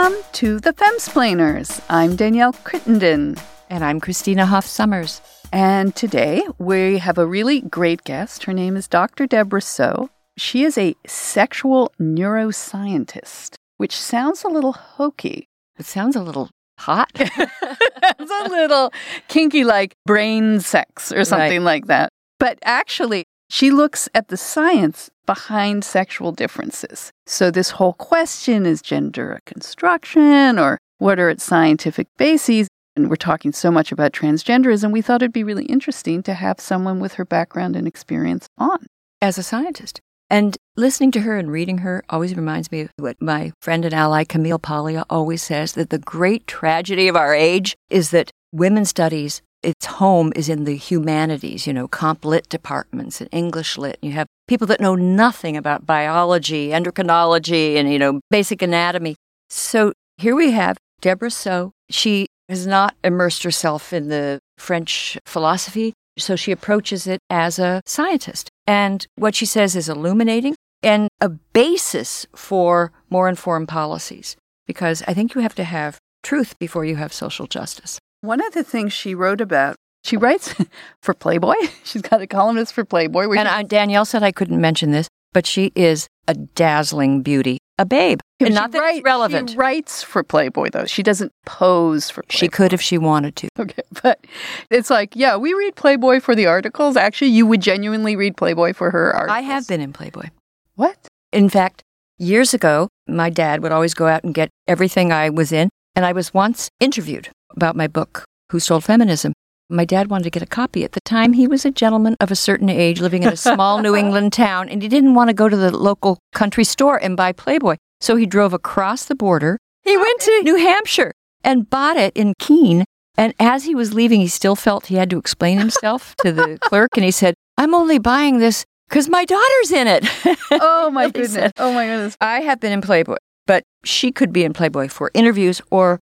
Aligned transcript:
Welcome 0.00 0.22
to 0.34 0.60
the 0.60 0.72
Femsplainers. 0.74 1.82
I'm 1.90 2.14
Danielle 2.14 2.52
Crittenden. 2.52 3.34
And 3.68 3.82
I'm 3.82 3.98
Christina 3.98 4.46
Hoff 4.46 4.64
Sommers. 4.64 5.20
And 5.52 5.92
today 5.96 6.44
we 6.56 6.98
have 6.98 7.18
a 7.18 7.26
really 7.26 7.62
great 7.62 8.04
guest. 8.04 8.44
Her 8.44 8.52
name 8.52 8.76
is 8.76 8.86
Dr. 8.86 9.26
Debra 9.26 9.60
Soh. 9.60 10.08
She 10.36 10.62
is 10.62 10.78
a 10.78 10.94
sexual 11.04 11.90
neuroscientist, 12.00 13.56
which 13.78 13.96
sounds 13.96 14.44
a 14.44 14.48
little 14.48 14.72
hokey. 14.74 15.48
It 15.80 15.84
sounds 15.86 16.14
a 16.14 16.22
little 16.22 16.48
hot. 16.78 17.10
it's 17.16 18.30
a 18.46 18.48
little 18.48 18.92
kinky, 19.26 19.64
like 19.64 19.96
brain 20.06 20.60
sex 20.60 21.10
or 21.10 21.24
something 21.24 21.64
Right. 21.64 21.72
like 21.74 21.86
that. 21.86 22.10
But 22.38 22.60
actually, 22.62 23.24
she 23.48 23.70
looks 23.70 24.08
at 24.14 24.28
the 24.28 24.36
science 24.36 25.10
behind 25.26 25.84
sexual 25.84 26.32
differences. 26.32 27.10
So, 27.26 27.50
this 27.50 27.70
whole 27.70 27.94
question 27.94 28.66
is 28.66 28.82
gender 28.82 29.32
a 29.32 29.40
construction 29.42 30.58
or 30.58 30.78
what 30.98 31.18
are 31.18 31.30
its 31.30 31.44
scientific 31.44 32.08
bases? 32.16 32.68
And 32.96 33.08
we're 33.08 33.16
talking 33.16 33.52
so 33.52 33.70
much 33.70 33.92
about 33.92 34.12
transgenderism, 34.12 34.90
we 34.90 35.02
thought 35.02 35.22
it'd 35.22 35.32
be 35.32 35.44
really 35.44 35.66
interesting 35.66 36.22
to 36.24 36.34
have 36.34 36.58
someone 36.58 36.98
with 36.98 37.14
her 37.14 37.24
background 37.24 37.76
and 37.76 37.86
experience 37.86 38.48
on. 38.58 38.86
As 39.22 39.38
a 39.38 39.42
scientist. 39.42 40.00
And 40.30 40.56
listening 40.76 41.10
to 41.12 41.20
her 41.20 41.38
and 41.38 41.50
reading 41.50 41.78
her 41.78 42.04
always 42.10 42.34
reminds 42.34 42.70
me 42.70 42.82
of 42.82 42.90
what 42.98 43.20
my 43.20 43.52
friend 43.62 43.84
and 43.84 43.94
ally 43.94 44.24
Camille 44.24 44.58
Paglia 44.58 45.04
always 45.08 45.42
says 45.42 45.72
that 45.72 45.90
the 45.90 45.98
great 45.98 46.46
tragedy 46.46 47.08
of 47.08 47.16
our 47.16 47.34
age 47.34 47.76
is 47.88 48.10
that 48.10 48.30
women's 48.52 48.90
studies, 48.90 49.42
its 49.62 49.86
home 49.86 50.32
is 50.36 50.48
in 50.48 50.64
the 50.64 50.76
humanities, 50.76 51.66
you 51.66 51.72
know, 51.72 51.88
comp 51.88 52.24
lit 52.24 52.48
departments 52.48 53.20
and 53.20 53.28
English 53.32 53.76
lit. 53.76 53.98
You 54.02 54.12
have 54.12 54.26
people 54.46 54.66
that 54.68 54.80
know 54.80 54.94
nothing 54.94 55.56
about 55.56 55.86
biology, 55.86 56.68
endocrinology, 56.68 57.74
and, 57.74 57.92
you 57.92 57.98
know, 57.98 58.20
basic 58.30 58.62
anatomy. 58.62 59.16
So 59.50 59.92
here 60.16 60.36
we 60.36 60.52
have 60.52 60.76
Debra 61.00 61.30
Soh. 61.30 61.72
She 61.90 62.26
has 62.48 62.66
not 62.66 62.94
immersed 63.02 63.42
herself 63.42 63.92
in 63.92 64.08
the 64.08 64.38
French 64.58 65.18
philosophy, 65.26 65.92
so 66.16 66.36
she 66.36 66.52
approaches 66.52 67.06
it 67.06 67.20
as 67.28 67.58
a 67.58 67.82
scientist. 67.84 68.48
And 68.66 69.06
what 69.16 69.34
she 69.34 69.46
says 69.46 69.76
is 69.76 69.88
illuminating 69.88 70.54
and 70.82 71.08
a 71.20 71.28
basis 71.28 72.26
for 72.34 72.92
more 73.10 73.28
informed 73.28 73.68
policies. 73.68 74.36
Because 74.66 75.02
I 75.06 75.14
think 75.14 75.34
you 75.34 75.40
have 75.40 75.54
to 75.56 75.64
have 75.64 75.98
truth 76.22 76.58
before 76.58 76.84
you 76.84 76.96
have 76.96 77.12
social 77.12 77.46
justice. 77.46 77.98
One 78.20 78.44
of 78.44 78.52
the 78.52 78.64
things 78.64 78.92
she 78.92 79.14
wrote 79.14 79.40
about, 79.40 79.76
she 80.04 80.16
writes 80.16 80.54
for 81.02 81.14
Playboy. 81.14 81.54
She's 81.84 82.02
got 82.02 82.20
a 82.20 82.26
columnist 82.26 82.72
for 82.72 82.84
Playboy. 82.84 83.30
And 83.36 83.48
I, 83.48 83.62
Danielle 83.62 84.04
said 84.04 84.22
I 84.22 84.32
couldn't 84.32 84.60
mention 84.60 84.90
this, 84.90 85.08
but 85.32 85.46
she 85.46 85.72
is 85.74 86.08
a 86.26 86.34
dazzling 86.34 87.22
beauty, 87.22 87.58
a 87.78 87.84
babe. 87.86 88.20
And 88.40 88.54
not 88.54 88.72
that 88.72 88.80
write- 88.80 88.96
it's 88.98 89.04
relevant. 89.04 89.50
She 89.50 89.56
writes 89.56 90.02
for 90.02 90.22
Playboy, 90.22 90.70
though. 90.70 90.84
She 90.84 91.02
doesn't 91.02 91.32
pose 91.46 92.10
for 92.10 92.22
Playboy. 92.22 92.38
She 92.38 92.48
could 92.48 92.72
if 92.72 92.80
she 92.80 92.98
wanted 92.98 93.36
to. 93.36 93.48
Okay, 93.58 93.82
but 94.02 94.24
it's 94.70 94.88
like, 94.90 95.16
yeah, 95.16 95.36
we 95.36 95.52
read 95.52 95.74
Playboy 95.74 96.20
for 96.20 96.34
the 96.36 96.46
articles. 96.46 96.96
Actually, 96.96 97.32
you 97.32 97.44
would 97.46 97.60
genuinely 97.60 98.14
read 98.14 98.36
Playboy 98.36 98.72
for 98.72 98.90
her 98.92 99.12
articles. 99.14 99.36
I 99.36 99.40
have 99.40 99.66
been 99.66 99.80
in 99.80 99.92
Playboy. 99.92 100.28
What? 100.76 101.08
In 101.32 101.48
fact, 101.48 101.82
years 102.18 102.54
ago, 102.54 102.88
my 103.08 103.30
dad 103.30 103.62
would 103.62 103.72
always 103.72 103.94
go 103.94 104.06
out 104.06 104.22
and 104.22 104.32
get 104.32 104.48
everything 104.68 105.12
I 105.12 105.30
was 105.30 105.50
in. 105.50 105.68
And 105.96 106.04
I 106.06 106.12
was 106.12 106.32
once 106.32 106.68
interviewed 106.78 107.28
about 107.50 107.76
my 107.76 107.86
book, 107.86 108.24
Who 108.50 108.60
Stole 108.60 108.80
Feminism. 108.80 109.32
My 109.70 109.84
dad 109.84 110.08
wanted 110.08 110.24
to 110.24 110.30
get 110.30 110.42
a 110.42 110.46
copy. 110.46 110.82
At 110.84 110.92
the 110.92 111.00
time, 111.04 111.34
he 111.34 111.46
was 111.46 111.64
a 111.64 111.70
gentleman 111.70 112.16
of 112.20 112.30
a 112.30 112.36
certain 112.36 112.70
age 112.70 113.00
living 113.00 113.22
in 113.22 113.32
a 113.32 113.36
small 113.36 113.82
New 113.82 113.94
England 114.02 114.32
town, 114.32 114.68
and 114.68 114.80
he 114.82 114.88
didn't 114.88 115.14
want 115.14 115.28
to 115.28 115.34
go 115.34 115.48
to 115.48 115.56
the 115.56 115.76
local 115.76 116.18
country 116.34 116.64
store 116.64 116.96
and 116.96 117.16
buy 117.16 117.32
Playboy. 117.32 117.76
So 118.00 118.16
he 118.16 118.24
drove 118.26 118.52
across 118.54 119.04
the 119.04 119.14
border. 119.14 119.58
He 119.82 119.94
oh, 119.96 120.00
went 120.00 120.20
to 120.22 120.42
New 120.42 120.56
Hampshire 120.56 121.12
and 121.44 121.68
bought 121.68 121.96
it 121.96 122.16
in 122.16 122.32
Keene. 122.38 122.84
And 123.18 123.34
as 123.38 123.64
he 123.64 123.74
was 123.74 123.92
leaving, 123.92 124.20
he 124.20 124.28
still 124.28 124.56
felt 124.56 124.86
he 124.86 124.94
had 124.94 125.10
to 125.10 125.18
explain 125.18 125.58
himself 125.58 126.14
to 126.24 126.32
the 126.32 126.58
clerk. 126.62 126.90
And 126.96 127.04
he 127.04 127.10
said, 127.10 127.34
I'm 127.58 127.74
only 127.74 127.98
buying 127.98 128.38
this 128.38 128.64
because 128.88 129.08
my 129.08 129.24
daughter's 129.24 129.72
in 129.72 129.86
it. 129.86 130.08
Oh 130.50 130.90
my 130.90 131.06
goodness! 131.10 131.32
said- 131.34 131.52
Oh 131.58 131.72
my 131.74 131.84
goodness! 131.84 132.16
I 132.22 132.40
have 132.40 132.58
been 132.58 132.72
in 132.72 132.80
Playboy, 132.80 133.16
but 133.46 133.62
she 133.84 134.10
could 134.10 134.32
be 134.32 134.44
in 134.44 134.54
Playboy 134.54 134.88
for 134.88 135.10
interviews 135.12 135.60
or 135.70 136.00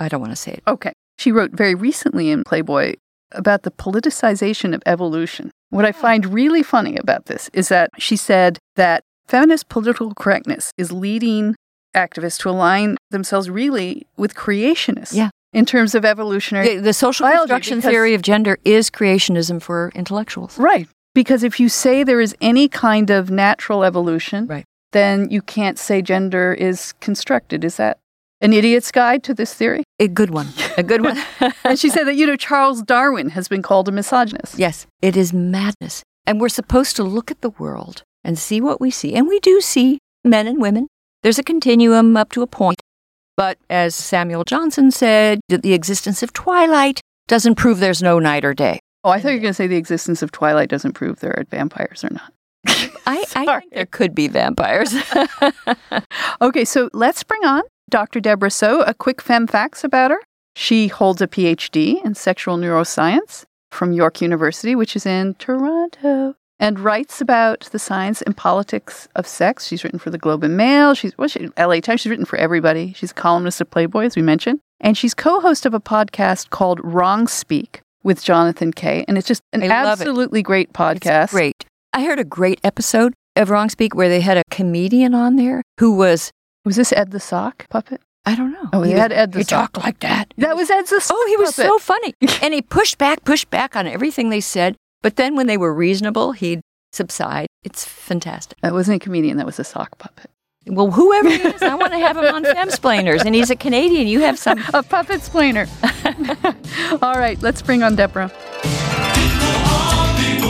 I 0.00 0.08
don't 0.08 0.20
want 0.20 0.32
to 0.32 0.36
say 0.36 0.52
it. 0.52 0.62
Okay, 0.66 0.92
she 1.18 1.30
wrote 1.30 1.52
very 1.52 1.74
recently 1.74 2.30
in 2.30 2.42
Playboy 2.42 2.94
about 3.32 3.62
the 3.62 3.70
politicization 3.70 4.74
of 4.74 4.82
evolution. 4.86 5.50
What 5.68 5.84
I 5.84 5.90
ah. 5.90 5.92
find 5.92 6.26
really 6.26 6.62
funny 6.64 6.96
about 6.96 7.26
this 7.26 7.48
is 7.52 7.68
that 7.68 7.90
she 7.98 8.16
said 8.16 8.58
that 8.76 9.04
feminist 9.26 9.68
political 9.68 10.12
correctness 10.14 10.72
is 10.76 10.90
leading 10.90 11.54
activists 11.94 12.38
to 12.40 12.50
align 12.50 12.96
themselves 13.10 13.48
really 13.50 14.06
with 14.16 14.34
creationists. 14.34 15.14
Yeah. 15.14 15.30
In 15.52 15.66
terms 15.66 15.96
of 15.96 16.04
evolutionary 16.04 16.76
The, 16.76 16.82
the 16.82 16.92
social 16.92 17.28
construction 17.28 17.78
because- 17.78 17.90
theory 17.90 18.14
of 18.14 18.22
gender 18.22 18.58
is 18.64 18.90
creationism 18.90 19.60
for 19.60 19.90
intellectuals. 19.94 20.58
Right. 20.58 20.88
Because 21.12 21.42
if 21.42 21.58
you 21.58 21.68
say 21.68 22.04
there 22.04 22.20
is 22.20 22.36
any 22.40 22.68
kind 22.68 23.10
of 23.10 23.30
natural 23.30 23.82
evolution, 23.82 24.46
Right. 24.46 24.64
then 24.92 25.28
you 25.30 25.42
can't 25.42 25.76
say 25.78 26.02
gender 26.02 26.54
is 26.54 26.92
constructed. 27.00 27.64
Is 27.64 27.76
that 27.76 27.98
an 28.40 28.52
idiot's 28.52 28.90
guide 28.90 29.22
to 29.24 29.34
this 29.34 29.54
theory? 29.54 29.84
A 29.98 30.08
good 30.08 30.30
one. 30.30 30.48
A 30.76 30.82
good 30.82 31.02
one. 31.02 31.18
And 31.64 31.78
she 31.78 31.88
said 31.90 32.04
that, 32.04 32.16
you 32.16 32.26
know, 32.26 32.36
Charles 32.36 32.82
Darwin 32.82 33.30
has 33.30 33.46
been 33.48 33.62
called 33.62 33.88
a 33.88 33.92
misogynist. 33.92 34.58
yes, 34.58 34.86
it 35.02 35.16
is 35.16 35.32
madness. 35.32 36.02
And 36.26 36.40
we're 36.40 36.48
supposed 36.48 36.96
to 36.96 37.02
look 37.04 37.30
at 37.30 37.40
the 37.40 37.50
world 37.50 38.02
and 38.24 38.38
see 38.38 38.60
what 38.60 38.80
we 38.80 38.90
see. 38.90 39.14
And 39.14 39.26
we 39.28 39.40
do 39.40 39.60
see 39.60 39.98
men 40.24 40.46
and 40.46 40.60
women. 40.60 40.86
There's 41.22 41.38
a 41.38 41.42
continuum 41.42 42.16
up 42.16 42.30
to 42.32 42.42
a 42.42 42.46
point. 42.46 42.80
But 43.36 43.58
as 43.68 43.94
Samuel 43.94 44.44
Johnson 44.44 44.90
said, 44.90 45.40
the 45.48 45.72
existence 45.72 46.22
of 46.22 46.32
twilight 46.32 47.00
doesn't 47.28 47.54
prove 47.54 47.78
there's 47.78 48.02
no 48.02 48.18
night 48.18 48.44
or 48.44 48.54
day. 48.54 48.80
Oh, 49.02 49.10
I 49.10 49.20
thought 49.20 49.30
you 49.30 49.36
were 49.36 49.40
going 49.42 49.50
to 49.50 49.54
say 49.54 49.66
the 49.66 49.76
existence 49.76 50.20
of 50.20 50.30
Twilight 50.30 50.68
doesn't 50.68 50.92
prove 50.92 51.20
there 51.20 51.34
are 51.38 51.44
vampires 51.50 52.04
or 52.04 52.10
not. 52.10 52.34
I, 52.66 52.92
I 53.06 53.24
think 53.60 53.72
there 53.72 53.86
could 53.86 54.14
be 54.14 54.28
vampires. 54.28 54.94
Okay, 56.42 56.64
so 56.64 56.88
let's 56.92 57.22
bring 57.22 57.44
on 57.44 57.62
Dr. 57.90 58.20
Debra 58.20 58.50
Soh. 58.50 58.82
A 58.82 58.94
quick 58.94 59.20
fem 59.20 59.46
facts 59.46 59.84
about 59.84 60.10
her. 60.10 60.20
She 60.56 60.88
holds 60.88 61.20
a 61.20 61.28
PhD 61.28 62.04
in 62.04 62.14
sexual 62.14 62.56
neuroscience 62.56 63.44
from 63.70 63.92
York 63.92 64.20
University, 64.20 64.74
which 64.74 64.96
is 64.96 65.06
in 65.06 65.34
Toronto, 65.34 66.34
and 66.58 66.78
writes 66.80 67.20
about 67.20 67.60
the 67.72 67.78
science 67.78 68.20
and 68.22 68.36
politics 68.36 69.08
of 69.14 69.26
sex. 69.26 69.66
She's 69.66 69.84
written 69.84 69.98
for 69.98 70.10
the 70.10 70.18
Globe 70.18 70.42
and 70.44 70.56
Mail. 70.56 70.94
She's 70.94 71.16
well, 71.16 71.28
she, 71.28 71.48
LA 71.58 71.80
Times. 71.80 72.00
She's 72.00 72.10
written 72.10 72.24
for 72.24 72.36
everybody. 72.36 72.92
She's 72.94 73.12
a 73.12 73.14
columnist 73.14 73.60
of 73.60 73.70
Playboy, 73.70 74.04
as 74.06 74.16
we 74.16 74.22
mentioned, 74.22 74.58
and 74.80 74.96
she's 74.98 75.14
co-host 75.14 75.64
of 75.66 75.72
a 75.74 75.80
podcast 75.80 76.50
called 76.50 76.80
Wrong 76.82 77.26
Speak 77.28 77.80
with 78.02 78.22
Jonathan 78.24 78.72
Kay, 78.72 79.04
and 79.06 79.16
it's 79.18 79.28
just 79.28 79.42
an 79.52 79.60
love 79.60 80.00
it. 80.00 80.04
absolutely 80.04 80.42
great 80.42 80.70
It's 80.70 80.76
podcast. 80.78 81.30
great. 81.30 81.64
I 81.92 82.04
heard 82.04 82.18
a 82.18 82.24
great 82.24 82.60
episode 82.64 83.14
of 83.36 83.50
Wrong 83.50 83.68
Speak 83.68 83.94
where 83.94 84.08
they 84.08 84.20
had 84.20 84.36
a 84.36 84.42
comedian 84.50 85.14
on 85.14 85.36
there 85.36 85.62
who 85.78 85.96
was, 85.96 86.30
Was 86.70 86.76
this 86.76 86.92
Ed 86.92 87.10
the 87.10 87.18
Sock 87.18 87.68
puppet? 87.68 88.00
I 88.24 88.36
don't 88.36 88.52
know. 88.52 88.68
Oh, 88.72 88.82
he 88.82 88.92
was- 88.92 89.00
had 89.00 89.10
Ed 89.10 89.32
the 89.32 89.38
He 89.38 89.44
Sock. 89.44 89.72
talked 89.72 89.84
like 89.84 89.98
that. 90.00 90.32
That 90.38 90.54
was 90.54 90.70
Ed 90.70 90.86
the 90.86 91.00
Sock. 91.00 91.16
Oh, 91.18 91.26
he 91.28 91.36
was 91.36 91.50
puppet. 91.56 91.68
so 91.68 91.78
funny. 91.80 92.14
and 92.42 92.54
he 92.54 92.62
pushed 92.62 92.96
back, 92.96 93.24
pushed 93.24 93.50
back 93.50 93.74
on 93.74 93.88
everything 93.88 94.30
they 94.30 94.40
said. 94.40 94.76
But 95.02 95.16
then 95.16 95.34
when 95.34 95.48
they 95.48 95.56
were 95.56 95.74
reasonable, 95.74 96.30
he'd 96.30 96.60
subside. 96.92 97.48
It's 97.64 97.84
fantastic. 97.84 98.56
That 98.60 98.72
wasn't 98.72 99.02
a 99.02 99.04
comedian. 99.04 99.36
That 99.38 99.46
was 99.46 99.58
a 99.58 99.64
sock 99.64 99.98
puppet. 99.98 100.30
Well, 100.66 100.92
whoever 100.92 101.28
he 101.28 101.42
is, 101.42 101.60
I 101.60 101.74
want 101.74 101.90
to 101.92 101.98
have 101.98 102.16
him 102.16 102.32
on 102.32 102.44
Femsplainers. 102.44 103.24
And 103.24 103.34
he's 103.34 103.50
a 103.50 103.56
Canadian. 103.56 104.06
You 104.06 104.20
have 104.20 104.38
some. 104.38 104.62
A 104.74 104.84
puppet 104.84 105.22
splainer. 105.22 105.66
All 107.02 107.14
right, 107.14 107.42
let's 107.42 107.62
bring 107.62 107.82
on 107.82 107.96
Debra. 107.96 108.28
people, 108.28 108.54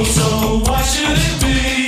so 0.05 0.61
why 0.71 0.83
should 0.83 1.17
it 1.17 1.41
be? 1.75 1.80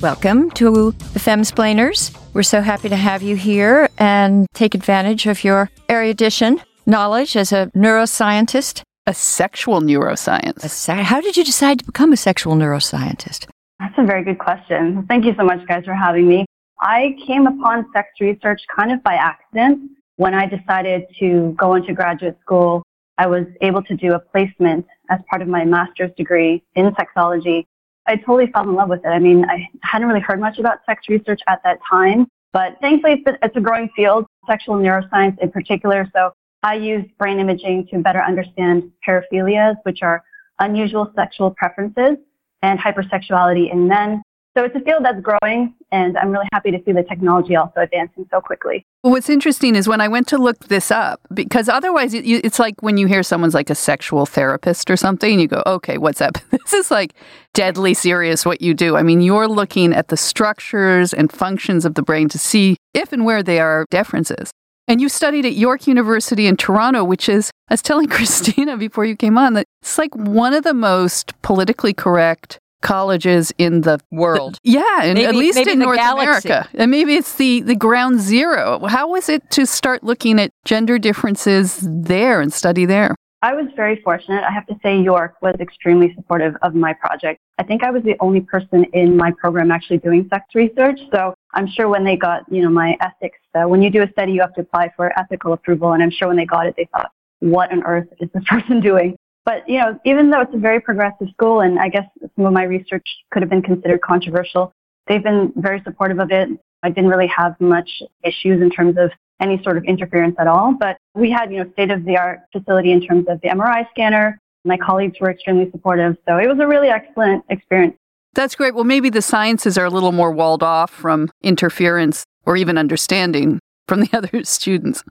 Welcome 0.00 0.50
to 0.52 0.92
the 0.92 1.18
Femsplainers. 1.18 2.16
We're 2.32 2.44
so 2.44 2.60
happy 2.60 2.88
to 2.88 2.94
have 2.96 3.20
you 3.20 3.34
here 3.34 3.88
and 3.98 4.46
take 4.54 4.76
advantage 4.76 5.26
of 5.26 5.42
your 5.42 5.70
erudition 5.88 6.60
knowledge 6.86 7.36
as 7.36 7.50
a 7.52 7.66
neuroscientist. 7.74 8.82
A 9.08 9.14
sexual 9.14 9.80
neuroscience. 9.80 10.62
A 10.64 10.68
se- 10.68 11.02
How 11.02 11.20
did 11.20 11.36
you 11.36 11.42
decide 11.44 11.80
to 11.80 11.84
become 11.84 12.12
a 12.12 12.16
sexual 12.16 12.54
neuroscientist? 12.54 13.48
That's 13.80 13.94
a 13.98 14.04
very 14.04 14.22
good 14.22 14.38
question. 14.38 15.04
Thank 15.08 15.24
you 15.24 15.34
so 15.36 15.44
much, 15.44 15.66
guys, 15.66 15.84
for 15.84 15.94
having 15.94 16.28
me. 16.28 16.46
I 16.80 17.16
came 17.26 17.48
upon 17.48 17.86
sex 17.92 18.08
research 18.20 18.62
kind 18.76 18.92
of 18.92 19.02
by 19.02 19.14
accident. 19.14 19.90
When 20.16 20.32
I 20.34 20.46
decided 20.46 21.06
to 21.18 21.56
go 21.58 21.74
into 21.74 21.92
graduate 21.92 22.38
school, 22.40 22.84
I 23.18 23.26
was 23.26 23.46
able 23.62 23.82
to 23.82 23.96
do 23.96 24.12
a 24.12 24.20
placement 24.20 24.86
as 25.10 25.18
part 25.28 25.42
of 25.42 25.48
my 25.48 25.64
master's 25.64 26.12
degree 26.16 26.62
in 26.76 26.90
sexology. 26.92 27.64
I 28.08 28.16
totally 28.16 28.50
fell 28.50 28.62
in 28.62 28.74
love 28.74 28.88
with 28.88 29.04
it. 29.04 29.08
I 29.08 29.18
mean, 29.18 29.44
I 29.48 29.68
hadn't 29.82 30.08
really 30.08 30.20
heard 30.20 30.40
much 30.40 30.58
about 30.58 30.78
sex 30.86 31.08
research 31.08 31.40
at 31.46 31.60
that 31.62 31.78
time, 31.88 32.26
but 32.52 32.78
thankfully 32.80 33.12
it's, 33.12 33.22
been, 33.22 33.36
it's 33.42 33.56
a 33.56 33.60
growing 33.60 33.90
field, 33.94 34.26
sexual 34.46 34.76
neuroscience 34.76 35.38
in 35.40 35.50
particular. 35.50 36.10
So 36.14 36.32
I 36.62 36.74
used 36.74 37.16
brain 37.18 37.38
imaging 37.38 37.88
to 37.88 37.98
better 37.98 38.22
understand 38.22 38.90
paraphilias, 39.06 39.76
which 39.82 40.02
are 40.02 40.24
unusual 40.58 41.12
sexual 41.14 41.50
preferences, 41.50 42.16
and 42.62 42.80
hypersexuality 42.80 43.70
in 43.70 43.86
men. 43.86 44.22
So 44.58 44.64
it's 44.64 44.74
a 44.74 44.80
field 44.80 45.04
that's 45.04 45.20
growing, 45.20 45.72
and 45.92 46.18
I'm 46.18 46.32
really 46.32 46.48
happy 46.52 46.72
to 46.72 46.82
see 46.84 46.90
the 46.90 47.04
technology 47.04 47.54
also 47.54 47.78
advancing 47.78 48.26
so 48.28 48.40
quickly. 48.40 48.84
What's 49.02 49.30
interesting 49.30 49.76
is 49.76 49.86
when 49.86 50.00
I 50.00 50.08
went 50.08 50.26
to 50.28 50.36
look 50.36 50.66
this 50.66 50.90
up, 50.90 51.20
because 51.32 51.68
otherwise 51.68 52.12
it, 52.12 52.26
it's 52.26 52.58
like 52.58 52.82
when 52.82 52.96
you 52.96 53.06
hear 53.06 53.22
someone's 53.22 53.54
like 53.54 53.70
a 53.70 53.76
sexual 53.76 54.26
therapist 54.26 54.90
or 54.90 54.96
something, 54.96 55.38
you 55.38 55.46
go, 55.46 55.62
okay, 55.64 55.96
what's 55.96 56.20
up? 56.20 56.38
This 56.50 56.72
is 56.72 56.90
like 56.90 57.14
deadly 57.54 57.94
serious 57.94 58.44
what 58.44 58.60
you 58.60 58.74
do. 58.74 58.96
I 58.96 59.02
mean, 59.02 59.20
you're 59.20 59.46
looking 59.46 59.94
at 59.94 60.08
the 60.08 60.16
structures 60.16 61.14
and 61.14 61.30
functions 61.30 61.84
of 61.84 61.94
the 61.94 62.02
brain 62.02 62.28
to 62.30 62.38
see 62.38 62.76
if 62.92 63.12
and 63.12 63.24
where 63.24 63.44
there 63.44 63.66
are 63.66 63.86
differences. 63.90 64.50
And 64.88 65.00
you 65.00 65.08
studied 65.08 65.46
at 65.46 65.54
York 65.54 65.86
University 65.86 66.46
in 66.46 66.56
Toronto, 66.56 67.04
which 67.04 67.28
is, 67.28 67.50
I 67.68 67.74
was 67.74 67.82
telling 67.82 68.08
Christina 68.08 68.76
before 68.76 69.04
you 69.04 69.14
came 69.14 69.38
on, 69.38 69.54
that 69.54 69.66
it's 69.82 69.98
like 69.98 70.14
one 70.16 70.52
of 70.52 70.64
the 70.64 70.74
most 70.74 71.40
politically 71.42 71.94
correct 71.94 72.58
colleges 72.82 73.52
in 73.58 73.82
the 73.82 74.00
World. 74.10 74.58
yeah, 74.62 75.02
and 75.02 75.18
at 75.18 75.34
least 75.34 75.56
maybe 75.56 75.72
in 75.72 75.78
North 75.78 75.96
galaxy. 75.96 76.48
America. 76.48 76.68
And 76.74 76.90
maybe 76.90 77.14
it's 77.14 77.34
the, 77.34 77.60
the 77.62 77.74
ground 77.74 78.20
zero. 78.20 78.86
How 78.86 79.08
was 79.08 79.28
it 79.28 79.50
to 79.52 79.66
start 79.66 80.02
looking 80.02 80.40
at 80.40 80.52
gender 80.64 80.98
differences 80.98 81.78
there 81.82 82.40
and 82.40 82.52
study 82.52 82.84
there? 82.84 83.14
I 83.40 83.54
was 83.54 83.66
very 83.76 84.00
fortunate. 84.02 84.42
I 84.42 84.50
have 84.50 84.66
to 84.66 84.76
say 84.82 85.00
York 85.00 85.36
was 85.40 85.54
extremely 85.60 86.12
supportive 86.16 86.56
of 86.62 86.74
my 86.74 86.92
project. 86.92 87.40
I 87.58 87.62
think 87.62 87.84
I 87.84 87.90
was 87.90 88.02
the 88.02 88.16
only 88.18 88.40
person 88.40 88.84
in 88.92 89.16
my 89.16 89.30
program 89.30 89.70
actually 89.70 89.98
doing 89.98 90.28
sex 90.28 90.44
research. 90.54 90.98
So 91.12 91.34
I'm 91.54 91.68
sure 91.68 91.88
when 91.88 92.04
they 92.04 92.16
got, 92.16 92.42
you 92.50 92.62
know, 92.62 92.70
my 92.70 92.96
ethics, 93.00 93.38
uh, 93.54 93.68
when 93.68 93.80
you 93.80 93.90
do 93.90 94.02
a 94.02 94.10
study, 94.10 94.32
you 94.32 94.40
have 94.40 94.54
to 94.54 94.62
apply 94.62 94.92
for 94.96 95.16
ethical 95.16 95.52
approval. 95.52 95.92
And 95.92 96.02
I'm 96.02 96.10
sure 96.10 96.26
when 96.26 96.36
they 96.36 96.46
got 96.46 96.66
it, 96.66 96.74
they 96.76 96.88
thought, 96.92 97.12
what 97.38 97.70
on 97.70 97.84
earth 97.84 98.08
is 98.20 98.28
this 98.34 98.42
person 98.46 98.80
doing? 98.80 99.16
But, 99.48 99.66
you 99.66 99.78
know, 99.78 99.98
even 100.04 100.28
though 100.28 100.42
it's 100.42 100.54
a 100.54 100.58
very 100.58 100.78
progressive 100.78 101.28
school, 101.30 101.60
and 101.60 101.78
I 101.78 101.88
guess 101.88 102.04
some 102.36 102.44
of 102.44 102.52
my 102.52 102.64
research 102.64 103.06
could 103.30 103.40
have 103.40 103.48
been 103.48 103.62
considered 103.62 104.02
controversial, 104.02 104.74
they've 105.06 105.22
been 105.22 105.54
very 105.56 105.80
supportive 105.84 106.18
of 106.18 106.30
it. 106.30 106.50
I 106.82 106.90
didn't 106.90 107.08
really 107.08 107.28
have 107.28 107.58
much 107.58 107.88
issues 108.22 108.60
in 108.60 108.68
terms 108.68 108.98
of 108.98 109.10
any 109.40 109.58
sort 109.62 109.78
of 109.78 109.84
interference 109.84 110.36
at 110.38 110.48
all. 110.48 110.74
But 110.78 110.98
we 111.14 111.30
had, 111.30 111.50
you 111.50 111.64
know, 111.64 111.72
state 111.72 111.90
of 111.90 112.04
the 112.04 112.18
art 112.18 112.40
facility 112.52 112.92
in 112.92 113.00
terms 113.00 113.24
of 113.26 113.40
the 113.40 113.48
MRI 113.48 113.88
scanner. 113.88 114.38
My 114.66 114.76
colleagues 114.76 115.16
were 115.18 115.30
extremely 115.30 115.70
supportive. 115.70 116.18
So 116.28 116.36
it 116.36 116.46
was 116.46 116.58
a 116.60 116.66
really 116.66 116.88
excellent 116.88 117.42
experience. 117.48 117.96
That's 118.34 118.54
great. 118.54 118.74
Well, 118.74 118.84
maybe 118.84 119.08
the 119.08 119.22
sciences 119.22 119.78
are 119.78 119.86
a 119.86 119.90
little 119.90 120.12
more 120.12 120.30
walled 120.30 120.62
off 120.62 120.90
from 120.90 121.30
interference 121.42 122.22
or 122.44 122.58
even 122.58 122.76
understanding 122.76 123.60
from 123.86 124.00
the 124.00 124.10
other 124.12 124.44
students. 124.44 125.02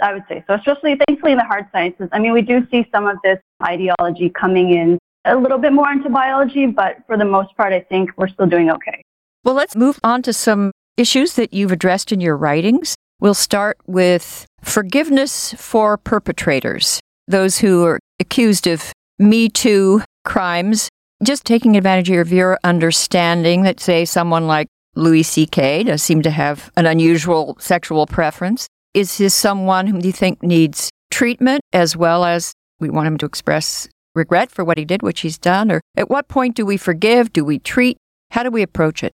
I 0.00 0.12
would 0.12 0.24
say 0.28 0.44
so, 0.46 0.54
especially 0.54 0.98
thankfully 1.06 1.32
in 1.32 1.38
the 1.38 1.44
hard 1.44 1.66
sciences. 1.72 2.08
I 2.12 2.18
mean, 2.18 2.32
we 2.32 2.42
do 2.42 2.66
see 2.70 2.86
some 2.92 3.06
of 3.06 3.16
this 3.22 3.38
ideology 3.62 4.30
coming 4.30 4.72
in 4.72 4.98
a 5.24 5.36
little 5.36 5.58
bit 5.58 5.72
more 5.72 5.90
into 5.90 6.08
biology, 6.08 6.66
but 6.66 6.98
for 7.06 7.16
the 7.16 7.24
most 7.24 7.56
part, 7.56 7.72
I 7.72 7.80
think 7.80 8.10
we're 8.16 8.28
still 8.28 8.46
doing 8.46 8.70
okay. 8.70 9.02
Well, 9.44 9.54
let's 9.54 9.76
move 9.76 9.98
on 10.02 10.22
to 10.22 10.32
some 10.32 10.72
issues 10.96 11.34
that 11.34 11.52
you've 11.52 11.72
addressed 11.72 12.12
in 12.12 12.20
your 12.20 12.36
writings. 12.36 12.94
We'll 13.20 13.34
start 13.34 13.78
with 13.86 14.46
forgiveness 14.62 15.54
for 15.54 15.96
perpetrators, 15.96 17.00
those 17.28 17.58
who 17.58 17.84
are 17.84 17.98
accused 18.18 18.66
of 18.66 18.92
Me 19.18 19.48
Too 19.48 20.02
crimes. 20.24 20.88
Just 21.22 21.44
taking 21.44 21.76
advantage 21.76 22.08
of 22.10 22.32
your 22.32 22.58
understanding 22.64 23.62
that, 23.62 23.78
say, 23.78 24.06
someone 24.06 24.46
like 24.46 24.68
Louis 24.94 25.22
C.K. 25.22 25.84
does 25.84 26.02
seem 26.02 26.22
to 26.22 26.30
have 26.30 26.70
an 26.76 26.86
unusual 26.86 27.56
sexual 27.60 28.06
preference. 28.06 28.66
Is 28.92 29.18
this 29.18 29.34
someone 29.34 29.86
whom 29.86 30.00
you 30.00 30.10
think 30.10 30.42
needs 30.42 30.90
treatment 31.12 31.60
as 31.72 31.96
well 31.96 32.24
as 32.24 32.52
we 32.80 32.90
want 32.90 33.06
him 33.06 33.18
to 33.18 33.26
express 33.26 33.88
regret 34.16 34.50
for 34.50 34.64
what 34.64 34.78
he 34.78 34.84
did, 34.84 35.00
which 35.00 35.20
he's 35.20 35.38
done? 35.38 35.70
Or 35.70 35.80
at 35.96 36.10
what 36.10 36.26
point 36.26 36.56
do 36.56 36.66
we 36.66 36.76
forgive? 36.76 37.32
Do 37.32 37.44
we 37.44 37.60
treat? 37.60 37.96
How 38.32 38.42
do 38.42 38.50
we 38.50 38.62
approach 38.62 39.04
it? 39.04 39.12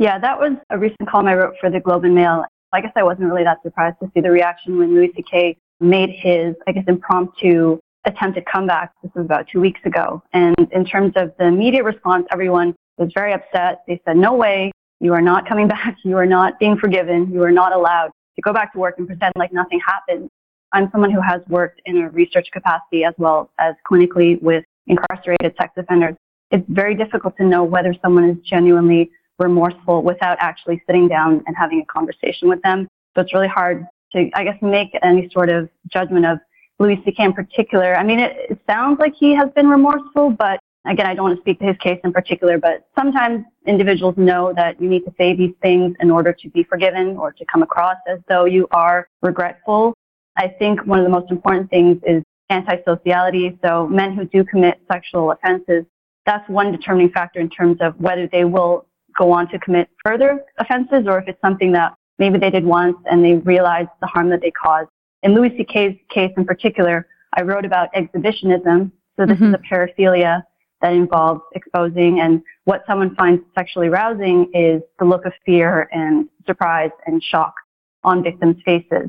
Yeah, 0.00 0.18
that 0.18 0.40
was 0.40 0.54
a 0.70 0.78
recent 0.78 1.08
column 1.08 1.28
I 1.28 1.34
wrote 1.34 1.54
for 1.60 1.70
the 1.70 1.78
Globe 1.78 2.04
and 2.04 2.16
Mail. 2.16 2.44
I 2.72 2.80
guess 2.80 2.90
I 2.96 3.04
wasn't 3.04 3.28
really 3.28 3.44
that 3.44 3.62
surprised 3.62 4.00
to 4.00 4.10
see 4.12 4.20
the 4.20 4.30
reaction 4.32 4.76
when 4.76 4.92
Louis 4.92 5.12
C.K. 5.14 5.56
made 5.78 6.10
his, 6.10 6.56
I 6.66 6.72
guess, 6.72 6.84
impromptu 6.88 7.78
attempted 8.04 8.44
comeback. 8.46 8.90
This 9.04 9.12
was 9.14 9.24
about 9.24 9.46
two 9.46 9.60
weeks 9.60 9.80
ago. 9.84 10.20
And 10.32 10.56
in 10.72 10.84
terms 10.84 11.12
of 11.14 11.32
the 11.38 11.48
media 11.48 11.84
response, 11.84 12.26
everyone 12.32 12.74
was 12.98 13.12
very 13.14 13.32
upset. 13.32 13.82
They 13.86 14.00
said, 14.04 14.16
no 14.16 14.34
way, 14.34 14.72
you 14.98 15.12
are 15.14 15.22
not 15.22 15.48
coming 15.48 15.68
back. 15.76 15.98
You 16.02 16.16
are 16.16 16.26
not 16.26 16.58
being 16.58 16.76
forgiven. 16.76 17.30
You 17.30 17.44
are 17.44 17.52
not 17.52 17.72
allowed 17.72 18.10
to 18.36 18.42
go 18.42 18.52
back 18.52 18.72
to 18.72 18.78
work 18.78 18.96
and 18.98 19.06
pretend 19.06 19.32
like 19.36 19.52
nothing 19.52 19.80
happened. 19.86 20.28
I'm 20.72 20.88
someone 20.90 21.10
who 21.10 21.20
has 21.20 21.42
worked 21.48 21.80
in 21.84 21.98
a 21.98 22.08
research 22.10 22.48
capacity 22.52 23.04
as 23.04 23.14
well 23.18 23.50
as 23.58 23.74
clinically 23.90 24.40
with 24.40 24.64
incarcerated 24.86 25.54
sex 25.58 25.72
offenders. 25.76 26.16
It's 26.50 26.64
very 26.68 26.94
difficult 26.94 27.36
to 27.36 27.44
know 27.44 27.64
whether 27.64 27.94
someone 28.02 28.28
is 28.28 28.36
genuinely 28.44 29.10
remorseful 29.38 30.02
without 30.02 30.38
actually 30.40 30.82
sitting 30.86 31.08
down 31.08 31.42
and 31.46 31.56
having 31.56 31.80
a 31.80 31.84
conversation 31.86 32.48
with 32.48 32.62
them. 32.62 32.88
So 33.14 33.22
it's 33.22 33.34
really 33.34 33.48
hard 33.48 33.86
to, 34.12 34.30
I 34.34 34.44
guess, 34.44 34.56
make 34.62 34.96
any 35.02 35.28
sort 35.30 35.48
of 35.48 35.68
judgment 35.90 36.26
of 36.26 36.38
Louis 36.78 37.00
C.K. 37.04 37.22
in 37.24 37.32
particular. 37.32 37.94
I 37.94 38.02
mean, 38.02 38.18
it, 38.18 38.36
it 38.50 38.58
sounds 38.66 38.98
like 38.98 39.14
he 39.14 39.34
has 39.34 39.50
been 39.54 39.68
remorseful, 39.68 40.30
but 40.30 40.58
again, 40.86 41.06
I 41.06 41.14
don't 41.14 41.24
want 41.24 41.36
to 41.36 41.40
speak 41.42 41.58
to 41.60 41.66
his 41.66 41.76
case 41.78 42.00
in 42.04 42.12
particular, 42.12 42.58
but 42.58 42.86
sometimes 42.98 43.44
individuals 43.66 44.14
know 44.16 44.52
that 44.56 44.80
you 44.80 44.88
need 44.88 45.04
to 45.04 45.14
say 45.16 45.34
these 45.34 45.54
things 45.62 45.96
in 46.00 46.10
order 46.10 46.32
to 46.32 46.50
be 46.50 46.64
forgiven 46.64 47.16
or 47.16 47.32
to 47.32 47.44
come 47.44 47.62
across 47.62 47.96
as 48.08 48.18
though 48.28 48.44
you 48.44 48.66
are 48.72 49.08
regretful. 49.22 49.94
I 50.36 50.48
think 50.48 50.84
one 50.86 50.98
of 50.98 51.04
the 51.04 51.10
most 51.10 51.30
important 51.30 51.70
things 51.70 51.98
is 52.06 52.22
antisociality. 52.50 53.58
So 53.64 53.86
men 53.86 54.14
who 54.14 54.24
do 54.24 54.44
commit 54.44 54.80
sexual 54.90 55.30
offenses, 55.30 55.84
that's 56.26 56.48
one 56.48 56.72
determining 56.72 57.10
factor 57.10 57.40
in 57.40 57.48
terms 57.48 57.78
of 57.80 57.98
whether 58.00 58.26
they 58.26 58.44
will 58.44 58.86
go 59.16 59.30
on 59.30 59.48
to 59.50 59.58
commit 59.58 59.88
further 60.04 60.44
offenses 60.58 61.04
or 61.06 61.18
if 61.18 61.28
it's 61.28 61.40
something 61.40 61.72
that 61.72 61.94
maybe 62.18 62.38
they 62.38 62.50
did 62.50 62.64
once 62.64 62.96
and 63.10 63.24
they 63.24 63.34
realized 63.34 63.90
the 64.00 64.06
harm 64.06 64.30
that 64.30 64.40
they 64.40 64.50
caused. 64.50 64.88
In 65.22 65.34
Louis 65.34 65.54
C.K.'s 65.56 65.96
case 66.08 66.32
in 66.36 66.44
particular, 66.44 67.06
I 67.34 67.42
wrote 67.42 67.64
about 67.64 67.88
exhibitionism. 67.94 68.92
So 69.16 69.26
this 69.26 69.36
is 69.36 69.42
mm-hmm. 69.42 69.54
a 69.54 69.58
paraphilia 69.58 70.42
that 70.82 70.92
involves 70.92 71.40
exposing 71.54 72.20
and 72.20 72.42
what 72.64 72.82
someone 72.86 73.14
finds 73.14 73.42
sexually 73.56 73.88
arousing 73.88 74.50
is 74.52 74.82
the 74.98 75.04
look 75.04 75.24
of 75.24 75.32
fear 75.46 75.88
and 75.92 76.28
surprise 76.46 76.90
and 77.06 77.22
shock 77.22 77.54
on 78.04 78.22
victims' 78.22 78.56
faces. 78.64 79.08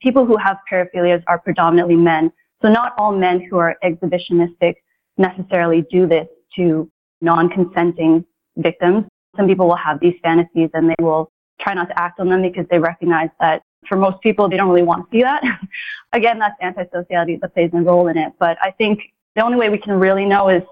People 0.00 0.24
who 0.24 0.36
have 0.36 0.56
paraphilias 0.70 1.22
are 1.26 1.38
predominantly 1.38 1.96
men. 1.96 2.32
So 2.62 2.68
not 2.68 2.94
all 2.98 3.12
men 3.12 3.40
who 3.40 3.58
are 3.58 3.76
exhibitionistic 3.84 4.74
necessarily 5.16 5.84
do 5.90 6.06
this 6.06 6.28
to 6.56 6.90
non-consenting 7.20 8.24
victims. 8.56 9.04
Some 9.36 9.46
people 9.46 9.66
will 9.68 9.76
have 9.76 10.00
these 10.00 10.14
fantasies 10.22 10.70
and 10.72 10.88
they 10.88 10.94
will 11.00 11.30
try 11.60 11.74
not 11.74 11.88
to 11.88 12.00
act 12.00 12.20
on 12.20 12.28
them 12.28 12.42
because 12.42 12.66
they 12.70 12.78
recognize 12.78 13.30
that 13.40 13.62
for 13.88 13.96
most 13.96 14.20
people, 14.20 14.48
they 14.48 14.56
don't 14.56 14.68
really 14.68 14.82
want 14.82 15.10
to 15.10 15.16
see 15.16 15.22
that. 15.22 15.42
Again, 16.12 16.38
that's 16.38 16.60
antisociality 16.62 17.40
that 17.40 17.54
plays 17.54 17.70
a 17.72 17.78
role 17.78 18.08
in 18.08 18.16
it. 18.18 18.32
But 18.38 18.58
I 18.60 18.70
think 18.72 19.00
the 19.36 19.42
only 19.42 19.56
way 19.56 19.68
we 19.68 19.78
can 19.78 19.94
really 19.94 20.24
know 20.24 20.48
is 20.48 20.62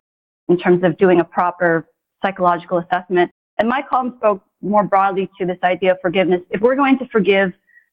in 0.48 0.58
terms 0.58 0.84
of 0.84 0.96
doing 0.96 1.20
a 1.20 1.24
proper 1.24 1.86
psychological 2.22 2.78
assessment. 2.78 3.30
And 3.58 3.68
my 3.68 3.82
column 3.82 4.14
spoke 4.18 4.42
more 4.62 4.84
broadly 4.84 5.30
to 5.38 5.46
this 5.46 5.58
idea 5.62 5.92
of 5.92 5.98
forgiveness. 6.00 6.42
If 6.50 6.60
we're 6.60 6.76
going 6.76 6.98
to 6.98 7.08
forgive 7.08 7.52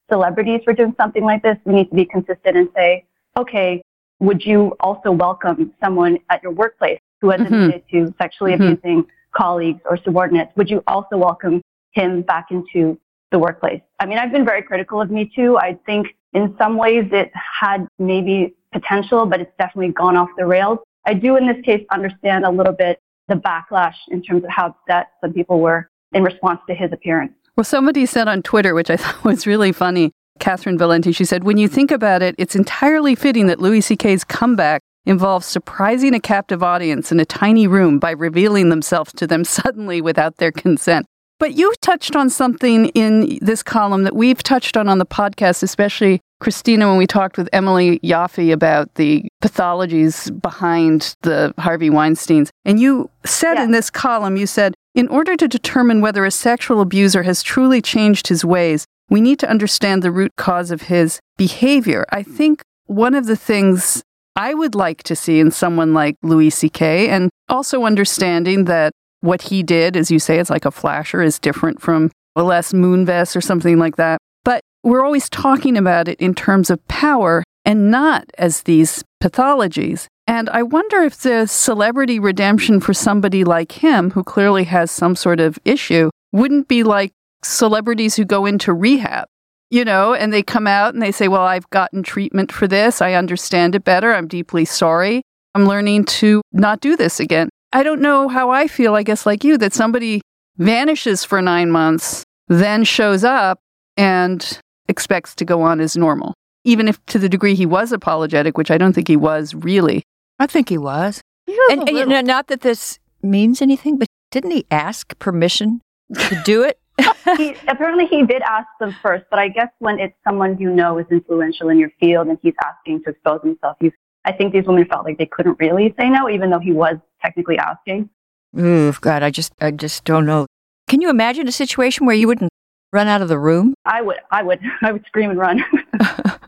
celebrities 0.10 0.62
for 0.64 0.74
doing 0.74 0.94
something 0.98 1.24
like 1.24 1.42
this, 1.44 1.58
we 1.66 1.74
need 1.74 1.90
to 1.90 1.96
be 1.96 2.06
consistent 2.06 2.58
and 2.58 2.70
say, 2.76 3.06
okay, 3.38 3.82
would 4.20 4.46
you 4.46 4.76
also 4.80 5.12
welcome 5.12 5.74
someone 5.84 6.18
at 6.30 6.44
your 6.44 6.52
workplace 6.52 7.00
who 7.22 7.30
has 7.30 7.42
Mhm. 7.42 7.46
admitted 7.48 7.84
to 7.92 8.14
sexually 8.22 8.52
Mhm. 8.52 8.74
abusing 8.74 9.06
colleagues 9.32 9.82
or 9.86 9.98
subordinates? 9.98 10.56
Would 10.56 10.70
you 10.70 10.84
also 10.88 11.18
welcome 11.18 11.62
him 11.92 12.22
back 12.22 12.52
into 12.52 13.00
the 13.32 13.40
workplace? 13.40 13.82
I 14.00 14.06
mean, 14.06 14.18
I've 14.20 14.32
been 14.32 14.46
very 14.46 14.62
critical 14.62 15.02
of 15.02 15.10
Me 15.10 15.26
Too. 15.26 15.58
I 15.58 15.74
think 15.86 16.16
in 16.34 16.56
some 16.58 16.78
ways 16.78 17.12
it 17.12 17.32
had 17.34 17.88
maybe 18.00 18.54
potential, 18.72 19.26
but 19.26 19.40
it's 19.40 19.56
definitely 19.58 19.94
gone 19.94 20.16
off 20.16 20.30
the 20.38 20.46
rails. 20.46 20.80
I 21.06 21.14
do 21.14 21.38
in 21.38 21.48
this 21.48 21.64
case 21.66 21.86
understand 21.92 22.46
a 22.46 22.52
little 22.52 22.74
bit 22.74 23.00
the 23.28 23.36
backlash 23.36 23.96
in 24.10 24.22
terms 24.22 24.44
of 24.44 24.50
how 24.50 24.68
upset 24.68 25.12
some 25.22 25.34
people 25.34 25.60
were 25.60 25.90
in 26.14 26.24
response 26.24 26.60
to 26.68 26.76
his 26.76 26.92
appearance. 26.92 27.34
Well, 27.56 27.64
somebody 27.64 28.06
said 28.06 28.28
on 28.28 28.42
Twitter, 28.42 28.74
which 28.74 28.90
I 28.90 28.98
thought 28.98 29.24
was 29.24 29.48
really 29.48 29.72
funny, 29.72 30.12
Catherine 30.40 30.78
Valenti, 30.78 31.12
she 31.12 31.26
said, 31.26 31.44
When 31.44 31.58
you 31.58 31.68
think 31.68 31.92
about 31.92 32.22
it, 32.22 32.36
it's 32.38 32.56
entirely 32.56 33.16
fitting 33.16 33.48
that 33.48 33.60
Louis 33.60 33.82
C.K.'s 33.82 34.24
comeback 34.24 34.82
involves 35.06 35.46
surprising 35.46 36.14
a 36.14 36.20
captive 36.20 36.64
audience 36.64 37.12
in 37.12 37.20
a 37.20 37.26
tiny 37.26 37.68
room 37.68 38.00
by 38.00 38.12
revealing 38.12 38.70
themselves 38.70 39.14
to 39.14 39.28
them 39.28 39.44
suddenly 39.44 40.02
without 40.02 40.38
their 40.38 40.52
consent. 40.52 41.06
But 41.40 41.56
you 41.56 41.74
touched 41.82 42.16
on 42.16 42.30
something 42.30 42.88
in 42.90 43.38
this 43.42 43.64
column 43.64 44.04
that 44.04 44.16
we've 44.16 44.42
touched 44.42 44.78
on 44.78 44.88
on 44.88 45.00
the 45.00 45.06
podcast, 45.06 45.62
especially 45.62 46.22
Christina, 46.40 46.88
when 46.88 46.98
we 46.98 47.08
talked 47.08 47.38
with 47.38 47.50
Emily 47.52 48.00
Yoffe 48.00 48.52
about 48.52 48.96
the 48.96 49.28
pathologies 49.44 50.32
behind 50.42 51.16
the 51.22 51.54
Harvey 51.60 51.90
Weinsteins. 51.90 52.50
And 52.64 52.80
you 52.80 53.10
said 53.26 53.56
Yeah. 53.56 53.66
in 53.66 53.72
this 53.72 53.90
column, 53.90 54.38
you 54.38 54.48
said, 54.48 54.74
in 54.96 55.08
order 55.10 55.36
to 55.36 55.48
determine 55.48 56.00
whether 56.02 56.24
a 56.24 56.32
sexual 56.32 56.80
abuser 56.80 57.24
has 57.24 57.44
truly 57.44 57.82
changed 57.82 58.28
his 58.30 58.46
ways, 58.46 58.86
we 59.10 59.20
need 59.20 59.40
to 59.40 59.50
understand 59.50 60.02
the 60.02 60.12
root 60.12 60.32
cause 60.38 60.72
of 60.72 60.84
his 60.84 61.20
behavior. 61.38 62.06
I 62.10 62.24
think 62.24 62.62
one 62.86 63.14
of 63.14 63.26
the 63.26 63.36
things 63.36 64.02
I 64.36 64.54
would 64.54 64.76
like 64.76 65.04
to 65.04 65.16
see 65.16 65.40
in 65.40 65.52
someone 65.52 65.94
like 65.94 66.16
Louis 66.24 66.50
C.K., 66.50 67.10
and 67.10 67.30
also 67.50 67.84
understanding 67.84 68.66
that 68.66 68.94
what 69.20 69.44
he 69.44 69.62
did, 69.62 69.96
as 69.98 70.10
you 70.10 70.20
say, 70.20 70.40
it's 70.40 70.50
like 70.50 70.66
a 70.66 70.72
flasher, 70.72 71.22
is 71.22 71.38
different 71.38 71.82
from 71.82 72.12
a 72.36 72.44
Les 72.44 72.72
Moonves 72.74 73.36
or 73.36 73.42
something 73.42 73.78
like 73.78 73.98
that. 73.98 74.18
But 74.44 74.62
we're 74.84 75.04
always 75.04 75.30
talking 75.30 75.78
about 75.78 76.08
it 76.08 76.20
in 76.20 76.34
terms 76.34 76.70
of 76.70 76.86
power 76.88 77.44
and 77.66 77.92
not 77.92 78.26
as 78.38 78.64
these 78.64 79.04
pathologies. 79.24 80.08
And 80.28 80.50
I 80.50 80.64
wonder 80.64 81.02
if 81.02 81.18
the 81.22 81.48
celebrity 81.48 82.20
redemption 82.20 82.82
for 82.82 82.94
somebody 82.94 83.46
like 83.46 83.72
him, 83.72 84.12
who 84.12 84.24
clearly 84.24 84.66
has 84.66 84.92
some 84.92 85.16
sort 85.16 85.40
of 85.40 85.58
issue, 85.64 86.10
wouldn't 86.34 86.68
be 86.68 86.84
like 86.84 87.12
celebrities 87.42 88.16
who 88.16 88.26
go 88.26 88.46
into 88.46 88.74
rehab, 88.74 89.28
you 89.70 89.86
know, 89.86 90.14
and 90.14 90.34
they 90.34 90.44
come 90.44 90.68
out 90.68 90.94
and 90.94 91.02
they 91.02 91.12
say, 91.12 91.28
Well, 91.28 91.42
I've 91.42 91.70
gotten 91.70 92.04
treatment 92.04 92.52
for 92.52 92.68
this. 92.68 93.02
I 93.02 93.14
understand 93.14 93.76
it 93.76 93.84
better. 93.84 94.14
I'm 94.14 94.28
deeply 94.28 94.66
sorry. 94.66 95.22
I'm 95.56 95.66
learning 95.66 96.06
to 96.06 96.42
not 96.52 96.82
do 96.82 96.98
this 96.98 97.20
again. 97.20 97.50
I 97.72 97.84
don't 97.84 98.02
know 98.02 98.28
how 98.28 98.50
I 98.50 98.68
feel, 98.68 98.96
I 98.96 99.04
guess, 99.04 99.26
like 99.26 99.44
you, 99.44 99.58
that 99.60 99.74
somebody 99.74 100.22
vanishes 100.58 101.24
for 101.24 101.42
nine 101.42 101.72
months, 101.72 102.24
then 102.48 102.84
shows 102.84 103.24
up 103.24 103.60
and 103.98 104.60
expects 104.88 105.34
to 105.36 105.46
go 105.46 105.62
on 105.62 105.80
as 105.80 105.96
normal. 105.96 106.34
Even 106.64 106.88
if 106.88 107.04
to 107.08 107.20
the 107.20 107.30
degree 107.30 107.56
he 107.56 107.66
was 107.66 107.92
apologetic, 107.92 108.58
which 108.58 108.72
I 108.72 108.78
don't 108.78 108.94
think 108.94 109.08
he 109.08 109.18
was 109.18 109.54
really. 109.54 110.04
I 110.40 110.48
think 110.48 110.70
he 110.70 110.78
was. 110.78 111.22
He 111.46 111.54
was 111.54 111.72
And, 111.72 111.90
and, 111.90 111.98
you 111.98 112.06
know, 112.06 112.22
not 112.22 112.48
that 112.48 112.62
this 112.62 113.00
means 113.22 113.62
anything, 113.62 113.98
but 113.98 114.08
didn't 114.32 114.52
he 114.52 114.66
ask 114.72 115.18
permission 115.20 115.82
to 116.16 116.42
do 116.44 116.64
it? 116.64 116.80
he, 117.38 117.56
apparently 117.68 118.06
he 118.06 118.26
did 118.26 118.42
ask 118.44 118.68
them 118.80 118.96
first, 119.02 119.26
but 119.30 119.40
I 119.40 119.48
guess 119.50 119.70
when 119.80 120.00
it's 120.00 120.16
someone 120.24 120.58
you 120.60 120.70
know 120.70 121.00
is 121.00 121.06
influential 121.10 121.70
in 121.70 121.80
your 121.80 121.92
field 122.00 122.28
and 122.28 122.38
he's 122.42 122.54
asking 122.64 123.04
to 123.04 123.12
expose 123.12 123.42
himself, 123.42 123.78
you, 123.82 123.92
I 124.26 124.32
think 124.32 124.54
these 124.54 124.66
women 124.66 124.86
felt 124.86 125.06
like 125.06 125.18
they 125.18 125.26
couldn't 125.26 125.58
really 125.60 125.94
say 126.00 126.10
no, 126.10 126.30
even 126.30 126.50
though 126.50 126.60
he 126.60 126.72
was 126.72 126.96
technically 127.22 127.58
asking. 127.58 128.10
Ooh, 128.58 128.94
God, 129.02 129.24
I 129.24 129.32
just, 129.32 129.54
I 129.60 129.72
just 129.72 130.04
don't 130.04 130.26
know. 130.26 130.46
Can 130.88 131.02
you 131.02 131.10
imagine 131.10 131.48
a 131.48 131.52
situation 131.52 132.06
where 132.06 132.16
you 132.16 132.28
wouldn't 132.28 132.53
run 132.94 133.08
out 133.08 133.22
of 133.22 133.28
the 133.28 133.40
room? 133.40 133.74
I 133.86 134.02
would, 134.02 134.18
I 134.32 134.44
would, 134.44 134.62
I 134.82 134.92
would 134.92 135.06
scream 135.06 135.30
and 135.30 135.40
run. 135.40 135.64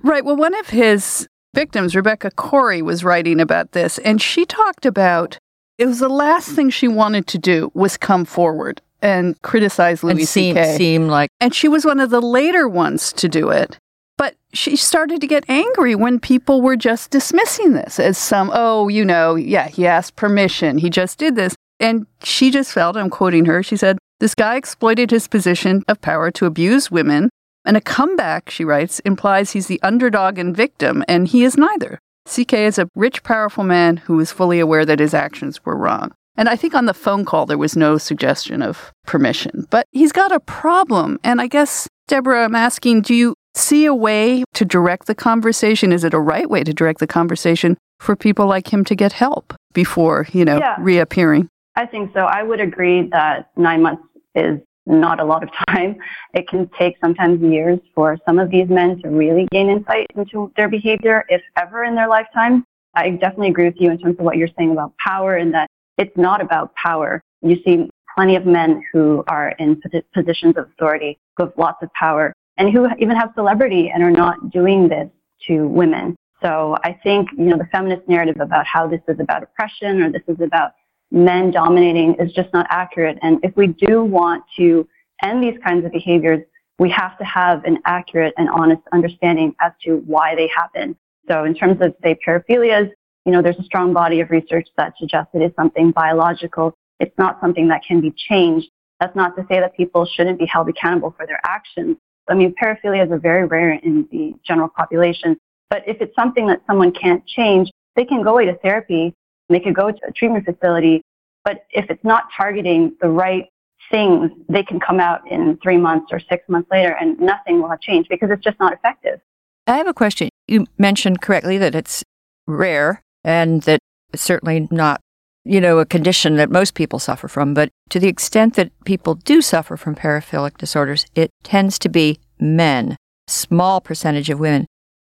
Right. 0.06 0.24
Well, 0.24 0.36
one 0.36 0.54
of 0.54 0.70
his 0.70 1.28
victims, 1.56 1.96
Rebecca 1.96 2.30
Corry, 2.30 2.84
was 2.84 3.04
writing 3.04 3.40
about 3.40 3.72
this, 3.72 3.98
and 3.98 4.22
she 4.22 4.46
talked 4.46 4.86
about 4.86 5.40
it 5.80 5.88
was 5.88 5.98
the 5.98 6.10
last 6.10 6.50
thing 6.50 6.70
she 6.70 6.88
wanted 6.88 7.26
to 7.28 7.40
do 7.40 7.72
was 7.74 7.98
come 7.98 8.24
forward 8.24 8.84
and 9.02 9.42
criticize 9.42 10.04
Louis 10.04 10.12
and 10.12 10.28
seem, 10.28 10.56
C.K. 10.56 10.78
seem 10.78 11.08
like 11.08 11.32
And 11.42 11.56
she 11.56 11.68
was 11.68 11.86
one 11.86 12.00
of 12.00 12.12
the 12.12 12.22
later 12.22 12.68
ones 12.68 13.12
to 13.14 13.28
do 13.28 13.50
it. 13.50 13.80
But 14.18 14.36
she 14.54 14.76
started 14.76 15.20
to 15.22 15.28
get 15.28 15.44
angry 15.50 15.96
when 15.96 16.20
people 16.20 16.62
were 16.62 16.78
just 16.78 17.10
dismissing 17.10 17.74
this 17.74 18.00
as 18.00 18.18
some, 18.18 18.52
oh, 18.54 18.88
you 18.88 19.04
know, 19.04 19.34
yeah, 19.34 19.68
he 19.68 19.88
asked 19.88 20.16
permission. 20.16 20.78
He 20.78 20.92
just 20.92 21.18
did 21.18 21.36
this. 21.36 21.56
And 21.80 22.06
she 22.24 22.52
just 22.52 22.72
felt, 22.72 22.96
I'm 22.96 23.10
quoting 23.10 23.46
her, 23.46 23.64
she 23.64 23.76
said, 23.76 23.98
this 24.20 24.36
guy 24.36 24.56
exploited 24.56 25.12
his 25.12 25.28
position 25.28 25.84
of 25.88 26.02
power 26.02 26.32
to 26.32 26.46
abuse 26.46 26.90
women. 26.92 27.30
And 27.66 27.76
a 27.76 27.82
comeback, 27.82 28.50
she 28.50 28.64
writes, 28.64 29.00
implies 29.00 29.52
he's 29.52 29.68
the 29.68 29.82
underdog 29.82 30.38
and 30.38 30.56
victim, 30.56 31.04
and 31.08 31.28
he 31.28 31.44
is 31.44 31.58
neither. 31.58 32.00
CK 32.28 32.54
is 32.54 32.78
a 32.78 32.88
rich, 32.96 33.24
powerful 33.24 33.64
man 33.64 33.98
who 33.98 34.20
is 34.20 34.32
fully 34.32 34.60
aware 34.60 34.86
that 34.86 35.00
his 35.00 35.14
actions 35.14 35.64
were 35.66 35.76
wrong. 35.78 36.12
And 36.38 36.50
I 36.50 36.56
think 36.56 36.76
on 36.76 36.86
the 36.86 36.94
phone 36.94 37.24
call, 37.26 37.46
there 37.46 37.58
was 37.58 37.76
no 37.78 37.98
suggestion 37.98 38.62
of 38.62 38.92
permission. 39.06 39.66
But 39.70 39.88
he's 39.92 40.12
got 40.12 40.32
a 40.32 40.40
problem. 40.40 41.18
And 41.24 41.40
I 41.42 41.48
guess, 41.48 41.88
Debra, 42.08 42.44
I'm 42.44 42.56
asking 42.56 43.02
do 43.04 43.14
you 43.16 43.36
see 43.54 43.86
a 43.86 43.96
way 43.96 44.44
to 44.54 44.66
direct 44.66 45.08
the 45.08 45.16
conversation? 45.16 45.94
Is 45.94 46.04
it 46.04 46.14
a 46.14 46.20
right 46.20 46.50
way 46.50 46.64
to 46.64 46.74
direct 46.74 47.00
the 47.00 47.08
conversation 47.08 47.78
for 48.00 48.16
people 48.16 48.48
like 48.48 48.72
him 48.74 48.84
to 48.86 48.96
get 48.96 49.14
help 49.14 49.54
before, 49.74 50.28
you 50.34 50.44
know, 50.46 50.58
Yeah. 50.58 50.76
reappearing? 50.80 51.48
I 51.76 51.86
think 51.86 52.12
so. 52.14 52.22
I 52.22 52.44
would 52.44 52.62
agree 52.62 53.10
that 53.12 53.50
nine 53.58 53.82
months 53.82 54.04
is 54.34 54.60
not 54.86 55.20
a 55.20 55.24
lot 55.24 55.44
of 55.44 55.50
time. 55.70 55.98
It 56.34 56.48
can 56.48 56.70
take 56.78 56.96
sometimes 57.02 57.42
years 57.42 57.80
for 57.94 58.18
some 58.26 58.40
of 58.40 58.50
these 58.50 58.70
men 58.70 59.02
to 59.02 59.10
really 59.10 59.48
gain 59.52 59.70
insight 59.70 60.08
into 60.16 60.52
their 60.56 60.70
behavior, 60.70 61.26
if 61.30 61.42
ever 61.58 61.84
in 61.84 61.96
their 61.96 62.08
lifetime. 62.08 62.64
I 62.96 63.12
definitely 63.12 63.50
agree 63.50 63.66
with 63.66 63.76
you 63.78 63.92
in 63.92 63.98
terms 63.98 64.16
of 64.20 64.26
what 64.26 64.38
you're 64.38 64.50
saying 64.58 64.72
about 64.72 64.94
power 64.98 65.36
and 65.36 65.54
that 65.54 65.70
it's 65.98 66.16
not 66.16 66.42
about 66.42 66.74
power. 66.76 67.22
You 67.42 67.58
see 67.66 67.90
plenty 68.16 68.38
of 68.38 68.46
men 68.46 68.82
who 68.94 69.24
are 69.28 69.50
in 69.60 69.82
positions 70.14 70.56
of 70.58 70.70
authority, 70.70 71.20
who 71.36 71.44
have 71.44 71.54
lots 71.58 71.84
of 71.84 71.92
power, 71.94 72.34
and 72.58 72.72
who 72.72 72.88
even 73.00 73.18
have 73.18 73.32
celebrity 73.36 73.92
and 73.94 74.02
are 74.02 74.12
not 74.12 74.50
doing 74.52 74.88
this 74.88 75.10
to 75.48 75.68
women. 75.68 76.16
So 76.42 76.78
I 76.84 76.98
think, 77.04 77.30
you 77.38 77.46
know, 77.46 77.58
the 77.58 77.68
feminist 77.72 78.08
narrative 78.08 78.38
about 78.40 78.66
how 78.66 78.88
this 78.88 79.02
is 79.08 79.20
about 79.20 79.44
oppression 79.44 80.02
or 80.02 80.12
this 80.12 80.22
is 80.28 80.40
about 80.40 80.72
men 81.16 81.50
dominating 81.50 82.14
is 82.20 82.32
just 82.34 82.52
not 82.54 82.68
accurate. 82.70 83.18
And 83.22 83.40
if 83.42 83.56
we 83.56 83.68
do 83.68 84.04
want 84.04 84.44
to 84.58 84.88
end 85.24 85.42
these 85.42 85.58
kinds 85.64 85.86
of 85.86 85.92
behaviors, 85.92 86.42
we 86.78 86.90
have 86.90 87.18
to 87.18 87.24
have 87.24 87.64
an 87.64 87.80
accurate 87.86 88.34
and 88.38 88.50
honest 88.50 88.82
understanding 88.92 89.56
as 89.62 89.72
to 89.86 90.04
why 90.06 90.36
they 90.36 90.50
happen. 90.54 90.96
So 91.30 91.46
in 91.46 91.56
terms 91.56 91.82
of, 91.82 91.96
say, 92.04 92.18
paraphilias, 92.28 92.92
you 93.26 93.32
know, 93.32 93.42
there's 93.42 93.58
a 93.58 93.64
strong 93.64 93.94
body 93.94 94.20
of 94.20 94.30
research 94.30 94.68
that 94.78 94.94
suggests 95.00 95.32
it 95.34 95.42
is 95.42 95.52
something 95.56 95.92
biological. 95.92 96.78
It's 97.00 97.18
not 97.18 97.40
something 97.40 97.70
that 97.70 97.82
can 97.88 98.02
be 98.02 98.14
changed. 98.30 98.68
That's 99.00 99.16
not 99.16 99.36
to 99.38 99.46
say 99.50 99.60
that 99.62 99.76
people 99.76 100.06
shouldn't 100.06 100.38
be 100.38 100.46
held 100.46 100.70
accountable 100.70 101.14
for 101.18 101.26
their 101.26 101.40
actions. 101.46 101.98
I 102.28 102.34
mean, 102.34 102.54
paraphilias 102.62 103.10
are 103.12 103.20
very 103.20 103.46
rare 103.46 103.72
in 103.72 104.08
the 104.12 104.34
general 104.46 104.68
population. 104.68 105.38
But 105.70 105.84
if 105.88 105.98
it's 106.02 106.16
something 106.16 106.46
that 106.48 106.62
someone 106.68 106.92
can't 106.92 107.26
change, 107.26 107.72
they 107.96 108.06
can 108.06 108.22
go 108.22 108.32
away 108.32 108.46
to 108.46 108.56
therapy. 108.56 109.14
They 109.50 109.60
could 109.60 109.76
go 109.76 109.92
to 109.92 110.00
a 110.08 110.12
treatment 110.12 110.46
facility. 110.46 111.02
But 111.46 111.66
if 111.70 111.90
it's 111.90 112.04
not 112.04 112.26
targeting 112.36 112.96
the 113.00 113.08
right 113.08 113.46
things, 113.92 114.32
they 114.50 114.64
can 114.64 114.80
come 114.80 115.00
out 115.00 115.22
in 115.30 115.58
three 115.62 115.78
months 115.78 116.08
or 116.12 116.20
six 116.20 116.50
months 116.50 116.70
later 116.72 116.98
and 117.00 117.20
nothing 117.20 117.62
will 117.62 117.70
have 117.70 117.80
changed 117.80 118.10
because 118.10 118.32
it's 118.32 118.44
just 118.44 118.60
not 118.60 118.74
effective. 118.74 119.22
I 119.68 119.78
have 119.78 119.88
a 119.88 119.94
question. 119.94 120.30
You 120.48 120.66
mentioned 120.78 121.22
correctly 121.22 121.58
that 121.60 121.76
it's 121.76 122.04
rare 122.48 123.02
and 123.24 123.62
that 123.64 123.80
it's 124.12 124.24
certainly 124.24 124.68
not, 124.72 125.02
you 125.44 125.62
know, 125.62 125.80
a 125.80 125.86
condition 125.86 126.36
that 126.38 126.50
most 126.50 126.74
people 126.74 127.00
suffer 127.00 127.28
from. 127.28 127.54
But 127.54 127.70
to 127.90 128.00
the 128.00 128.08
extent 128.08 128.56
that 128.56 128.72
people 128.86 129.16
do 129.16 129.42
suffer 129.42 129.78
from 129.78 129.96
paraphilic 129.96 130.58
disorders, 130.58 131.06
it 131.16 131.30
tends 131.44 131.80
to 131.80 131.90
be 131.90 132.20
men, 132.40 132.96
small 133.28 133.82
percentage 133.82 134.30
of 134.30 134.40
women. 134.40 134.66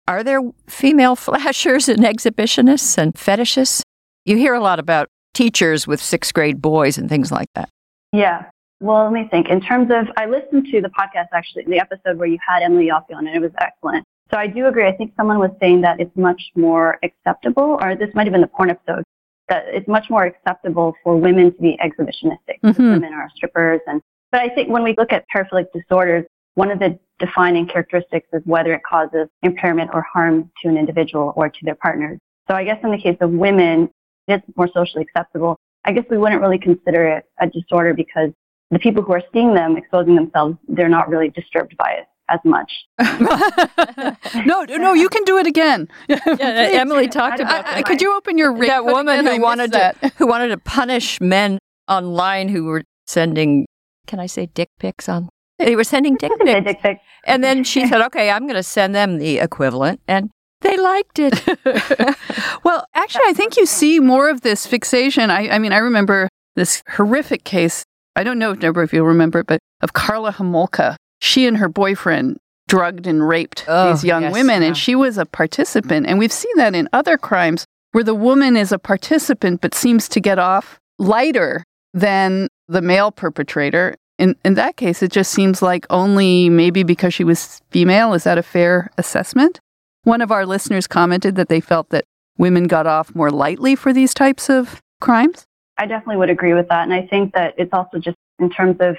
Are 0.07 0.23
there 0.23 0.41
female 0.67 1.15
flashers 1.17 1.89
and 1.89 2.03
exhibitionists 2.03 2.97
and 2.97 3.13
fetishists? 3.13 3.81
You 4.25 4.37
hear 4.37 4.53
a 4.53 4.59
lot 4.59 4.79
about 4.79 5.07
teachers 5.37 5.85
with 5.85 6.01
sixth 6.01 6.33
grade 6.33 6.59
boys 6.61 6.97
and 6.97 7.07
things 7.07 7.31
like 7.31 7.49
that. 7.53 7.69
Yeah. 8.11 8.45
Well, 8.79 9.03
let 9.03 9.13
me 9.13 9.27
think. 9.29 9.49
In 9.49 9.61
terms 9.61 9.91
of, 9.91 10.07
I 10.17 10.25
listened 10.25 10.67
to 10.71 10.81
the 10.81 10.89
podcast 10.89 11.27
actually, 11.31 11.65
the 11.65 11.79
episode 11.79 12.17
where 12.17 12.27
you 12.27 12.39
had 12.45 12.63
Emily 12.63 12.87
Yoffe 12.87 13.15
on, 13.15 13.27
and 13.27 13.35
it 13.35 13.39
was 13.39 13.51
excellent. 13.59 14.03
So 14.31 14.37
I 14.37 14.47
do 14.47 14.65
agree. 14.65 14.87
I 14.87 14.91
think 14.91 15.13
someone 15.15 15.39
was 15.39 15.51
saying 15.59 15.81
that 15.81 15.99
it's 15.99 16.15
much 16.15 16.41
more 16.55 16.97
acceptable, 17.03 17.77
or 17.81 17.95
this 17.95 18.09
might 18.15 18.25
have 18.25 18.33
been 18.33 18.41
the 18.41 18.47
porn 18.47 18.71
episode, 18.71 19.03
that 19.47 19.65
it's 19.67 19.87
much 19.87 20.09
more 20.09 20.25
acceptable 20.25 20.95
for 21.03 21.15
women 21.15 21.53
to 21.53 21.61
be 21.61 21.77
exhibitionistic. 21.83 22.59
Mhm. 22.63 22.93
Women 22.93 23.13
are 23.13 23.29
strippers, 23.35 23.81
and 23.87 24.01
but 24.31 24.41
I 24.41 24.49
think 24.49 24.69
when 24.69 24.83
we 24.83 24.95
look 24.97 25.13
at 25.13 25.25
paraphilic 25.33 25.67
disorders, 25.71 26.25
one 26.55 26.71
of 26.71 26.79
the 26.79 26.99
defining 27.19 27.67
characteristics 27.67 28.27
is 28.33 28.41
whether 28.45 28.73
it 28.73 28.81
causes 28.83 29.29
impairment 29.43 29.91
or 29.93 30.01
harm 30.01 30.51
to 30.61 30.67
an 30.67 30.77
individual 30.77 31.33
or 31.35 31.47
to 31.47 31.59
their 31.63 31.75
partners. 31.75 32.17
So 32.47 32.55
I 32.55 32.63
guess 32.63 32.79
in 32.83 32.91
the 32.91 32.97
case 32.97 33.17
of 33.21 33.31
women, 33.31 33.89
it's 34.27 34.45
more 34.55 34.67
socially 34.73 35.03
acceptable. 35.03 35.57
I 35.85 35.91
guess 35.93 36.03
we 36.09 36.17
wouldn't 36.17 36.41
really 36.41 36.59
consider 36.59 37.07
it 37.07 37.25
a 37.39 37.47
disorder 37.47 37.93
because 37.93 38.31
the 38.71 38.79
people 38.79 39.01
who 39.03 39.13
are 39.13 39.23
seeing 39.33 39.53
them 39.53 39.77
exposing 39.77 40.15
themselves, 40.15 40.57
they're 40.67 40.89
not 40.89 41.07
really 41.09 41.29
disturbed 41.29 41.75
by 41.77 41.91
it 41.91 42.05
as 42.29 42.39
much. 42.43 42.69
no, 44.45 44.63
no, 44.63 44.93
you 44.93 45.07
can 45.07 45.23
do 45.23 45.37
it 45.37 45.47
again. 45.47 45.87
Emily 46.09 47.07
talked 47.07 47.39
about 47.39 47.65
I- 47.65 47.75
that. 47.75 47.85
could 47.85 48.01
you 48.01 48.15
open 48.17 48.37
your 48.37 48.53
rate 48.53 48.67
that 48.67 48.83
woman 48.85 49.19
who 49.19 49.23
missed 49.31 49.41
wanted 49.41 49.71
that. 49.71 50.01
to 50.01 50.09
who 50.17 50.27
wanted 50.27 50.49
to 50.49 50.57
punish 50.57 51.19
men 51.21 51.57
online 51.87 52.49
who 52.49 52.65
were 52.65 52.83
sending 53.07 53.65
can 54.07 54.19
I 54.19 54.25
say 54.25 54.47
dick 54.47 54.67
pics 54.79 55.07
on 55.07 55.29
they 55.59 55.75
were 55.77 55.85
sending 55.85 56.15
dick 56.15 56.31
I 56.33 56.37
can 56.37 56.47
say 56.47 56.53
pics 56.61 56.65
dick 56.73 56.81
pic. 56.81 56.99
and 57.25 57.41
then 57.43 57.63
she 57.63 57.87
said 57.87 58.01
okay 58.07 58.29
I'm 58.29 58.43
going 58.43 58.55
to 58.55 58.63
send 58.63 58.93
them 58.93 59.17
the 59.19 59.39
equivalent 59.39 60.01
and 60.07 60.29
they 60.61 60.77
liked 60.77 61.19
it 61.19 61.43
well, 62.63 62.85
actually, 62.93 63.23
I 63.27 63.33
think 63.33 63.57
you 63.57 63.65
see 63.65 63.99
more 63.99 64.29
of 64.29 64.41
this 64.41 64.65
fixation. 64.65 65.29
I, 65.29 65.49
I 65.49 65.59
mean, 65.59 65.71
I 65.73 65.77
remember 65.77 66.29
this 66.55 66.83
horrific 66.89 67.43
case. 67.43 67.83
I 68.15 68.23
don't 68.23 68.39
know, 68.39 68.55
Debra, 68.55 68.83
if 68.83 68.93
you'll 68.93 69.05
remember 69.05 69.39
it, 69.39 69.47
but 69.47 69.59
of 69.81 69.93
Karla 69.93 70.33
Homolka. 70.33 70.95
She 71.21 71.45
and 71.47 71.57
her 71.57 71.69
boyfriend 71.69 72.37
drugged 72.67 73.07
and 73.07 73.27
raped 73.27 73.65
Oh, 73.67 73.91
these 73.91 74.03
young 74.03 74.23
yes, 74.23 74.33
women, 74.33 74.61
yeah. 74.61 74.69
and 74.69 74.77
she 74.77 74.95
was 74.95 75.17
a 75.17 75.25
participant. 75.25 76.05
And 76.07 76.19
we've 76.19 76.31
seen 76.33 76.51
that 76.57 76.75
in 76.75 76.89
other 76.93 77.17
crimes 77.17 77.65
where 77.91 78.03
the 78.03 78.15
woman 78.15 78.57
is 78.57 78.71
a 78.71 78.79
participant 78.79 79.61
but 79.61 79.73
seems 79.73 80.09
to 80.09 80.19
get 80.19 80.37
off 80.39 80.79
lighter 80.99 81.63
than 81.93 82.47
the 82.67 82.81
male 82.81 83.11
perpetrator. 83.11 83.95
In, 84.19 84.35
in 84.43 84.55
that 84.55 84.77
case, 84.77 85.01
it 85.03 85.11
just 85.11 85.31
seems 85.31 85.61
like 85.61 85.85
only 85.89 86.49
maybe 86.49 86.83
because 86.83 87.13
she 87.13 87.23
was 87.23 87.61
female. 87.69 88.13
Is 88.13 88.23
that 88.25 88.37
a 88.37 88.43
fair 88.43 88.89
assessment? 88.97 89.59
One 90.07 90.21
of 90.21 90.31
our 90.31 90.45
listeners 90.45 90.87
commented 90.87 91.35
that 91.35 91.49
they 91.49 91.59
felt 91.59 91.89
that 91.89 92.05
women 92.37 92.67
got 92.67 92.87
off 92.87 93.13
more 93.13 93.29
lightly 93.29 93.75
for 93.75 93.91
these 93.91 94.13
types 94.13 94.49
of 94.49 94.81
crimes. 95.01 95.45
I 95.77 95.85
definitely 95.85 96.15
would 96.15 96.29
agree 96.29 96.53
with 96.53 96.69
that. 96.69 96.83
And 96.83 96.93
I 96.93 97.05
think 97.07 97.33
that 97.33 97.55
it's 97.57 97.73
also 97.73 97.99
just 97.99 98.15
in 98.39 98.49
terms 98.49 98.77
of 98.79 98.95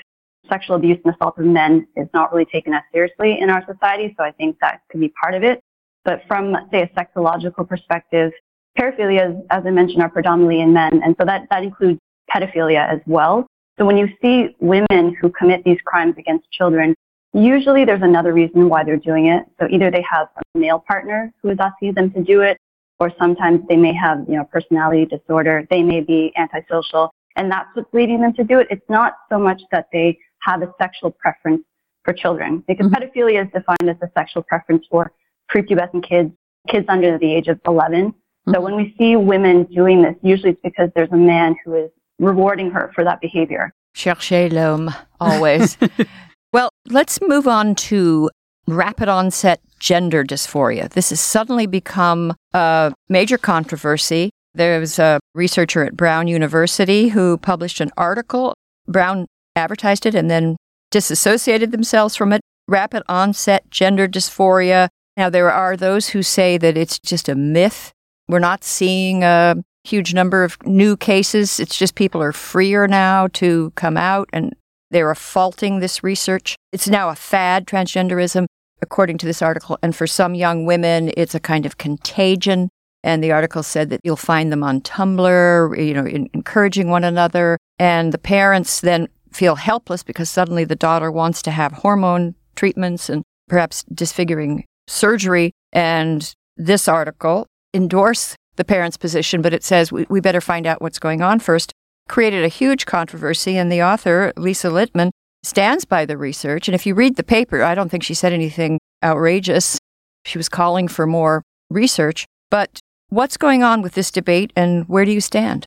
sexual 0.50 0.77
abuse 0.77 0.99
and 1.07 1.15
assault 1.15 1.38
of 1.38 1.47
men 1.47 1.88
is 1.97 2.09
not 2.12 2.31
really 2.31 2.45
taken 2.45 2.75
as 2.75 2.83
seriously 2.93 3.41
in 3.41 3.49
our 3.49 3.65
society. 3.65 4.15
So 4.19 4.23
I 4.23 4.33
think 4.33 4.59
that 4.61 4.83
could 4.91 5.00
be 5.00 5.11
part 5.23 5.33
of 5.33 5.43
it. 5.43 5.62
But 6.05 6.25
from, 6.29 6.55
say, 6.71 6.83
a 6.83 6.88
sexological 6.88 7.67
perspective, 7.67 8.31
paraphilias, 8.79 9.41
as 9.49 9.65
I 9.65 9.71
mentioned, 9.71 10.03
are 10.03 10.11
predominantly 10.11 10.61
in 10.61 10.75
men. 10.75 11.00
And 11.03 11.17
so 11.19 11.25
that, 11.25 11.47
that 11.49 11.62
includes 11.62 11.99
pedophilia 12.31 12.87
as 12.87 13.00
well. 13.07 13.47
So 13.79 13.87
when 13.87 13.97
you 13.97 14.09
see 14.21 14.55
women 14.61 15.17
who 15.23 15.31
commit 15.31 15.65
these 15.65 15.79
crimes 15.87 16.17
against 16.19 16.50
children, 16.50 16.95
usually 17.32 17.85
there's 17.85 18.02
another 18.02 18.32
reason 18.32 18.68
why 18.68 18.85
they're 18.85 18.97
doing 18.97 19.26
it. 19.26 19.44
So 19.61 19.68
either 19.70 19.90
they 19.90 20.04
have 20.11 20.28
a 20.37 20.58
male 20.58 20.82
partner 20.87 21.32
who 21.42 21.50
is 21.50 21.58
asking 21.61 21.94
them 21.94 22.11
to 22.12 22.23
do 22.23 22.40
it, 22.40 22.58
or 22.99 23.12
sometimes 23.18 23.61
they 23.68 23.76
may 23.76 23.92
have, 23.94 24.25
you 24.28 24.37
know, 24.37 24.44
personality 24.44 25.06
disorder. 25.06 25.66
They 25.70 25.82
may 25.82 26.00
be 26.00 26.32
antisocial, 26.37 27.12
and 27.37 27.50
that's 27.50 27.68
what's 27.75 27.92
leading 27.92 28.20
them 28.20 28.32
to 28.35 28.44
do 28.44 28.58
it. 28.58 28.66
It's 28.70 28.88
not 28.88 29.18
so 29.28 29.38
much 29.38 29.62
that 29.70 29.88
they 29.92 30.18
have 30.40 30.62
a 30.62 30.73
sexual 30.80 31.11
preference 31.11 31.62
for 32.04 32.12
children, 32.12 32.64
because 32.66 32.87
Mhm. 32.87 32.94
pedophilia 32.94 33.44
is 33.44 33.52
defined 33.52 33.88
as 33.88 33.97
a 34.02 34.11
sexual 34.16 34.42
preference 34.42 34.87
for 34.90 35.12
prepubescent 35.52 36.02
kids, 36.02 36.32
kids 36.68 36.87
under 36.88 37.18
the 37.18 37.32
age 37.32 37.49
of 37.49 37.61
11. 37.66 38.14
So 38.49 38.54
Mhm. 38.54 38.62
when 38.62 38.76
we 38.76 38.94
see 38.99 39.16
women 39.16 39.64
doing 39.64 40.02
this, 40.02 40.16
usually 40.23 40.52
it's 40.52 40.61
because 40.62 40.90
there's 40.94 41.12
a 41.12 41.16
man 41.16 41.56
who 41.64 41.75
is 41.75 41.90
rewarding 42.18 42.70
her 42.70 42.90
for 42.94 43.04
that 43.04 43.20
behavior. 43.20 43.73
Cherchez 43.94 44.50
l'homme, 44.52 44.90
always. 45.20 45.76
well, 46.52 46.71
let's 46.88 47.21
move 47.21 47.47
on 47.47 47.75
to 47.75 48.31
rapid 48.67 49.09
onset 49.09 49.61
gender 49.78 50.25
dysphoria. 50.25 50.90
This 50.90 51.11
has 51.11 51.21
suddenly 51.21 51.67
become 51.67 52.35
a 52.52 52.93
major 53.09 53.38
controversy. 53.38 54.31
There 54.55 54.81
was 54.81 54.99
a 54.99 55.21
researcher 55.35 55.85
at 55.85 55.97
Brown 55.97 56.26
University 56.26 57.09
who 57.09 57.38
published 57.38 57.81
an 57.81 57.90
article. 57.97 58.55
Brown 58.87 59.26
advertised 59.57 60.07
it 60.07 60.14
and 60.14 60.31
then 60.31 60.57
disassociated 60.90 61.71
themselves 61.71 62.17
from 62.17 62.33
it. 62.33 62.40
Rapid 62.67 63.02
onset 63.09 63.71
gender 63.71 64.09
dysphoria. 64.09 64.88
Now, 65.17 65.31
there 65.31 65.50
are 65.50 65.76
those 65.76 66.09
who 66.09 66.23
say 66.23 66.59
that 66.59 66.76
it's 66.76 66.99
just 66.99 67.28
a 67.28 67.35
myth. 67.35 67.93
We're 68.28 68.38
not 68.38 68.64
seeing 68.64 69.23
a 69.23 69.57
huge 69.85 70.12
number 70.12 70.45
of 70.45 70.57
new 70.67 70.97
cases. 70.97 71.59
It's 71.61 71.76
just 71.76 71.95
people 71.95 72.23
are 72.23 72.33
freer 72.33 72.87
now 72.87 73.28
to 73.35 73.73
come 73.75 73.97
out 73.97 74.28
and 74.33 74.55
they're 74.90 75.14
faulting 75.14 75.80
this 75.80 76.02
research. 76.02 76.57
It's 76.73 76.88
now 76.88 77.09
a 77.09 77.14
fad, 77.14 77.66
transgenderism, 77.66 78.47
according 78.80 79.18
to 79.18 79.26
this 79.26 79.42
article. 79.42 79.78
And 79.83 79.95
for 79.95 80.07
some 80.07 80.35
young 80.35 80.64
women, 80.64 81.12
it's 81.16 81.35
a 81.35 81.40
kind 81.40 81.66
of 81.66 81.78
contagion. 81.78 82.68
And 83.04 83.23
the 83.23 83.33
article 83.33 83.62
said 83.62 83.90
that 83.90 84.00
you'll 84.02 84.16
find 84.16 84.50
them 84.50 84.62
on 84.62 84.80
Tumblr, 84.80 85.87
you 85.87 85.95
know, 85.95 86.07
in, 86.07 86.28
encouraging 86.33 86.88
one 86.88 87.04
another. 87.04 87.59
And 87.78 88.12
the 88.12 88.18
parents 88.18 88.80
then 88.80 89.09
feel 89.33 89.57
helpless 89.57 90.02
because 90.02 90.30
suddenly 90.30 90.64
the 90.64 90.76
daughter 90.76 91.11
wants 91.11 91.42
to 91.42 91.50
have 91.50 91.73
hormone 91.73 92.35
treatments 92.57 93.09
and 93.09 93.23
perhaps 93.49 93.85
disfiguring 93.85 94.64
surgery. 94.88 95.52
And 95.73 96.35
this 96.57 96.88
article 96.88 97.47
endorsed 97.75 98.37
the 98.57 98.64
parents' 98.64 98.97
position, 98.97 99.42
but 99.42 99.54
it 99.54 99.62
says 99.62 99.92
we, 99.92 100.07
we 100.09 100.21
better 100.21 100.40
find 100.40 100.66
out 100.66 100.83
what's 100.83 100.99
going 100.99 101.23
on 101.23 101.39
first. 101.39 101.73
Created 102.08 102.42
a 102.42 102.49
huge 102.49 102.86
controversy, 102.86 103.56
and 103.58 103.71
the 103.71 103.82
author, 103.82 104.32
Lisa 104.36 104.68
Littman, 104.68 105.10
stands 105.42 105.84
by 105.84 106.04
the 106.06 106.16
research. 106.16 106.66
And 106.66 106.75
if 106.75 106.86
you 106.86 106.94
read 106.94 107.16
the 107.16 107.23
paper, 107.23 107.62
I 107.62 107.75
don't 107.75 107.90
think 107.90 108.02
she 108.02 108.14
said 108.14 108.32
anything 108.32 108.80
outrageous. 109.04 109.78
She 110.25 110.38
was 110.38 110.49
calling 110.49 110.88
for 110.88 111.06
more 111.06 111.42
research. 111.71 112.25
But 112.50 112.80
what's 113.10 113.36
going 113.36 113.62
on 113.62 113.82
with 113.82 113.92
this 113.92 114.10
debate, 114.10 114.52
and 114.56 114.88
where 114.88 115.04
do 115.04 115.12
you 115.12 115.21
stand? 115.21 115.66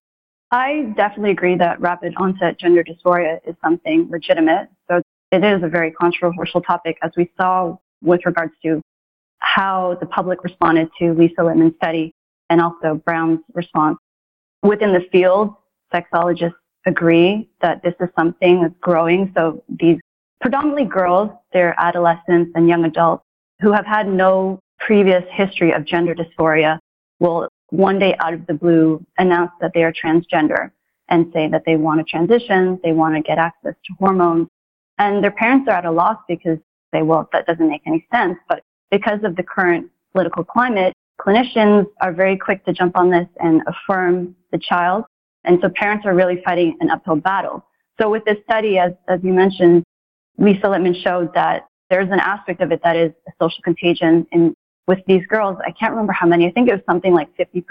I 0.51 0.91
definitely 0.97 1.31
agree 1.31 1.55
that 1.55 1.79
rapid 1.79 2.13
onset 2.17 2.59
gender 2.59 2.83
dysphoria 2.83 3.39
is 3.47 3.55
something 3.63 4.09
legitimate. 4.11 4.67
So 4.89 5.01
it 5.31 5.43
is 5.43 5.63
a 5.63 5.67
very 5.67 5.91
controversial 5.91 6.61
topic, 6.61 6.97
as 7.03 7.11
we 7.15 7.31
saw 7.37 7.77
with 8.01 8.25
regards 8.25 8.53
to 8.63 8.81
how 9.39 9.95
the 9.99 10.07
public 10.07 10.43
responded 10.43 10.89
to 10.99 11.13
Lisa 11.13 11.41
Littman's 11.41 11.75
study 11.75 12.11
and 12.49 12.59
also 12.59 12.95
Brown's 13.05 13.39
response. 13.53 13.97
Within 14.63 14.91
the 14.91 15.05
field, 15.11 15.55
sexologists 15.93 16.53
agree 16.85 17.49
that 17.61 17.81
this 17.83 17.93
is 17.99 18.09
something 18.15 18.61
that's 18.61 18.73
growing. 18.81 19.31
So 19.35 19.63
these 19.69 19.99
predominantly 20.41 20.85
girls, 20.85 21.29
they're 21.53 21.75
adolescents 21.77 22.51
and 22.55 22.67
young 22.67 22.85
adults 22.85 23.23
who 23.61 23.71
have 23.71 23.85
had 23.85 24.07
no 24.07 24.59
previous 24.79 25.23
history 25.31 25.71
of 25.71 25.85
gender 25.85 26.15
dysphoria 26.15 26.79
will 27.19 27.47
one 27.69 27.99
day 27.99 28.15
out 28.19 28.33
of 28.33 28.45
the 28.47 28.53
blue 28.53 29.05
announce 29.17 29.51
that 29.61 29.71
they 29.73 29.83
are 29.83 29.93
transgender 29.93 30.71
and 31.09 31.31
say 31.33 31.47
that 31.47 31.63
they 31.65 31.75
want 31.75 31.99
to 31.99 32.03
transition, 32.03 32.79
they 32.83 32.91
want 32.91 33.15
to 33.15 33.21
get 33.21 33.37
access 33.37 33.75
to 33.85 33.93
hormones. 33.99 34.47
And 34.97 35.23
their 35.23 35.31
parents 35.31 35.67
are 35.69 35.75
at 35.75 35.85
a 35.85 35.91
loss 35.91 36.17
because 36.27 36.57
they 36.91 37.01
well, 37.01 37.29
that 37.31 37.45
doesn't 37.45 37.67
make 37.67 37.81
any 37.85 38.05
sense. 38.13 38.37
But 38.49 38.63
because 38.89 39.19
of 39.23 39.35
the 39.35 39.43
current 39.43 39.89
political 40.13 40.43
climate, 40.43 40.93
clinicians 41.19 41.85
are 42.01 42.11
very 42.11 42.37
quick 42.37 42.65
to 42.65 42.73
jump 42.73 42.97
on 42.97 43.09
this 43.09 43.27
and 43.39 43.61
affirm 43.67 44.35
the 44.51 44.57
child. 44.57 45.05
And 45.43 45.59
so 45.61 45.69
parents 45.69 46.05
are 46.05 46.13
really 46.13 46.41
fighting 46.43 46.77
an 46.79 46.89
uphill 46.89 47.15
battle. 47.15 47.65
So 47.99 48.09
with 48.09 48.23
this 48.25 48.37
study, 48.43 48.77
as, 48.77 48.93
as 49.07 49.19
you 49.23 49.33
mentioned, 49.33 49.83
Lisa 50.37 50.67
Littman 50.67 51.01
showed 51.03 51.33
that 51.33 51.67
there's 51.89 52.09
an 52.09 52.19
aspect 52.19 52.61
of 52.61 52.71
it 52.71 52.81
that 52.83 52.95
is 52.95 53.11
a 53.27 53.31
social 53.41 53.61
contagion 53.63 54.25
in 54.31 54.55
with 54.87 54.99
these 55.07 55.25
girls. 55.27 55.57
I 55.65 55.71
can't 55.71 55.91
remember 55.91 56.13
how 56.13 56.25
many. 56.25 56.47
I 56.47 56.51
think 56.51 56.67
it 56.67 56.73
was 56.73 56.81
something 56.85 57.13
like 57.13 57.29
50% 57.37 57.63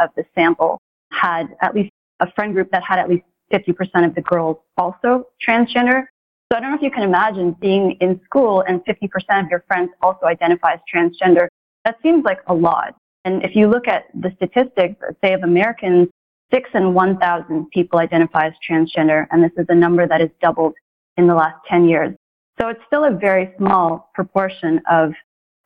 of 0.00 0.10
the 0.16 0.24
sample 0.34 0.78
had 1.10 1.56
at 1.60 1.74
least 1.74 1.90
a 2.20 2.30
friend 2.32 2.52
group 2.54 2.70
that 2.70 2.82
had 2.82 2.98
at 2.98 3.08
least 3.08 3.24
50% 3.52 4.06
of 4.06 4.14
the 4.14 4.20
girls 4.20 4.58
also 4.76 5.26
transgender. 5.46 6.04
So 6.50 6.56
I 6.56 6.60
don't 6.60 6.70
know 6.70 6.76
if 6.76 6.82
you 6.82 6.90
can 6.90 7.02
imagine 7.02 7.56
being 7.60 7.92
in 8.00 8.20
school 8.24 8.62
and 8.66 8.84
50% 8.84 9.44
of 9.44 9.50
your 9.50 9.64
friends 9.66 9.90
also 10.02 10.26
identify 10.26 10.74
as 10.74 10.80
transgender. 10.92 11.48
That 11.84 11.96
seems 12.02 12.24
like 12.24 12.40
a 12.46 12.54
lot. 12.54 12.94
And 13.24 13.44
if 13.44 13.54
you 13.54 13.68
look 13.68 13.88
at 13.88 14.04
the 14.14 14.32
statistics, 14.36 14.96
say 15.22 15.32
of 15.34 15.42
Americans, 15.42 16.08
six 16.50 16.70
in 16.74 16.94
1,000 16.94 17.70
people 17.70 17.98
identify 17.98 18.46
as 18.46 18.54
transgender, 18.68 19.26
and 19.30 19.42
this 19.42 19.52
is 19.56 19.66
a 19.68 19.74
number 19.74 20.06
that 20.06 20.20
has 20.20 20.30
doubled 20.40 20.74
in 21.16 21.26
the 21.26 21.34
last 21.34 21.56
10 21.68 21.88
years. 21.88 22.14
So 22.60 22.68
it's 22.68 22.80
still 22.86 23.04
a 23.04 23.10
very 23.10 23.52
small 23.58 24.10
proportion 24.14 24.80
of 24.90 25.12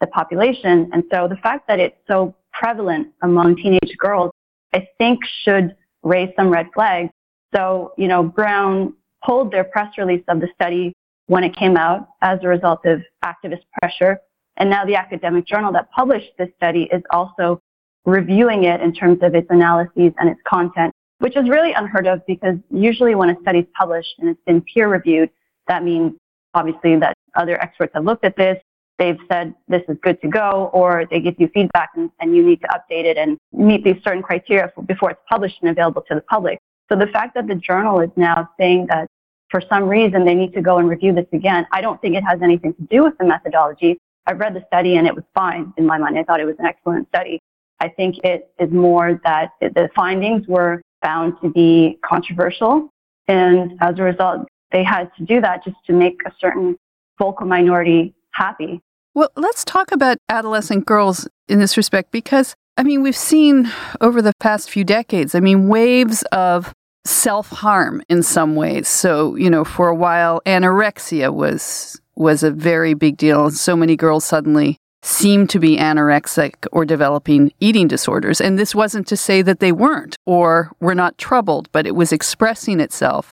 the 0.01 0.07
population. 0.09 0.90
And 0.92 1.05
so 1.11 1.29
the 1.29 1.37
fact 1.37 1.66
that 1.68 1.79
it's 1.79 1.97
so 2.07 2.35
prevalent 2.53 3.09
among 3.23 3.57
teenage 3.57 3.97
girls, 3.99 4.31
I 4.75 4.87
think 4.99 5.21
should 5.45 5.75
raise 6.03 6.31
some 6.37 6.51
red 6.51 6.66
flags. 6.75 7.11
So, 7.55 7.92
you 7.97 8.09
know, 8.09 8.23
Brown 8.23 8.95
pulled 9.25 9.53
their 9.53 9.64
press 9.64 9.97
release 9.97 10.25
of 10.29 10.40
the 10.40 10.49
study 10.55 10.92
when 11.27 11.45
it 11.45 11.57
came 11.57 11.77
out 11.77 12.09
as 12.21 12.40
a 12.42 12.49
result 12.49 12.85
of 12.85 13.01
activist 13.25 13.62
pressure. 13.81 14.18
And 14.57 14.68
now 14.68 14.85
the 14.85 14.97
academic 14.97 15.47
journal 15.47 15.73
that 15.73 15.90
published 15.92 16.31
this 16.38 16.49
study 16.57 16.88
is 16.92 17.03
also 17.11 17.61
reviewing 18.05 18.65
it 18.65 18.81
in 18.81 18.93
terms 18.93 19.19
of 19.23 19.35
its 19.35 19.47
analyses 19.51 20.12
and 20.19 20.29
its 20.29 20.41
content, 20.47 20.93
which 21.19 21.37
is 21.37 21.49
really 21.49 21.73
unheard 21.73 22.07
of 22.07 22.25
because 22.27 22.57
usually 22.71 23.15
when 23.15 23.31
a 23.31 23.41
study 23.43 23.61
is 23.61 23.67
published 23.79 24.15
and 24.19 24.29
it's 24.29 24.41
been 24.45 24.62
peer 24.62 24.88
reviewed, 24.88 25.31
that 25.69 25.85
means 25.85 26.12
obviously 26.55 26.97
that 26.97 27.15
other 27.37 27.61
experts 27.62 27.93
have 27.95 28.05
looked 28.05 28.25
at 28.25 28.37
this, 28.37 28.59
they've 28.99 29.19
said 29.31 29.55
this 29.69 29.83
is 29.88 29.97
good 30.03 30.21
to 30.21 30.29
go, 30.29 30.71
or 30.73 31.07
they 31.11 31.21
give 31.21 31.35
you 31.38 31.49
feedback 31.55 31.91
and, 31.97 32.11
and 32.21 32.37
you 32.37 32.45
need 32.45 32.61
to 32.61 32.69
update 32.69 33.05
it 33.05 33.17
and 33.17 33.38
meet 33.53 33.85
these 33.85 33.97
certain 34.05 34.23
criteria 34.23 34.71
for, 34.75 34.83
before 34.83 35.11
it's 35.11 35.21
published 35.29 35.57
and 35.62 35.71
available 35.71 36.03
to 36.03 36.15
the 36.15 36.21
public. 36.23 36.59
So 36.91 36.97
the 36.97 37.07
fact 37.07 37.35
that 37.35 37.47
the 37.47 37.55
journal 37.55 38.01
is 38.01 38.11
now 38.17 38.51
saying 38.59 38.87
that 38.88 39.07
for 39.51 39.62
some 39.69 39.88
reason 39.88 40.25
they 40.25 40.35
need 40.35 40.53
to 40.55 40.61
go 40.61 40.79
and 40.79 40.88
review 40.88 41.12
this 41.15 41.27
again, 41.33 41.67
I 41.73 41.81
don't 41.81 42.01
think 42.01 42.17
it 42.17 42.25
has 42.25 42.43
anything 42.43 42.75
to 42.75 42.83
do 42.91 43.03
with 43.05 43.17
the 43.19 43.25
methodology. 43.25 43.99
I've 44.27 44.38
read 44.38 44.55
the 44.55 44.65
study 44.67 44.97
and 44.97 45.07
it 45.07 45.15
was 45.15 45.25
fine 45.35 45.73
in 45.77 45.87
my 45.87 45.99
mind. 45.99 46.19
I 46.19 46.23
thought 46.23 46.41
it 46.41 46.45
was 46.45 46.57
an 46.59 46.67
excellent 46.67 47.09
study. 47.09 47.41
I 47.83 47.88
think 47.88 48.18
it 48.23 48.49
is 48.61 48.71
more 48.71 49.21
that 49.25 49.51
the 49.61 49.88
findings 49.97 50.47
were 50.47 50.81
found 51.03 51.35
to 51.42 51.51
be 51.51 51.99
controversial. 52.05 52.88
And 53.27 53.73
as 53.81 53.99
a 53.99 54.05
result, 54.05 54.47
they 54.71 54.85
had 54.85 55.11
to 55.16 55.25
do 55.25 55.40
that 55.40 55.64
just 55.64 55.77
to 55.88 55.92
make 55.92 56.21
a 56.25 56.31
certain 56.40 56.77
vocal 57.18 57.45
minority 57.45 58.14
happy. 58.35 58.81
Well, 59.14 59.31
let's 59.37 59.64
talk 59.64 59.90
about 59.90 60.18
adolescent 60.29 60.87
girls 60.87 61.27
in 61.49 61.59
this 61.59 61.77
respect 61.77 62.12
because, 62.12 62.55
I 62.77 62.85
mean, 62.85 63.03
we've 63.03 63.16
seen 63.16 63.68
over 64.01 64.23
the 64.23 64.33
past 64.38 64.71
few 64.71 64.85
decades, 64.85 65.35
I 65.35 65.40
mean, 65.40 65.66
waves 65.66 66.23
of 66.31 66.73
self 67.05 67.49
harm 67.51 68.01
in 68.09 68.23
some 68.23 68.55
ways. 68.55 68.87
So, 68.87 69.35
you 69.35 69.51
know, 69.51 69.64
for 69.64 69.88
a 69.88 69.95
while, 69.95 70.40
anorexia 70.47 71.35
was 71.35 72.01
was 72.14 72.45
a 72.45 72.51
very 72.53 72.95
big 72.95 73.16
deal. 73.16 73.51
So 73.51 73.75
many 73.75 73.97
girls 73.97 74.25
suddenly 74.25 74.79
seemed 75.03 75.51
to 75.51 75.59
be 75.59 75.77
anorexic 75.77 76.55
or 76.71 76.85
developing 76.85 77.53
eating 77.61 77.88
disorders. 77.88 78.41
And 78.41 78.59
this 78.59 78.75
wasn't 78.75 79.07
to 79.09 79.17
say 79.17 79.43
that 79.43 79.61
they 79.61 79.73
weren't 79.73 80.17
or 80.27 80.71
were 80.81 80.95
not 80.95 81.19
troubled, 81.19 81.69
but 81.73 81.87
it 81.87 81.95
was 81.95 82.12
expressing 82.12 82.81
itself 82.81 83.33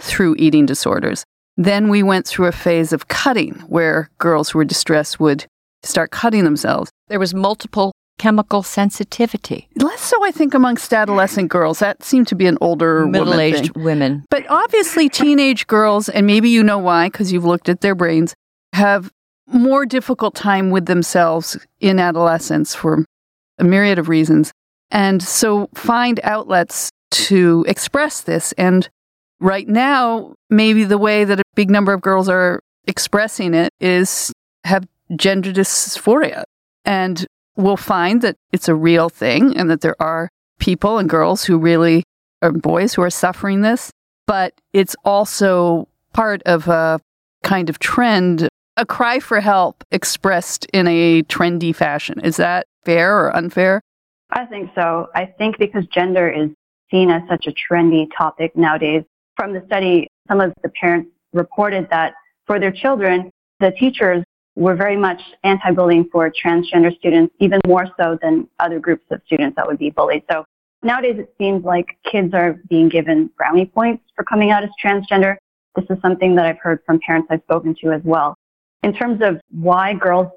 through 0.00 0.36
eating 0.38 0.66
disorders. 0.66 1.24
Then 1.56 1.88
we 1.88 2.02
went 2.02 2.26
through 2.26 2.46
a 2.46 2.52
phase 2.52 2.92
of 2.92 3.08
cutting 3.08 3.54
where 3.68 4.10
girls 4.18 4.50
who 4.50 4.58
were 4.58 4.64
distressed 4.64 5.20
would 5.20 5.44
start 5.82 6.10
cutting 6.10 6.44
themselves. 6.44 6.90
There 7.08 7.18
was 7.18 7.34
multiple 7.34 7.92
chemical 8.18 8.62
sensitivity. 8.62 9.68
Less 9.76 10.00
so, 10.00 10.22
I 10.24 10.30
think, 10.30 10.52
amongst 10.54 10.92
adolescent 10.92 11.50
girls. 11.50 11.78
That 11.78 12.02
seemed 12.02 12.28
to 12.28 12.34
be 12.34 12.46
an 12.46 12.58
older 12.60 13.06
Middle 13.06 13.40
aged 13.40 13.74
thing. 13.74 13.82
women. 13.82 14.24
But 14.30 14.44
obviously, 14.48 15.08
teenage 15.08 15.66
girls, 15.66 16.08
and 16.08 16.26
maybe 16.26 16.50
you 16.50 16.62
know 16.62 16.78
why 16.78 17.08
because 17.08 17.32
you've 17.32 17.46
looked 17.46 17.68
at 17.68 17.80
their 17.80 17.94
brains, 17.94 18.34
have 18.74 19.10
more 19.52 19.86
difficult 19.86 20.34
time 20.34 20.70
with 20.70 20.86
themselves 20.86 21.58
in 21.80 21.98
adolescence 21.98 22.74
for 22.74 23.04
a 23.58 23.64
myriad 23.64 23.98
of 23.98 24.08
reasons. 24.08 24.52
And 24.90 25.22
so 25.22 25.68
find 25.74 26.20
outlets 26.22 26.90
to 27.12 27.64
express 27.68 28.20
this. 28.22 28.52
And 28.52 28.88
right 29.40 29.68
now, 29.68 30.34
maybe 30.48 30.84
the 30.84 30.98
way 30.98 31.24
that 31.24 31.40
a 31.40 31.44
big 31.54 31.70
number 31.70 31.92
of 31.92 32.00
girls 32.00 32.28
are 32.28 32.60
expressing 32.86 33.54
it 33.54 33.70
is 33.80 34.32
have 34.64 34.86
gender 35.16 35.52
dysphoria. 35.52 36.44
And 36.84 37.26
we'll 37.56 37.76
find 37.76 38.22
that 38.22 38.36
it's 38.52 38.68
a 38.68 38.74
real 38.74 39.08
thing 39.08 39.56
and 39.56 39.70
that 39.70 39.80
there 39.80 40.00
are 40.00 40.28
people 40.58 40.98
and 40.98 41.08
girls 41.08 41.44
who 41.44 41.58
really 41.58 42.04
are 42.42 42.52
boys 42.52 42.94
who 42.94 43.02
are 43.02 43.10
suffering 43.10 43.62
this. 43.62 43.90
But 44.26 44.54
it's 44.72 44.96
also 45.04 45.88
part 46.12 46.42
of 46.44 46.68
a 46.68 47.00
kind 47.42 47.68
of 47.68 47.78
trend, 47.78 48.48
a 48.76 48.86
cry 48.86 49.20
for 49.20 49.40
help 49.40 49.84
expressed 49.90 50.64
in 50.66 50.86
a 50.86 51.22
trendy 51.24 51.74
fashion. 51.74 52.20
Is 52.20 52.36
that 52.36 52.66
fair 52.84 53.18
or 53.18 53.36
unfair? 53.36 53.80
I 54.30 54.46
think 54.46 54.70
so. 54.74 55.08
I 55.14 55.26
think 55.26 55.58
because 55.58 55.84
gender 55.86 56.30
is 56.30 56.50
seen 56.90 57.10
as 57.10 57.22
such 57.28 57.46
a 57.46 57.52
trendy 57.52 58.06
topic 58.16 58.56
nowadays. 58.56 59.04
From 59.36 59.52
the 59.52 59.62
study, 59.66 60.08
some 60.28 60.40
of 60.40 60.52
the 60.62 60.68
parents 60.68 61.10
reported 61.32 61.88
that 61.90 62.14
for 62.46 62.58
their 62.58 62.72
children, 62.72 63.30
the 63.60 63.70
teachers 63.72 64.24
were 64.56 64.74
very 64.74 64.96
much 64.96 65.20
anti-bullying 65.44 66.08
for 66.10 66.30
transgender 66.30 66.94
students, 66.96 67.34
even 67.38 67.60
more 67.66 67.86
so 67.98 68.18
than 68.20 68.48
other 68.58 68.80
groups 68.80 69.04
of 69.10 69.20
students 69.26 69.56
that 69.56 69.66
would 69.66 69.78
be 69.78 69.90
bullied. 69.90 70.22
So 70.30 70.44
nowadays 70.82 71.16
it 71.18 71.32
seems 71.38 71.64
like 71.64 71.96
kids 72.10 72.34
are 72.34 72.60
being 72.68 72.88
given 72.88 73.30
brownie 73.36 73.66
points 73.66 74.02
for 74.16 74.24
coming 74.24 74.50
out 74.50 74.64
as 74.64 74.70
transgender. 74.84 75.36
This 75.76 75.84
is 75.88 75.98
something 76.02 76.34
that 76.34 76.46
I've 76.46 76.58
heard 76.58 76.80
from 76.84 76.98
parents 77.06 77.28
I've 77.30 77.42
spoken 77.42 77.76
to 77.82 77.92
as 77.92 78.02
well. 78.04 78.34
In 78.82 78.92
terms 78.92 79.20
of 79.22 79.40
why 79.50 79.94
girls 79.94 80.28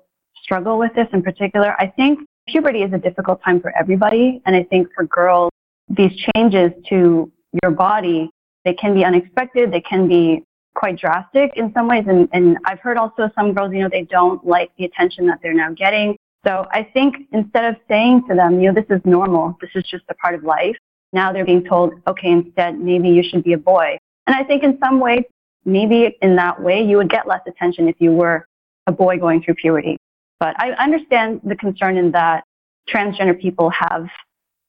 struggle 0.44 0.78
with 0.78 0.94
this 0.96 1.08
in 1.14 1.22
particular, 1.22 1.76
I 1.80 1.88
think 1.88 2.20
puberty 2.48 2.84
is 2.84 2.92
a 2.94 2.98
difficult 2.98 3.42
time 3.44 3.62
for 3.62 3.76
everybody. 3.78 4.42
And 4.46 4.56
I 4.56 4.64
think 4.64 4.90
for 4.94 5.06
girls, 5.06 5.52
these 5.90 6.12
changes 6.36 6.72
to 6.90 7.32
your 7.62 7.72
body, 7.72 8.30
they 8.66 8.74
can 8.74 8.94
be 8.94 9.06
unexpected. 9.06 9.72
They 9.72 9.82
can 9.82 10.08
be 10.08 10.44
quite 10.76 10.98
drastic 10.98 11.52
in 11.56 11.72
some 11.74 11.88
ways. 11.88 12.06
And, 12.08 12.28
and 12.34 12.58
I've 12.66 12.80
heard 12.80 12.98
also 12.98 13.30
some 13.36 13.54
girls, 13.54 13.74
you 13.74 13.80
know, 13.80 13.90
they 13.90 14.04
don't 14.04 14.46
like 14.46 14.72
the 14.78 14.86
attention 14.86 15.28
that 15.28 15.40
they're 15.42 15.54
now 15.54 15.72
getting. 15.72 16.18
So 16.46 16.68
I 16.72 16.84
think 16.84 17.16
instead 17.32 17.66
of 17.66 17.76
saying 17.88 18.28
to 18.28 18.36
them, 18.36 18.60
you 18.60 18.72
know, 18.72 18.82
this 18.82 18.90
is 18.90 19.02
normal, 19.06 19.58
this 19.62 19.70
is 19.76 19.86
just 19.86 20.04
a 20.10 20.14
part 20.16 20.36
of 20.36 20.44
life, 20.44 20.76
now 21.14 21.32
they're 21.32 21.46
being 21.46 21.64
told, 21.64 21.94
okay, 22.08 22.32
instead, 22.32 22.80
maybe 22.80 23.08
you 23.08 23.24
should 23.24 23.44
be 23.44 23.54
a 23.54 23.58
boy. 23.58 23.98
And 24.28 24.36
I 24.36 24.44
think 24.44 24.64
in 24.64 24.78
some 24.84 25.00
ways, 25.00 25.24
maybe 25.66 26.18
in 26.22 26.36
that 26.36 26.62
way, 26.62 26.82
you 26.84 26.98
would 26.98 27.10
get 27.10 27.28
less 27.28 27.42
attention 27.48 27.88
if 27.88 27.96
you 28.00 28.12
were 28.12 28.48
a 28.88 28.92
boy 28.92 29.18
going 29.18 29.42
through 29.44 29.56
puberty. 29.56 29.98
But 30.40 30.56
I 30.60 30.72
understand 30.72 31.42
the 31.44 31.56
concern 31.56 31.98
in 31.98 32.12
that 32.12 32.44
transgender 32.90 33.40
people 33.40 33.70
have 33.70 34.08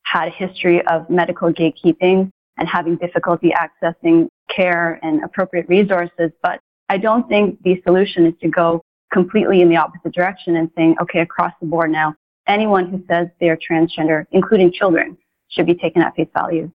had 0.05 0.29
a 0.29 0.31
history 0.31 0.87
of 0.87 1.09
medical 1.11 1.53
gatekeeping 1.53 2.31
and 2.57 2.69
having 2.69 2.97
difficulty 2.97 3.53
accessing 3.53 4.29
care 4.55 5.01
and 5.03 5.25
appropriate 5.25 5.69
resources. 5.69 6.31
But 6.43 6.61
I 6.89 6.99
don't 6.99 7.29
think 7.29 7.61
the 7.63 7.81
solution 7.85 8.27
is 8.27 8.35
to 8.43 8.49
go 8.49 8.83
completely 9.13 9.61
in 9.61 9.69
the 9.69 9.77
opposite 9.77 10.13
direction 10.13 10.57
and 10.57 10.71
saying, 10.77 10.97
okay, 11.01 11.21
across 11.21 11.53
the 11.61 11.67
board 11.67 11.91
now, 11.91 12.15
anyone 12.47 12.89
who 12.89 13.03
says 13.09 13.29
they're 13.41 13.59
transgender, 13.59 14.27
including 14.33 14.73
children, 14.73 15.17
should 15.49 15.67
be 15.67 15.75
taken 15.75 16.03
at 16.03 16.15
face 16.15 16.29
value. 16.35 16.71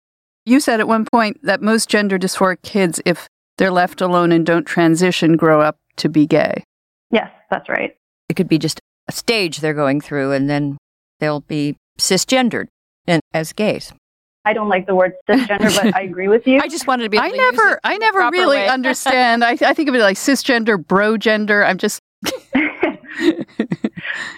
You 0.45 0.59
said 0.59 0.79
at 0.79 0.87
one 0.87 1.05
point 1.05 1.39
that 1.43 1.61
most 1.61 1.89
gender 1.89 2.17
dysphoric 2.17 2.61
kids, 2.63 3.01
if 3.05 3.29
they're 3.59 3.69
left 3.71 4.01
alone 4.01 4.31
and 4.31 4.45
don't 4.45 4.63
transition, 4.65 5.35
grow 5.35 5.61
up 5.61 5.77
to 5.97 6.09
be 6.09 6.25
gay. 6.25 6.63
Yes, 7.11 7.29
that's 7.51 7.67
right. 7.69 7.95
It 8.29 8.35
could 8.35 8.47
be 8.47 8.57
just 8.57 8.79
a 9.07 9.11
stage 9.11 9.57
they're 9.59 9.73
going 9.73 9.99
through, 10.01 10.31
and 10.31 10.49
then 10.49 10.77
they'll 11.19 11.41
be 11.41 11.75
cisgendered 11.99 12.67
and 13.05 13.21
as 13.33 13.51
gays. 13.53 13.91
I 14.45 14.53
don't 14.53 14.69
like 14.69 14.87
the 14.87 14.95
word 14.95 15.13
cisgender, 15.29 15.75
but 15.75 15.93
I 15.93 16.03
agree 16.03 16.29
with 16.29 16.47
you. 16.47 16.59
I 16.63 16.69
just 16.69 16.87
wanted 16.87 17.03
to 17.03 17.09
be. 17.09 17.17
Able 17.17 17.25
I 17.25 17.29
to 17.31 17.35
use 17.35 17.51
never, 17.51 17.73
it 17.73 17.79
I 17.83 17.93
the 17.95 17.99
never 17.99 18.29
really 18.31 18.57
way. 18.57 18.67
understand. 18.77 19.43
I, 19.43 19.51
I 19.51 19.73
think 19.73 19.89
of 19.89 19.95
it 19.95 19.99
like 19.99 20.15
cisgender, 20.17 20.83
bro 20.83 21.17
gender. 21.17 21.65
I'm 21.65 21.77
just, 21.77 21.99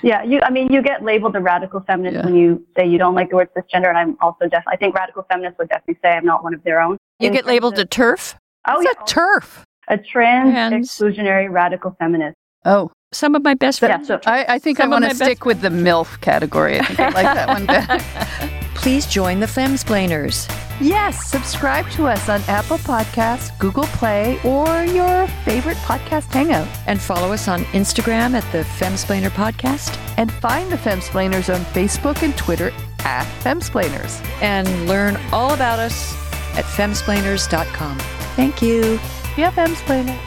yeah, 0.01 0.23
you. 0.23 0.39
I 0.41 0.49
mean, 0.49 0.71
you 0.73 0.81
get 0.81 1.03
labeled 1.03 1.35
a 1.35 1.39
radical 1.39 1.81
feminist 1.81 2.15
Yeah. 2.15 2.25
when 2.25 2.35
you 2.35 2.65
say 2.75 2.87
you 2.87 2.97
don't 2.97 3.13
like 3.13 3.29
the 3.29 3.35
word 3.35 3.49
cisgender, 3.55 3.89
and 3.89 3.97
I'm 3.97 4.17
also 4.19 4.47
def. 4.47 4.63
I 4.67 4.75
think 4.77 4.95
radical 4.95 5.23
feminists 5.29 5.59
would 5.59 5.69
definitely 5.69 5.99
say 6.01 6.09
I'm 6.09 6.25
not 6.25 6.43
one 6.43 6.55
of 6.55 6.63
their 6.63 6.81
own. 6.81 6.97
You 7.19 7.27
In 7.27 7.33
get 7.33 7.39
terms 7.41 7.47
labeled 7.49 7.77
a 7.77 7.85
TERF. 7.85 8.35
Oh 8.67 8.79
it's 8.81 8.85
yeah, 8.85 9.01
a 9.01 9.05
TERF. 9.05 9.63
a 9.87 9.97
trans, 9.97 10.51
Trans. 10.51 10.87
exclusionary 10.87 11.49
radical 11.51 11.95
feminist. 11.99 12.35
Oh, 12.63 12.91
Some 13.11 13.33
of 13.35 13.41
my 13.43 13.55
best 13.55 13.79
friends. 13.79 14.07
Yeah, 14.09 14.17
friends. 14.19 14.23
so 14.25 14.31
I, 14.31 14.45
I 14.55 14.59
think 14.59 14.79
I 14.79 14.83
of 14.85 14.91
want 14.91 15.03
to 15.03 15.07
my 15.07 15.13
best 15.13 15.23
stick 15.23 15.45
with 15.45 15.61
the 15.61 15.69
MILF 15.69 16.21
category. 16.21 16.79
I 16.79 16.85
think 16.85 16.99
I 16.99 17.09
like 17.09 17.23
that 17.25 17.47
one 17.47 17.65
better. 17.65 18.57
Please 18.75 19.05
join 19.07 19.39
the 19.39 19.45
Femsplainers. 19.47 20.47
Yes, 20.79 21.27
subscribe 21.29 21.87
to 21.91 22.07
us 22.07 22.29
on 22.29 22.41
Apple 22.47 22.77
Podcasts, 22.79 23.57
Google 23.59 23.83
Play, 23.85 24.39
or 24.43 24.83
your 24.85 25.27
favorite 25.45 25.77
podcast 25.77 26.31
hangout. 26.33 26.67
And 26.87 26.99
follow 26.99 27.31
us 27.31 27.47
on 27.47 27.63
Instagram 27.65 28.33
at 28.33 28.51
the 28.51 28.63
Femsplainer 28.63 29.29
Podcast. 29.29 29.95
And 30.17 30.31
find 30.33 30.71
the 30.71 30.77
Femsplainers 30.77 31.53
on 31.53 31.61
Facebook 31.65 32.23
and 32.23 32.35
Twitter 32.37 32.71
at 32.99 33.25
Femsplainers. 33.43 34.23
And 34.41 34.87
learn 34.87 35.17
all 35.31 35.53
about 35.53 35.77
us 35.79 36.15
at 36.55 36.65
femsplainers.com. 36.65 37.97
Thank 38.35 38.61
you. 38.61 38.99
Yeah, 39.37 39.51
Femsplainer. 39.51 40.17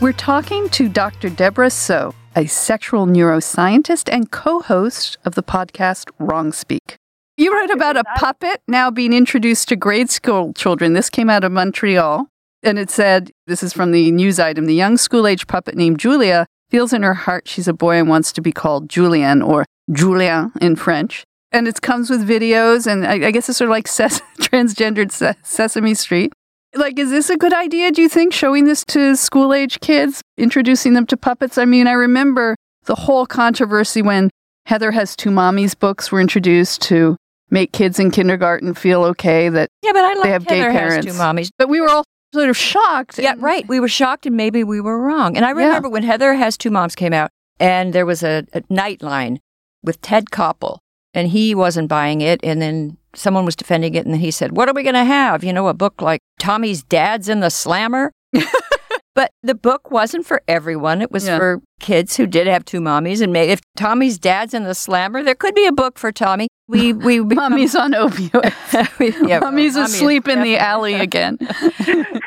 We're 0.00 0.12
talking 0.12 0.68
to 0.70 0.88
Dr. 0.88 1.30
Debra 1.30 1.70
Soh, 1.70 2.12
a 2.34 2.46
sexual 2.46 3.06
neuroscientist 3.06 4.12
and 4.12 4.30
co 4.30 4.60
host 4.60 5.16
of 5.24 5.36
the 5.36 5.44
podcast 5.44 6.10
Wrong 6.18 6.52
Speak. 6.52 6.96
You 7.36 7.56
wrote 7.56 7.70
about 7.70 7.96
a 7.96 8.04
puppet 8.16 8.60
now 8.66 8.90
being 8.90 9.12
introduced 9.12 9.68
to 9.68 9.76
grade 9.76 10.10
school 10.10 10.52
children. 10.54 10.92
This 10.92 11.08
came 11.08 11.30
out 11.30 11.44
of 11.44 11.52
Montreal. 11.52 12.26
And 12.64 12.78
it 12.78 12.90
said, 12.90 13.30
this 13.46 13.62
is 13.62 13.72
from 13.72 13.90
the 13.92 14.10
news 14.12 14.38
item 14.38 14.66
the 14.66 14.74
young 14.74 14.96
school 14.96 15.26
age 15.26 15.46
puppet 15.46 15.76
named 15.76 15.98
Julia 15.98 16.46
feels 16.70 16.92
in 16.92 17.02
her 17.02 17.14
heart 17.14 17.46
she's 17.46 17.68
a 17.68 17.72
boy 17.72 17.96
and 17.96 18.08
wants 18.08 18.32
to 18.32 18.40
be 18.40 18.52
called 18.52 18.88
Julian, 18.88 19.42
or 19.42 19.64
Julien 19.92 20.52
in 20.60 20.76
French. 20.76 21.24
And 21.54 21.68
it 21.68 21.82
comes 21.82 22.08
with 22.08 22.26
videos, 22.26 22.86
and 22.90 23.06
I, 23.06 23.26
I 23.26 23.30
guess 23.30 23.48
it's 23.48 23.58
sort 23.58 23.68
of 23.68 23.72
like 23.72 23.86
ses- 23.98 24.22
transgendered 24.40 25.12
Se- 25.12 25.34
Sesame 25.42 25.94
Street. 25.94 26.32
Like, 26.74 26.98
is 26.98 27.10
this 27.10 27.28
a 27.28 27.36
good 27.36 27.52
idea, 27.52 27.90
do 27.92 28.00
you 28.00 28.08
think, 28.08 28.32
showing 28.32 28.64
this 28.64 28.82
to 28.86 29.14
school 29.16 29.52
age 29.52 29.80
kids, 29.80 30.22
introducing 30.38 30.94
them 30.94 31.04
to 31.06 31.16
puppets? 31.18 31.58
I 31.58 31.66
mean, 31.66 31.86
I 31.86 31.92
remember 31.92 32.56
the 32.84 32.94
whole 32.94 33.26
controversy 33.26 34.00
when 34.00 34.30
Heather 34.64 34.90
Has 34.92 35.14
Two 35.14 35.28
Mommies 35.28 35.78
books 35.78 36.10
were 36.10 36.20
introduced 36.20 36.80
to 36.82 37.16
make 37.50 37.72
kids 37.72 37.98
in 38.00 38.10
kindergarten 38.10 38.72
feel 38.72 39.04
okay 39.04 39.50
that, 39.50 39.68
Yeah, 39.82 39.92
but 39.92 40.02
I 40.04 40.14
like 40.14 40.28
have 40.30 40.46
gay 40.46 40.56
Heather 40.58 40.70
has 40.72 40.80
parents. 40.80 41.06
two 41.06 41.12
mommies. 41.12 41.50
but 41.58 41.68
we 41.68 41.82
were 41.82 41.90
all 41.90 42.04
sort 42.32 42.48
of 42.48 42.56
shocked. 42.56 43.18
Yeah, 43.18 43.34
right. 43.36 43.68
We 43.68 43.78
were 43.78 43.88
shocked 43.88 44.24
and 44.24 44.34
maybe 44.34 44.64
we 44.64 44.80
were 44.80 44.98
wrong. 44.98 45.36
And 45.36 45.44
I 45.44 45.50
Yeah. 45.50 45.66
remember 45.66 45.90
when 45.90 46.02
Heather 46.02 46.32
Has 46.32 46.56
Two 46.56 46.70
Moms 46.70 46.94
came 46.94 47.12
out 47.12 47.28
and 47.60 47.92
there 47.92 48.06
was 48.06 48.22
a, 48.22 48.46
a 48.54 48.62
nightline 48.62 49.36
with 49.82 50.00
Ted 50.00 50.26
Koppel 50.26 50.78
and 51.14 51.28
he 51.28 51.54
wasn't 51.54 51.88
buying 51.88 52.20
it. 52.20 52.40
And 52.42 52.60
then 52.62 52.96
someone 53.14 53.44
was 53.44 53.56
defending 53.56 53.94
it 53.94 54.06
and 54.06 54.16
he 54.16 54.30
said, 54.30 54.56
What 54.56 54.68
are 54.68 54.74
we 54.74 54.82
going 54.82 54.94
to 54.94 55.04
have? 55.04 55.44
You 55.44 55.52
know, 55.52 55.68
a 55.68 55.74
book 55.74 56.00
like 56.00 56.20
Tommy's 56.38 56.82
Dad's 56.82 57.28
in 57.28 57.40
the 57.40 57.50
Slammer? 57.50 58.12
but 59.14 59.30
the 59.42 59.54
book 59.54 59.90
wasn't 59.90 60.24
for 60.26 60.42
everyone. 60.48 61.02
It 61.02 61.10
was 61.12 61.26
Yeah. 61.26 61.36
for 61.38 61.60
kids 61.80 62.16
who 62.16 62.26
did 62.26 62.46
have 62.46 62.64
two 62.64 62.80
mommies. 62.80 63.20
And 63.20 63.32
may, 63.32 63.48
if 63.50 63.60
Tommy's 63.76 64.18
Dad's 64.18 64.54
in 64.54 64.64
the 64.64 64.74
Slammer, 64.74 65.22
there 65.22 65.34
could 65.34 65.54
be 65.54 65.66
a 65.66 65.72
book 65.72 65.98
for 65.98 66.12
Tommy. 66.12 66.48
We, 66.68 66.92
we 66.94 67.18
become- 67.20 67.52
Mommy's 67.52 67.74
on 67.74 67.92
opioids. 67.92 68.88
we- 68.98 69.28
yeah, 69.28 69.40
well, 69.40 69.50
Mommy's 69.50 69.74
Mommy 69.74 69.84
asleep 69.86 70.28
in 70.28 70.42
the 70.42 70.56
alley 70.56 70.94
again. 70.94 71.36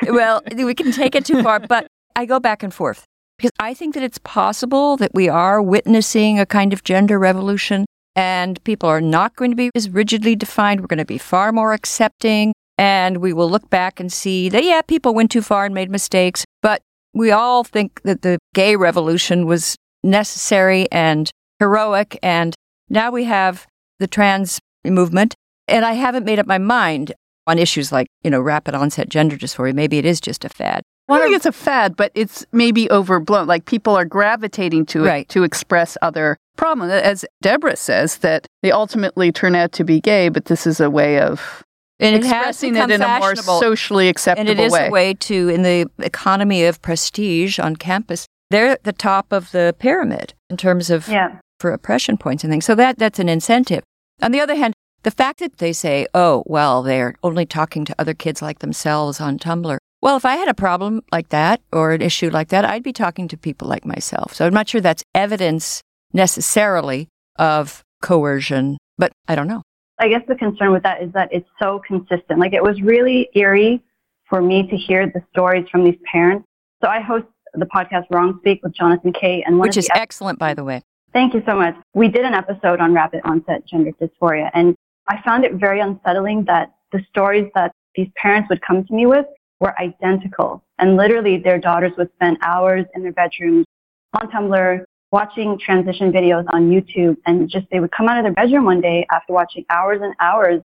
well, 0.03 0.41
we 0.55 0.75
can 0.75 0.91
take 0.91 1.15
it 1.15 1.25
too 1.25 1.41
far, 1.41 1.59
but 1.59 1.87
I 2.15 2.25
go 2.25 2.39
back 2.39 2.61
and 2.63 2.73
forth 2.73 3.03
because 3.37 3.51
I 3.59 3.73
think 3.73 3.93
that 3.93 4.03
it's 4.03 4.19
possible 4.19 4.97
that 4.97 5.13
we 5.13 5.29
are 5.29 5.61
witnessing 5.61 6.39
a 6.39 6.45
kind 6.45 6.73
of 6.73 6.83
gender 6.83 7.19
revolution 7.19 7.85
and 8.15 8.63
people 8.63 8.89
are 8.89 9.01
not 9.01 9.35
going 9.35 9.51
to 9.51 9.57
be 9.57 9.69
as 9.75 9.89
rigidly 9.89 10.35
defined. 10.35 10.81
We're 10.81 10.87
going 10.87 10.99
to 10.99 11.05
be 11.05 11.17
far 11.17 11.51
more 11.51 11.73
accepting 11.73 12.53
and 12.77 13.17
we 13.17 13.33
will 13.33 13.49
look 13.49 13.69
back 13.69 13.99
and 13.99 14.11
see 14.11 14.49
that, 14.49 14.63
yeah, 14.63 14.81
people 14.81 15.13
went 15.13 15.31
too 15.31 15.41
far 15.41 15.65
and 15.65 15.73
made 15.73 15.89
mistakes, 15.89 16.43
but 16.61 16.81
we 17.13 17.31
all 17.31 17.63
think 17.63 18.01
that 18.03 18.21
the 18.21 18.37
gay 18.53 18.75
revolution 18.75 19.45
was 19.45 19.75
necessary 20.03 20.87
and 20.91 21.31
heroic. 21.59 22.19
And 22.21 22.53
now 22.89 23.11
we 23.11 23.23
have 23.23 23.65
the 23.99 24.07
trans 24.07 24.59
movement. 24.85 25.33
And 25.67 25.83
I 25.83 25.93
haven't 25.93 26.25
made 26.25 26.39
up 26.39 26.45
my 26.45 26.57
mind 26.57 27.13
on 27.47 27.57
issues 27.57 27.91
like, 27.91 28.07
you 28.23 28.29
know, 28.29 28.41
rapid 28.41 28.75
onset 28.75 29.09
gender 29.09 29.37
dysphoria. 29.37 29.73
Maybe 29.73 29.97
it 29.97 30.05
is 30.05 30.19
just 30.19 30.45
a 30.45 30.49
fad. 30.49 30.83
I 31.07 31.17
don't 31.17 31.23
think 31.27 31.35
it's 31.35 31.45
a 31.45 31.51
fad, 31.51 31.95
but 31.95 32.11
it's 32.15 32.45
maybe 32.51 32.89
overblown. 32.91 33.47
Like 33.47 33.65
people 33.65 33.95
are 33.95 34.05
gravitating 34.05 34.85
to 34.87 35.05
it 35.05 35.07
Right. 35.07 35.29
to 35.29 35.43
express 35.43 35.97
other 36.01 36.37
problems. 36.57 36.91
As 36.91 37.25
Debra 37.41 37.75
says, 37.75 38.17
that 38.19 38.47
they 38.63 38.71
ultimately 38.71 39.31
turn 39.31 39.55
out 39.55 39.71
to 39.73 39.83
be 39.83 40.01
gay, 40.01 40.29
but 40.29 40.45
this 40.45 40.65
is 40.65 40.79
a 40.79 40.89
way 40.89 41.19
of 41.19 41.63
and 41.99 42.15
expressing 42.15 42.73
become 42.73 42.91
it 42.91 42.95
in 42.95 43.01
a 43.01 43.07
more 43.07 43.19
fashionable. 43.35 43.59
socially 43.59 44.05
and 44.07 44.11
acceptable 44.11 44.49
it 44.51 44.59
is 44.59 44.71
way. 44.73 44.87
a 44.87 44.91
way 44.91 45.13
to 45.13 45.49
in 45.49 45.61
the 45.63 45.85
economy 45.99 46.65
of 46.65 46.81
prestige 46.81 47.57
on 47.59 47.75
campus 47.77 48.25
they're 48.51 48.67
at 48.67 48.83
the 48.83 48.91
top 48.91 49.31
of 49.31 49.51
the 49.51 49.73
pyramid 49.79 50.33
in 50.49 50.57
terms 50.57 50.89
of 50.89 51.07
Yeah. 51.07 51.37
for 51.61 51.71
oppression 51.71 52.17
points 52.17 52.43
and 52.43 52.51
things 52.51 52.65
so 52.65 52.75
that 52.75 52.97
that's 52.99 53.17
an 53.19 53.29
incentive 53.29 53.81
on 54.21 54.31
the 54.33 54.41
other 54.41 54.55
hand 54.55 54.73
the 55.03 55.11
fact 55.11 55.39
that 55.39 55.59
they 55.59 55.71
say 55.71 56.05
oh 56.13 56.43
well 56.47 56.83
they're 56.83 57.15
only 57.23 57.45
talking 57.45 57.85
to 57.85 57.95
other 57.97 58.13
kids 58.13 58.41
like 58.41 58.59
themselves 58.59 59.21
on 59.21 59.39
tumblr 59.39 59.77
well 60.05 60.15
if 60.15 60.23
i 60.23 60.35
had 60.35 60.47
a 60.47 60.53
problem 60.53 61.01
like 61.11 61.29
that 61.29 61.59
or 61.73 61.91
an 61.91 62.01
issue 62.01 62.29
like 62.29 62.49
that 62.49 62.63
i'd 62.63 62.83
be 62.83 62.93
talking 62.93 63.27
to 63.27 63.35
people 63.35 63.67
like 63.67 63.85
myself 63.85 64.33
so 64.33 64.45
i'm 64.45 64.53
not 64.53 64.69
sure 64.69 64.79
that's 64.79 65.03
evidence 65.13 65.81
necessarily 66.13 67.09
of 67.37 67.83
coercion 68.01 68.77
but 68.97 69.11
i 69.27 69.35
don't 69.35 69.47
know 69.47 69.61
I 69.97 70.09
guess 70.09 70.21
the 70.27 70.35
concern 70.35 70.71
with 70.71 70.83
that 70.83 71.01
is 71.01 71.11
that 71.13 71.29
it's 71.31 71.47
so 71.57 71.81
consistent. 71.87 72.37
Like 72.37 72.53
it 72.53 72.61
was 72.61 72.81
really 72.81 73.29
eerie 73.33 73.81
for 74.29 74.41
me 74.41 74.67
to 74.67 74.75
hear 74.75 75.07
the 75.07 75.23
stories 75.31 75.65
from 75.71 75.85
these 75.85 75.97
parents. 76.11 76.45
So 76.83 76.89
I 76.89 76.99
host 76.99 77.25
the 77.53 77.65
podcast 77.65 78.03
Wrong 78.09 78.37
Speak 78.41 78.59
with 78.61 78.75
Jonathan 78.75 79.13
Kay, 79.13 79.41
and 79.43 79.57
one 79.57 79.69
which 79.69 79.77
of 79.77 79.85
is 79.85 79.89
excellent 79.95 80.37
by 80.37 80.53
the 80.53 80.63
way 80.63 80.81
Thank 81.13 81.33
you 81.33 81.41
so 81.47 81.55
much. 81.55 81.75
We 81.93 82.09
did 82.09 82.25
an 82.25 82.33
episode 82.33 82.81
on 82.81 82.93
rapid 82.93 83.21
onset 83.23 83.65
gender 83.65 83.91
dysphoria, 84.01 84.51
and 84.53 84.75
I 85.07 85.21
found 85.21 85.45
it 85.45 85.53
very 85.53 85.79
unsettling 85.79 86.43
that 86.45 86.73
the 86.91 86.99
stories 87.09 87.49
that 87.55 87.71
these 87.95 88.09
parents 88.21 88.49
would 88.49 88.61
come 88.61 88.83
to 88.83 88.93
me 88.93 89.05
with 89.05 89.25
were 89.59 89.77
identical. 89.79 90.63
And 90.79 90.97
literally, 90.97 91.37
their 91.37 91.59
daughters 91.59 91.93
would 91.97 92.09
spend 92.15 92.37
hours 92.41 92.85
in 92.95 93.03
their 93.03 93.13
bedrooms 93.13 93.65
on 94.13 94.29
Tumblr 94.31 94.83
watching 95.11 95.57
transition 95.57 96.11
videos 96.11 96.45
on 96.51 96.69
YouTube, 96.69 97.15
and 97.25 97.49
just 97.49 97.65
they 97.71 97.79
would 97.79 97.91
come 97.91 98.09
out 98.09 98.17
of 98.17 98.23
their 98.23 98.33
bedroom 98.33 98.65
one 98.65 98.81
day 98.81 99.05
after 99.11 99.33
watching 99.33 99.65
hours 99.69 99.99
and 100.01 100.13
hours 100.19 100.61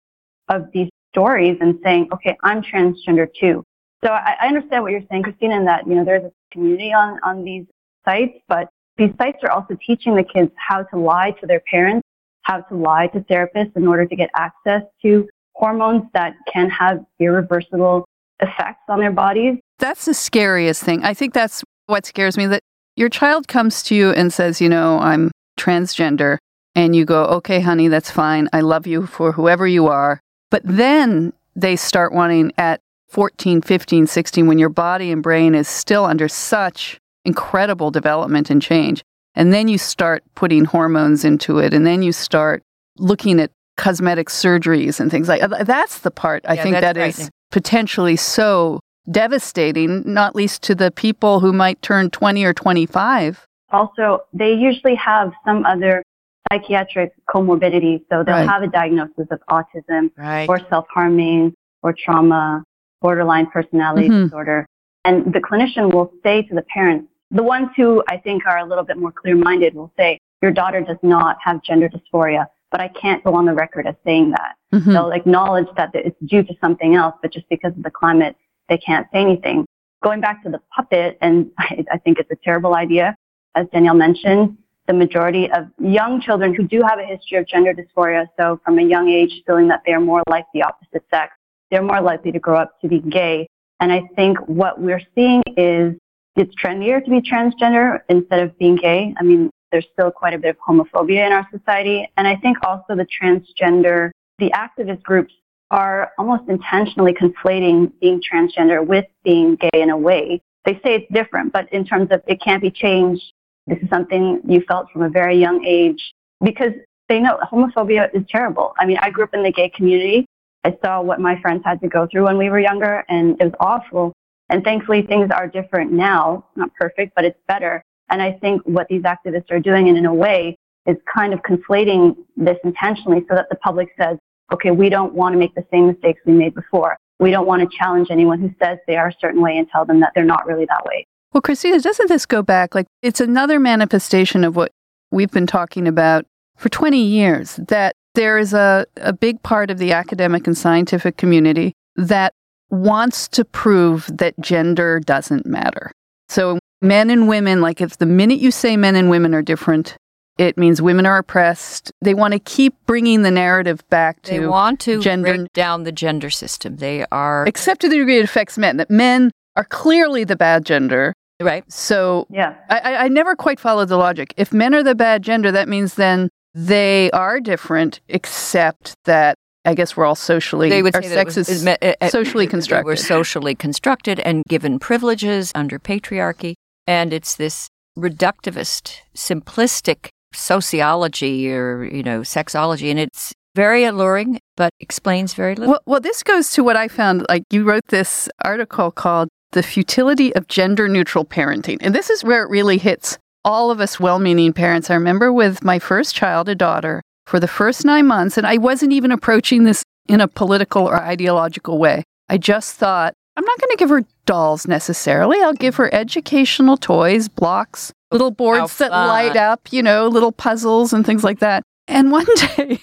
of 0.50 0.68
these 0.74 0.90
stories 1.12 1.58
and 1.62 1.80
saying, 1.84 2.08
okay, 2.14 2.38
I'm 2.44 2.62
transgender 2.62 3.28
too. 3.40 3.64
So 4.04 4.12
I, 4.12 4.36
I 4.42 4.48
understand 4.48 4.84
what 4.84 4.92
you're 4.92 5.02
saying, 5.10 5.24
Christina, 5.24 5.58
in 5.58 5.66
that, 5.66 5.88
you 5.88 5.96
know, 5.96 6.06
there's 6.06 6.26
a 6.26 6.32
community 6.52 6.94
on, 6.94 7.20
on 7.24 7.44
these 7.44 7.66
sites, 8.04 8.38
but 8.48 8.70
these 8.98 9.12
sites 9.18 9.40
are 9.44 9.52
also 9.52 9.78
teaching 9.86 10.16
the 10.16 10.24
kids 10.24 10.52
how 10.58 10.84
to 10.84 10.98
lie 10.98 11.32
to 11.40 11.48
their 11.48 11.62
parents, 11.62 12.08
how 12.42 12.62
to 12.62 12.76
lie 12.76 13.08
to 13.08 13.22
therapists 13.22 13.76
in 13.76 13.88
order 13.88 14.06
to 14.06 14.16
get 14.16 14.30
access 14.36 14.84
to 15.02 15.28
hormones 15.54 16.04
that 16.14 16.36
can 16.52 16.70
have 16.70 17.04
irreversible 17.20 18.06
effects 18.40 18.84
on 18.90 19.00
their 19.00 19.12
bodies. 19.12 19.58
That's 19.80 20.06
the 20.06 20.14
scariest 20.14 20.84
thing. 20.84 21.04
I 21.04 21.14
think 21.14 21.34
that's 21.34 21.64
what 21.88 22.06
scares 22.06 22.38
me 22.38 22.46
that 22.48 22.62
your 22.96 23.10
child 23.10 23.48
comes 23.48 23.84
to 23.84 23.96
you 23.96 24.12
and 24.12 24.32
says, 24.32 24.62
you 24.62 24.70
know, 24.70 25.00
I'm 25.00 25.32
transgender. 25.60 26.38
And 26.76 26.96
you 26.96 27.06
go, 27.06 27.24
okay, 27.26 27.62
honey, 27.62 27.88
that's 27.88 28.12
fine. 28.12 28.50
I 28.52 28.62
love 28.62 28.86
you 28.86 29.06
for 29.08 29.32
whoever 29.32 29.66
you 29.66 29.88
are. 29.88 30.20
But 30.52 30.62
then 30.66 31.32
they 31.56 31.76
start 31.78 32.14
wanting 32.14 32.52
at 32.58 32.82
14, 33.10 33.62
15, 33.62 34.08
16, 34.08 34.48
when 34.48 34.60
your 34.60 34.70
body 34.70 35.12
and 35.12 35.24
brain 35.24 35.56
is 35.56 35.70
still 35.70 36.04
under 36.04 36.28
such 36.28 37.00
incredible 37.24 37.92
development 37.92 38.50
and 38.50 38.62
change. 38.62 39.04
And 39.36 39.54
then 39.54 39.68
you 39.68 39.78
start 39.78 40.24
putting 40.36 40.66
hormones 40.66 41.24
into 41.24 41.60
it. 41.60 41.74
And 41.74 41.86
then 41.86 42.02
you 42.02 42.12
start 42.12 42.62
looking 42.98 43.40
at 43.40 43.52
cosmetic 43.78 44.30
surgeries 44.30 45.00
and 45.00 45.12
things 45.12 45.28
like 45.28 45.42
that. 45.42 45.66
that's 45.66 46.00
the 46.00 46.12
part 46.12 46.46
I 46.48 46.56
Yeah, 46.56 46.64
think 46.64 46.74
that's 46.74 46.84
that 46.84 46.98
is 46.98 47.16
frightening. 47.16 47.32
Potentially 47.56 48.18
so 48.18 48.82
devastating, 49.10 50.04
not 50.06 50.36
least 50.36 50.62
to 50.62 50.76
the 50.76 50.92
people 50.92 51.40
who 51.40 51.54
might 51.54 51.82
turn 51.82 52.10
20 52.10 52.44
or 52.44 52.54
25. 52.54 53.46
Also, 53.72 54.26
they 54.34 54.52
usually 54.52 54.96
have 54.96 55.32
some 55.46 55.66
other 55.66 56.04
psychiatric 56.52 57.14
comorbidity. 57.30 58.02
So 58.10 58.24
they'll 58.26 58.36
Right. 58.36 58.50
have 58.50 58.62
a 58.62 58.68
diagnosis 58.68 59.28
of 59.32 59.40
autism 59.50 60.12
right 60.18 60.50
or 60.50 60.60
self-harming 60.70 61.54
or 61.82 61.96
trauma, 61.98 62.62
borderline 63.02 63.48
personality 63.48 64.10
Mhm. 64.10 64.26
disorder. 64.26 64.66
And 65.06 65.34
the 65.34 65.40
clinician 65.40 65.94
will 65.94 66.12
say 66.24 66.42
to 66.42 66.54
the 66.54 66.64
parents, 66.64 67.08
the 67.32 67.42
ones 67.42 67.70
who 67.78 68.04
I 68.10 68.18
think 68.18 68.46
are 68.46 68.58
a 68.58 68.66
little 68.66 68.84
bit 68.84 68.98
more 68.98 69.14
clear-minded 69.14 69.76
will 69.76 69.94
say, 69.96 70.20
your 70.42 70.52
daughter 70.52 70.82
does 70.82 71.02
not 71.02 71.38
have 71.42 71.62
gender 71.64 71.88
dysphoria, 71.88 72.48
but 72.72 72.82
I 72.82 72.88
can't 72.90 73.24
go 73.24 73.34
on 73.36 73.46
the 73.46 73.54
record 73.54 73.88
as 73.88 73.96
saying 74.06 74.32
that. 74.32 74.56
Mhm. 74.74 74.86
They'll 74.86 75.12
acknowledge 75.12 75.68
that 75.78 75.92
it's 75.94 76.20
due 76.26 76.44
to 76.44 76.54
something 76.60 76.96
else, 76.96 77.16
but 77.22 77.32
just 77.32 77.48
because 77.50 77.74
of 77.78 77.84
the 77.84 77.92
climate, 77.92 78.36
they 78.70 78.78
can't 78.78 79.08
say 79.12 79.20
anything. 79.20 79.66
Going 80.04 80.22
back 80.22 80.44
to 80.44 80.50
the 80.50 80.62
puppet, 80.76 81.18
and 81.22 81.52
I, 81.58 81.86
I 81.92 81.98
think 81.98 82.20
it's 82.20 82.32
a 82.32 82.36
terrible 82.44 82.76
idea, 82.76 83.16
as 83.56 83.68
Danielle 83.72 83.96
mentioned, 83.96 84.58
the 84.88 84.94
majority 84.94 85.52
of 85.52 85.68
young 85.80 86.22
children 86.22 86.54
who 86.54 86.64
do 86.64 86.82
have 86.82 87.00
a 87.00 87.06
history 87.06 87.38
of 87.38 87.48
gender 87.48 87.74
dysphoria, 87.74 88.28
so 88.38 88.60
from 88.64 88.78
a 88.78 88.84
young 88.84 89.10
age 89.10 89.42
feeling 89.48 89.68
that 89.70 89.82
they 89.86 89.94
are 89.94 90.00
more 90.00 90.22
like 90.30 90.46
the 90.54 90.62
opposite 90.62 91.04
sex, 91.10 91.34
they're 91.72 91.82
more 91.82 92.02
likely 92.02 92.32
to 92.32 92.40
grow 92.40 92.58
up 92.58 92.80
to 92.82 92.88
be 92.88 93.00
gay. 93.00 93.48
And 93.80 93.92
I 93.92 94.04
think 94.16 94.38
what 94.48 94.80
we're 94.80 95.02
seeing 95.16 95.42
is 95.58 95.96
it's 96.36 96.54
trendier 96.56 97.04
to 97.04 97.10
be 97.10 97.22
transgender 97.22 98.00
instead 98.10 98.42
of 98.42 98.58
being 98.60 98.76
gay. 98.76 99.14
I 99.18 99.24
mean, 99.24 99.50
there's 99.76 99.88
still 99.92 100.10
quite 100.10 100.34
a 100.34 100.38
bit 100.38 100.52
of 100.52 100.58
homophobia 100.66 101.28
in 101.28 101.34
our 101.34 101.46
society. 101.52 102.10
And 102.16 102.26
I 102.26 102.38
think 102.38 102.58
also 102.64 102.96
the 102.96 103.06
transgender, 103.06 104.12
the 104.40 104.50
activist 104.52 105.04
groups 105.04 105.34
are 105.70 106.14
almost 106.18 106.44
intentionally 106.48 107.14
conflating 107.14 107.92
being 108.00 108.22
transgender 108.22 108.86
with 108.86 109.04
being 109.26 109.58
gay 109.58 109.82
in 109.82 109.90
a 109.90 109.98
way. 109.98 110.42
They 110.64 110.76
say 110.76 110.96
it's 110.96 111.12
different, 111.12 111.52
but 111.52 111.72
in 111.74 111.84
terms 111.84 112.08
of 112.12 112.22
it 112.26 112.42
can't 112.42 112.62
be 112.62 112.72
changed, 112.72 113.22
this 113.68 113.78
is 113.80 113.90
something 113.90 114.40
you 114.48 114.64
felt 114.66 114.90
from 114.92 115.02
a 115.02 115.10
very 115.10 115.38
young 115.38 115.66
age 115.66 116.14
because 116.42 116.72
they 117.10 117.20
know 117.20 117.38
homophobia 117.52 118.16
is 118.16 118.24
terrible. 118.30 118.74
I 118.80 118.86
mean, 118.86 118.98
I 119.02 119.10
grew 119.10 119.26
up 119.26 119.34
in 119.34 119.44
the 119.44 119.52
gay 119.52 119.70
community. 119.70 120.26
I 120.64 120.78
saw 120.84 121.02
what 121.02 121.20
my 121.20 121.38
friends 121.42 121.64
had 121.66 121.82
to 121.82 121.90
go 121.90 122.08
through 122.10 122.24
when 122.24 122.38
we 122.38 122.50
were 122.50 122.60
younger, 122.60 123.04
and 123.10 123.36
it 123.42 123.44
was 123.44 123.54
awful. 123.60 124.14
And 124.50 124.64
thankfully, 124.64 125.02
things 125.02 125.32
are 125.36 125.48
different 125.48 125.92
now. 125.92 126.46
Not 126.56 126.74
perfect, 126.76 127.14
but 127.14 127.26
it's 127.26 127.40
better. 127.46 127.84
And 128.10 128.22
I 128.22 128.34
think 128.34 128.62
what 128.66 128.88
these 128.88 129.04
activists 129.04 129.52
are 129.52 129.60
doing, 129.60 129.90
and 129.90 129.98
in 129.98 130.06
a 130.06 130.14
way, 130.14 130.58
is 130.86 130.98
kind 131.14 131.34
of 131.34 131.42
conflating 131.42 132.16
this 132.38 132.58
intentionally 132.64 133.26
so 133.28 133.36
that 133.36 133.48
the 133.50 133.56
public 133.56 133.90
says, 134.00 134.18
okay, 134.54 134.72
we 134.72 134.90
don't 134.90 135.14
want 135.14 135.34
to 135.34 135.40
make 135.40 135.56
the 135.56 135.66
same 135.72 135.88
mistakes 135.88 136.22
we 136.26 136.34
made 136.34 136.54
before. 136.54 136.98
We 137.20 137.32
don't 137.32 137.48
want 137.48 137.70
to 137.70 137.78
challenge 137.78 138.10
anyone 138.12 138.40
who 138.40 138.54
says 138.62 138.78
they 138.88 138.98
are 138.98 139.08
a 139.08 139.16
certain 139.20 139.42
way 139.42 139.58
and 139.58 139.68
tell 139.70 139.86
them 139.86 140.00
that 140.02 140.12
they're 140.14 140.26
not 140.26 140.46
really 140.46 140.66
that 140.66 140.84
way. 140.86 141.08
Well, 141.34 141.42
Christina, 141.42 141.80
doesn't 141.80 142.08
this 142.08 142.26
go 142.26 142.42
back? 142.42 142.76
Like, 142.76 142.88
it's 143.02 143.20
another 143.20 143.60
manifestation 143.60 144.44
of 144.44 144.56
what 144.56 144.72
we've 145.12 145.32
been 145.32 145.48
talking 145.48 145.88
about 145.88 146.26
for 146.56 146.70
20 146.70 147.02
years 147.02 147.60
that 147.68 147.96
there 148.14 148.38
is 148.38 148.54
a, 148.54 148.86
a 148.98 149.12
big 149.12 149.42
part 149.44 149.70
of 149.70 149.78
the 149.78 149.92
academic 149.92 150.48
and 150.48 150.58
scientific 150.58 151.18
community 151.18 151.74
that 151.96 152.34
wants 152.70 153.28
to 153.30 153.44
prove 153.44 154.10
that 154.18 154.40
gender 154.40 155.00
doesn't 155.00 155.46
matter. 155.46 155.92
So, 156.30 156.60
men 156.82 157.10
and 157.10 157.28
women, 157.28 157.62
like, 157.62 157.82
if 157.82 157.98
the 157.98 158.06
minute 158.06 158.40
you 158.40 158.52
say 158.52 158.78
men 158.78 158.96
and 158.96 159.10
women 159.10 159.34
are 159.34 159.42
different, 159.42 159.96
it 160.38 160.58
means 160.58 160.82
women 160.82 161.06
are 161.06 161.18
oppressed. 161.18 161.92
They 162.02 162.14
want 162.14 162.34
to 162.34 162.40
keep 162.40 162.76
bringing 162.86 163.22
the 163.22 163.32
narrative 163.32 163.88
back 163.90 164.22
to 164.24 164.32
They 164.32 164.46
want 164.48 164.80
to 164.82 165.02
gender- 165.02 165.36
break 165.38 165.54
down 165.54 165.84
the 165.84 165.92
gender 165.92 166.30
system. 166.30 166.78
They 166.78 167.06
are 167.12 167.46
except 167.48 167.82
to 167.82 167.90
the 167.90 167.98
degree 167.98 168.20
it 168.20 168.26
affects 168.26 168.58
men, 168.58 168.78
that 168.78 168.90
men 168.90 169.32
are 169.56 169.64
clearly 169.64 170.24
the 170.26 170.36
bad 170.36 170.66
gender. 170.66 171.14
right. 171.42 171.64
So 171.72 172.28
Yeah. 172.30 172.56
I, 172.70 172.80
I, 172.80 172.96
I 173.06 173.08
never 173.08 173.36
quite 173.36 173.60
followed 173.60 173.88
the 173.88 173.98
logic. 173.98 174.34
If 174.36 174.52
men 174.54 174.74
are 174.76 174.84
the 174.84 174.96
bad 174.96 175.22
gender, 175.24 175.52
that 175.54 175.70
means 175.70 175.94
then 175.96 176.30
they 176.54 177.10
are 177.12 177.40
different, 177.40 178.02
except 178.10 178.94
that 179.06 179.36
I 179.64 179.74
guess 179.74 179.96
we're 179.98 180.06
all 180.06 180.16
socially, 180.16 180.70
They 180.70 180.84
would 180.84 180.96
our 180.96 181.02
say 181.02 181.08
that 181.10 181.16
sex 181.16 181.36
was, 181.38 181.50
is 181.50 181.66
me- 181.66 181.76
uh, 181.82 181.94
uh, 182.02 182.10
socially 182.10 182.46
They 182.46 182.48
were 182.48 182.52
constructed. 182.52 182.98
socially 183.00 183.56
constructed 183.56 184.20
and 184.20 184.44
given 184.48 184.78
privileges 184.80 185.52
under 185.56 185.80
patriarchy, 185.80 186.54
and 186.88 187.14
it's 187.14 187.36
this 187.36 187.68
reductivist, 187.98 188.98
simplistic 189.16 190.10
sociology 190.34 191.52
or 191.52 191.86
you 191.86 192.04
know 192.04 192.22
sexology, 192.22 192.90
and 192.90 193.00
it's 193.00 193.34
very 193.56 193.86
alluring, 193.86 194.40
but 194.58 194.72
explains 194.80 195.34
very 195.34 195.56
little. 195.56 195.74
Well, 195.74 195.82
well, 195.86 196.02
this 196.02 196.24
goes 196.24 196.50
to 196.52 196.64
what 196.64 196.76
I 196.76 196.88
found. 196.88 197.26
Like 197.30 197.44
you 197.52 197.64
wrote 197.64 197.88
this 197.88 198.30
article 198.44 198.92
called 198.92 199.30
"The 199.54 199.64
Futility 199.64 200.36
of 200.36 200.48
Gender 200.48 200.88
Neutral 200.88 201.26
Parenting," 201.26 201.78
and 201.82 201.96
this 201.96 202.10
is 202.10 202.24
where 202.24 202.44
it 202.44 202.50
really 202.50 202.78
hits 202.78 203.18
all 203.46 203.70
of 203.70 203.80
us 203.80 204.00
well-meaning 204.00 204.54
parents. 204.54 204.90
I 204.90 204.96
remember 204.96 205.32
with 205.32 205.64
my 205.64 205.78
first 205.78 206.16
child, 206.16 206.50
a 206.50 206.56
daughter, 206.56 207.02
for 207.26 207.40
the 207.40 207.48
first 207.48 207.86
nine 207.86 208.08
months, 208.08 208.38
and 208.38 208.48
I 208.48 208.58
wasn't 208.58 208.92
even 208.92 209.12
approaching 209.12 209.64
this 209.64 209.84
in 210.08 210.20
a 210.20 210.28
political 210.28 210.86
or 210.86 210.98
ideological 210.98 211.78
way. 211.78 212.04
I 212.28 212.38
just 212.38 212.76
thought 212.76 213.14
I'm 213.38 213.46
not 213.46 213.60
going 213.60 213.72
to 213.72 213.78
give 213.78 213.90
her 213.90 214.04
dolls 214.26 214.68
necessarily. 214.68 215.42
I'll 215.42 215.54
give 215.54 215.76
her 215.76 215.94
educational 215.94 216.78
toys, 216.78 217.28
blocks, 217.28 217.92
little 218.12 218.32
boards 218.32 218.80
oh, 218.80 218.84
that 218.84 218.92
light 218.92 219.36
up, 219.36 219.72
you 219.72 219.84
know, 219.84 220.08
little 220.08 220.32
puzzles 220.32 220.94
and 220.94 221.06
things 221.06 221.24
like 221.24 221.40
that. 221.40 221.64
And 221.88 222.12
one 222.12 222.26
day, 222.58 222.80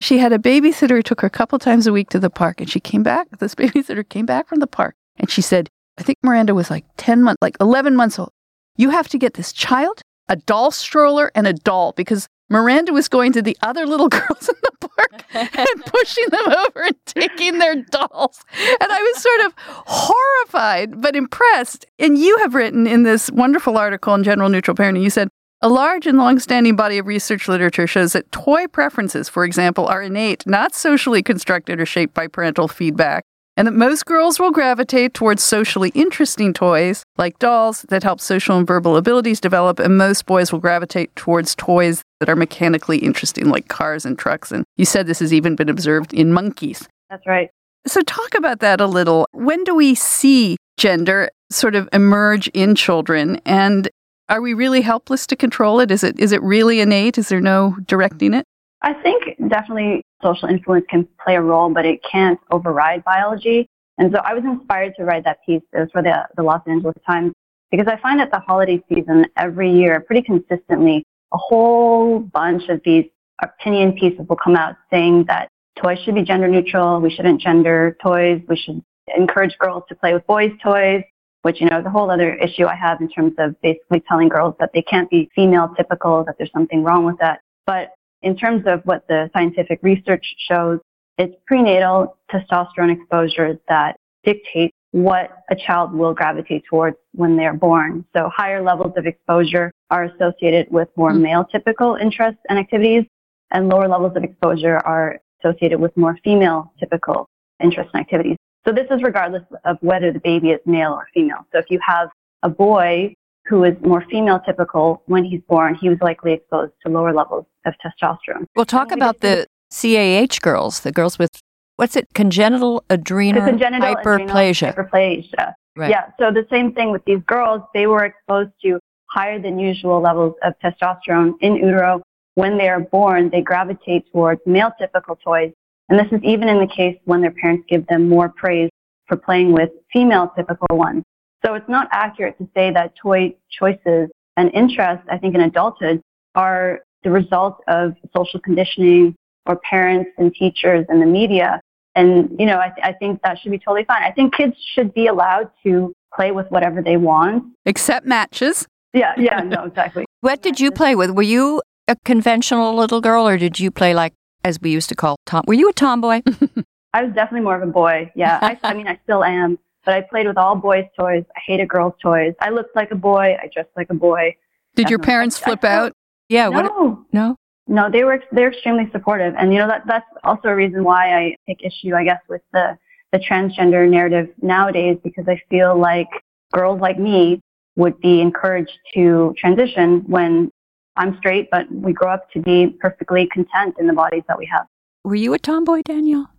she 0.00 0.18
had 0.18 0.32
a 0.32 0.38
babysitter 0.38 0.96
who 0.96 1.02
took 1.02 1.22
her 1.22 1.26
a 1.26 1.30
couple 1.30 1.58
times 1.58 1.86
a 1.86 1.92
week 1.92 2.10
to 2.10 2.20
the 2.20 2.30
park, 2.30 2.60
and 2.60 2.70
she 2.70 2.80
came 2.80 3.02
back. 3.02 3.28
This 3.38 3.54
babysitter 3.56 4.08
came 4.08 4.26
back 4.26 4.48
from 4.48 4.60
the 4.60 4.66
park, 4.66 4.94
and 5.16 5.30
she 5.30 5.42
said, 5.42 5.68
I 5.98 6.02
think 6.02 6.18
Miranda 6.22 6.54
was 6.54 6.70
like 6.70 6.84
10 6.96 7.22
months, 7.22 7.38
like 7.40 7.56
11 7.60 7.96
months 7.96 8.18
old. 8.18 8.30
You 8.76 8.90
have 8.90 9.08
to 9.08 9.18
get 9.18 9.34
this 9.34 9.52
child, 9.52 10.02
a 10.28 10.36
doll 10.36 10.70
stroller, 10.70 11.30
and 11.34 11.46
a 11.46 11.52
doll 11.52 11.92
because 11.92 12.28
Miranda 12.54 12.92
was 12.92 13.08
going 13.08 13.32
to 13.32 13.42
the 13.42 13.56
other 13.62 13.84
little 13.84 14.08
girls 14.20 14.48
in 14.48 14.54
the 14.62 14.88
park 14.88 15.24
and 15.34 15.84
pushing 15.86 16.24
them 16.30 16.46
over 16.46 16.84
and 16.84 16.96
taking 17.04 17.58
their 17.58 17.74
dolls. 17.74 18.44
And 18.80 18.92
I 18.92 19.02
was 19.02 19.20
sort 19.20 19.40
of 19.46 19.54
horrified 19.58 21.00
but 21.00 21.16
impressed. 21.16 21.84
And 21.98 22.16
you 22.16 22.38
have 22.38 22.54
written 22.54 22.86
in 22.86 23.02
this 23.02 23.28
wonderful 23.32 23.76
article 23.76 24.14
in 24.14 24.22
Gender 24.22 24.48
Neutral 24.48 24.76
Parenting, 24.76 25.02
you 25.02 25.10
said, 25.10 25.28
a 25.62 25.68
large 25.68 26.06
and 26.06 26.16
long-standing 26.16 26.76
body 26.76 26.98
of 26.98 27.06
research 27.06 27.48
literature 27.48 27.88
shows 27.88 28.12
that 28.12 28.30
toy 28.30 28.68
preferences, 28.68 29.28
for 29.28 29.44
example, 29.44 29.86
are 29.86 30.02
innate, 30.02 30.46
not 30.46 30.76
socially 30.76 31.24
constructed 31.24 31.80
or 31.80 31.86
shaped 31.86 32.14
by 32.14 32.28
parental 32.28 32.68
feedback, 32.68 33.24
and 33.56 33.66
that 33.66 33.72
most 33.72 34.06
girls 34.06 34.38
will 34.38 34.50
gravitate 34.50 35.14
towards 35.14 35.42
socially 35.42 35.90
interesting 35.94 36.52
toys 36.52 37.02
like 37.16 37.38
dolls 37.38 37.82
that 37.88 38.02
help 38.02 38.20
social 38.20 38.58
and 38.58 38.66
verbal 38.66 38.96
abilities 38.96 39.40
develop, 39.40 39.80
and 39.80 39.96
most 39.96 40.26
boys 40.26 40.52
will 40.52 40.60
gravitate 40.60 41.16
towards 41.16 41.54
toys 41.54 42.02
that 42.20 42.28
are 42.28 42.36
mechanically 42.36 42.98
interesting 42.98 43.48
like 43.48 43.68
cars 43.68 44.04
and 44.04 44.18
trucks. 44.18 44.52
And 44.52 44.64
you 44.76 44.84
said 44.84 45.06
this 45.06 45.20
has 45.20 45.32
even 45.32 45.56
been 45.56 45.68
observed 45.68 46.14
in 46.14 46.32
monkeys. 46.32 46.88
That's 47.10 47.26
right. 47.26 47.50
So, 47.86 48.00
talk 48.02 48.34
about 48.34 48.60
that 48.60 48.80
a 48.80 48.86
little. 48.86 49.26
When 49.32 49.62
do 49.64 49.74
we 49.74 49.94
see 49.94 50.56
gender 50.76 51.30
sort 51.50 51.74
of 51.74 51.88
emerge 51.92 52.48
in 52.48 52.74
children? 52.74 53.40
And 53.44 53.88
are 54.28 54.40
we 54.40 54.54
really 54.54 54.80
helpless 54.80 55.26
to 55.28 55.36
control 55.36 55.80
it? 55.80 55.90
Is 55.90 56.02
it 56.02 56.18
is 56.18 56.32
it 56.32 56.42
really 56.42 56.80
innate? 56.80 57.18
Is 57.18 57.28
there 57.28 57.40
no 57.40 57.76
directing 57.86 58.32
it? 58.32 58.44
I 58.82 58.92
think 58.94 59.36
definitely 59.48 60.02
social 60.22 60.48
influence 60.48 60.86
can 60.88 61.08
play 61.22 61.36
a 61.36 61.42
role, 61.42 61.70
but 61.70 61.86
it 61.86 62.00
can't 62.10 62.38
override 62.50 63.04
biology. 63.04 63.66
And 63.98 64.12
so 64.12 64.18
I 64.18 64.34
was 64.34 64.44
inspired 64.44 64.94
to 64.96 65.04
write 65.04 65.24
that 65.24 65.38
piece. 65.46 65.62
It 65.72 65.78
was 65.78 65.88
for 65.92 66.02
the, 66.02 66.26
the 66.36 66.42
Los 66.42 66.62
Angeles 66.66 66.96
Times 67.06 67.32
because 67.70 67.86
I 67.86 67.96
find 67.96 68.20
that 68.20 68.30
the 68.30 68.40
holiday 68.40 68.82
season 68.88 69.26
every 69.36 69.70
year, 69.70 70.00
pretty 70.00 70.22
consistently, 70.22 71.04
a 71.34 71.38
whole 71.38 72.20
bunch 72.20 72.68
of 72.68 72.80
these 72.84 73.06
opinion 73.42 73.92
pieces 73.92 74.26
will 74.28 74.36
come 74.36 74.56
out 74.56 74.76
saying 74.90 75.24
that 75.26 75.48
toys 75.82 75.98
should 76.04 76.14
be 76.14 76.22
gender 76.22 76.48
neutral. 76.48 77.00
We 77.00 77.10
shouldn't 77.10 77.40
gender 77.40 77.96
toys. 78.02 78.40
We 78.48 78.56
should 78.56 78.82
encourage 79.16 79.58
girls 79.58 79.82
to 79.88 79.94
play 79.94 80.14
with 80.14 80.26
boys' 80.26 80.52
toys 80.62 81.02
which, 81.44 81.60
you 81.60 81.68
know, 81.68 81.78
is 81.78 81.84
a 81.84 81.90
whole 81.90 82.10
other 82.10 82.34
issue 82.36 82.64
I 82.64 82.74
have 82.74 83.02
in 83.02 83.08
terms 83.10 83.34
of 83.36 83.60
basically 83.60 84.02
telling 84.08 84.30
girls 84.30 84.54
that 84.60 84.70
they 84.72 84.80
can't 84.80 85.10
be 85.10 85.30
female 85.34 85.68
typical, 85.76 86.24
that 86.24 86.36
there's 86.38 86.50
something 86.52 86.82
wrong 86.82 87.04
with 87.04 87.18
that. 87.18 87.40
But 87.66 87.90
in 88.22 88.34
terms 88.34 88.62
of 88.66 88.80
what 88.84 89.06
the 89.08 89.28
scientific 89.34 89.80
research 89.82 90.24
shows, 90.48 90.80
it's 91.18 91.36
prenatal 91.46 92.16
testosterone 92.32 92.98
exposures 92.98 93.58
that 93.68 93.96
dictate 94.24 94.72
what 94.92 95.42
a 95.50 95.54
child 95.54 95.92
will 95.92 96.14
gravitate 96.14 96.64
towards 96.64 96.96
when 97.12 97.36
they're 97.36 97.52
born. 97.52 98.06
So 98.16 98.30
higher 98.34 98.62
levels 98.62 98.94
of 98.96 99.04
exposure 99.04 99.70
are 99.90 100.04
associated 100.04 100.70
with 100.70 100.88
more 100.96 101.12
Mm. 101.12 101.20
male 101.20 101.44
typical 101.44 101.96
interests 101.96 102.40
and 102.48 102.58
activities, 102.58 103.04
and 103.50 103.68
lower 103.68 103.88
levels 103.88 104.16
of 104.16 104.24
exposure 104.24 104.78
are 104.78 105.18
associated 105.40 105.80
with 105.80 105.96
more 105.96 106.16
female 106.24 106.72
typical 106.78 107.28
interests 107.62 107.90
and 107.94 108.00
activities. 108.00 108.36
So 108.66 108.72
this 108.72 108.86
is 108.90 109.02
regardless 109.02 109.42
of 109.64 109.76
whether 109.80 110.10
the 110.10 110.20
baby 110.20 110.50
is 110.50 110.60
male 110.64 110.92
or 110.92 111.06
female. 111.12 111.46
So 111.52 111.58
if 111.58 111.66
you 111.70 111.78
have 111.86 112.08
a 112.42 112.48
boy 112.48 113.14
who 113.46 113.62
is 113.64 113.74
more 113.82 114.02
female 114.10 114.40
typical 114.40 115.02
when 115.06 115.22
he's 115.22 115.42
born, 115.42 115.74
he 115.74 115.90
was 115.90 115.98
likely 116.00 116.32
exposed 116.32 116.72
to 116.84 116.90
lower 116.90 117.12
levels 117.12 117.44
of 117.66 117.74
testosterone. 117.84 118.46
We'll 118.56 118.64
talk 118.64 118.90
about 118.90 119.20
the 119.20 119.46
CAH 119.70 120.38
girls, 120.40 120.80
the 120.80 120.92
girls 120.92 121.18
with 121.18 121.30
what's 121.76 121.94
it, 121.94 122.06
congenital 122.14 122.82
adrenal 122.88 123.44
congenital 123.44 123.94
hyperplasia. 123.96 124.70
adrenal 124.70 124.90
hyperplasia. 124.90 125.52
Right. 125.76 125.90
Yeah. 125.90 126.06
So 126.18 126.30
the 126.30 126.46
same 126.50 126.72
thing 126.72 126.90
with 126.90 127.04
these 127.04 127.20
girls, 127.26 127.60
they 127.74 127.86
were 127.86 128.04
exposed 128.04 128.52
to 128.62 128.78
higher 129.14 129.38
than 129.40 129.58
usual 129.58 130.00
levels 130.00 130.34
of 130.42 130.54
testosterone 130.62 131.34
in 131.40 131.54
utero. 131.54 132.02
When 132.34 132.58
they 132.58 132.68
are 132.68 132.80
born, 132.80 133.30
they 133.30 133.42
gravitate 133.42 134.10
towards 134.10 134.40
male 134.44 134.72
typical 134.78 135.14
toys. 135.14 135.52
And 135.88 135.98
this 135.98 136.10
is 136.10 136.20
even 136.24 136.48
in 136.48 136.58
the 136.58 136.66
case 136.66 136.98
when 137.04 137.20
their 137.20 137.30
parents 137.30 137.64
give 137.68 137.86
them 137.86 138.08
more 138.08 138.28
praise 138.28 138.70
for 139.06 139.16
playing 139.16 139.52
with 139.52 139.70
female 139.92 140.32
typical 140.36 140.76
ones. 140.76 141.04
So 141.46 141.54
it's 141.54 141.68
not 141.68 141.88
accurate 141.92 142.36
to 142.38 142.48
say 142.56 142.72
that 142.72 142.94
toy 143.00 143.34
choices 143.50 144.10
and 144.36 144.50
interests, 144.52 145.06
I 145.08 145.18
think 145.18 145.34
in 145.36 145.42
adulthood, 145.42 146.00
are 146.34 146.80
the 147.04 147.10
result 147.10 147.60
of 147.68 147.94
social 148.16 148.40
conditioning 148.40 149.14
or 149.46 149.56
parents 149.56 150.10
and 150.18 150.34
teachers 150.34 150.86
and 150.88 151.00
the 151.00 151.06
media. 151.06 151.60
And, 151.94 152.34
you 152.40 152.46
know, 152.46 152.56
I, 152.56 152.72
I 152.82 152.92
think 152.94 153.20
that 153.22 153.38
should 153.38 153.52
be 153.52 153.58
totally 153.58 153.84
fine. 153.84 154.02
I 154.02 154.10
think 154.10 154.34
kids 154.34 154.56
should 154.74 154.92
be 154.94 155.06
allowed 155.06 155.50
to 155.64 155.92
play 156.12 156.32
with 156.32 156.50
whatever 156.50 156.82
they 156.82 156.96
want. 156.96 157.44
Except 157.64 158.06
matches. 158.06 158.66
Yeah, 158.94 159.12
yeah, 159.18 159.40
no, 159.40 159.64
exactly. 159.64 160.04
What 160.20 160.40
did 160.40 160.58
you 160.58 160.70
play 160.70 160.94
with? 160.94 161.10
Were 161.10 161.22
you 161.36 161.60
a 161.86 161.96
conventional 162.06 162.74
little 162.74 163.02
girl 163.02 163.28
or 163.28 163.36
did 163.36 163.60
you 163.60 163.70
play 163.70 163.92
like, 163.92 164.14
as 164.42 164.58
we 164.58 164.70
used 164.70 164.88
to 164.88 164.94
call 164.94 165.16
tom? 165.26 165.42
Were 165.46 165.52
you 165.54 165.68
a 165.68 165.72
tomboy? 165.74 166.22
I 166.94 167.02
was 167.04 167.12
definitely 167.14 167.42
more 167.44 167.56
of 167.60 167.68
a 167.68 167.72
boy. 167.72 168.10
Yeah, 168.14 168.38
I, 168.40 168.58
I 168.62 168.72
mean, 168.72 168.88
I 168.88 168.98
still 169.04 169.22
am. 169.22 169.58
But 169.84 169.94
I 169.94 170.00
played 170.00 170.26
with 170.26 170.38
all 170.38 170.54
boys' 170.56 170.86
toys. 170.98 171.24
I 171.36 171.40
hated 171.46 171.68
girls' 171.68 171.92
toys. 172.02 172.32
I 172.40 172.48
looked 172.48 172.74
like 172.74 172.90
a 172.90 172.94
boy. 172.96 173.36
I 173.42 173.50
dressed 173.52 173.68
like 173.76 173.90
a 173.90 173.94
boy. 173.94 174.34
Did 174.76 174.88
your 174.88 174.98
parents 174.98 175.38
flip 175.38 175.62
I- 175.62 175.68
out? 175.74 175.92
Yeah. 176.30 176.48
What? 176.48 176.62
no, 176.64 177.04
No. 177.12 177.36
no, 177.68 177.90
they 177.90 178.04
were 178.04 178.22
they're 178.32 178.50
extremely 178.50 178.88
supportive, 178.92 179.34
and 179.36 179.52
you 179.52 179.58
know 179.58 179.66
that 179.68 179.82
that's 179.86 180.06
also 180.22 180.48
a 180.48 180.54
reason 180.54 180.84
why 180.84 181.14
I 181.18 181.36
take 181.46 181.62
issue, 181.62 181.94
I 181.94 182.04
guess, 182.04 182.20
with 182.30 182.40
the 182.54 182.78
the 183.12 183.18
transgender 183.18 183.86
narrative 183.90 184.28
nowadays, 184.40 184.96
because 185.04 185.26
I 185.28 185.38
feel 185.50 185.78
like 185.78 186.08
girls 186.54 186.80
like 186.80 186.98
me 186.98 187.42
would 187.76 188.00
be 188.00 188.20
encouraged 188.20 188.78
to 188.94 189.34
transition 189.38 190.04
when 190.06 190.50
I'm 190.96 191.16
straight, 191.18 191.48
but 191.50 191.70
we 191.72 191.92
grow 191.92 192.10
up 192.10 192.30
to 192.32 192.40
be 192.40 192.68
perfectly 192.80 193.26
content 193.26 193.76
in 193.78 193.86
the 193.86 193.92
bodies 193.92 194.22
that 194.28 194.38
we 194.38 194.46
have. 194.46 194.66
Were 195.02 195.16
you 195.16 195.34
a 195.34 195.38
tomboy, 195.38 195.82
Danielle? 195.82 196.30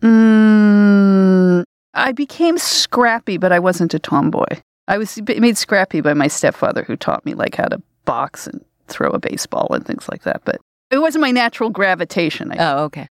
Mm, 0.00 1.64
I 1.94 2.12
became 2.12 2.58
scrappy, 2.58 3.38
but 3.38 3.52
I 3.52 3.58
wasn't 3.58 3.94
a 3.94 3.98
tomboy. 3.98 4.46
I 4.86 4.98
was 4.98 5.18
made 5.26 5.56
scrappy 5.56 6.00
by 6.00 6.14
my 6.14 6.28
stepfather, 6.28 6.84
who 6.84 6.96
taught 6.96 7.24
me 7.24 7.34
like 7.34 7.56
how 7.56 7.66
to 7.66 7.82
box 8.04 8.46
and 8.46 8.64
throw 8.86 9.10
a 9.10 9.18
baseball 9.18 9.68
and 9.72 9.84
things 9.84 10.08
like 10.08 10.22
that. 10.22 10.42
But 10.44 10.60
it 10.90 10.98
wasn't 10.98 11.22
my 11.22 11.30
natural 11.30 11.70
gravitation. 11.70 12.52
I 12.52 12.56
Oh, 12.58 12.84
okay. 12.84 13.08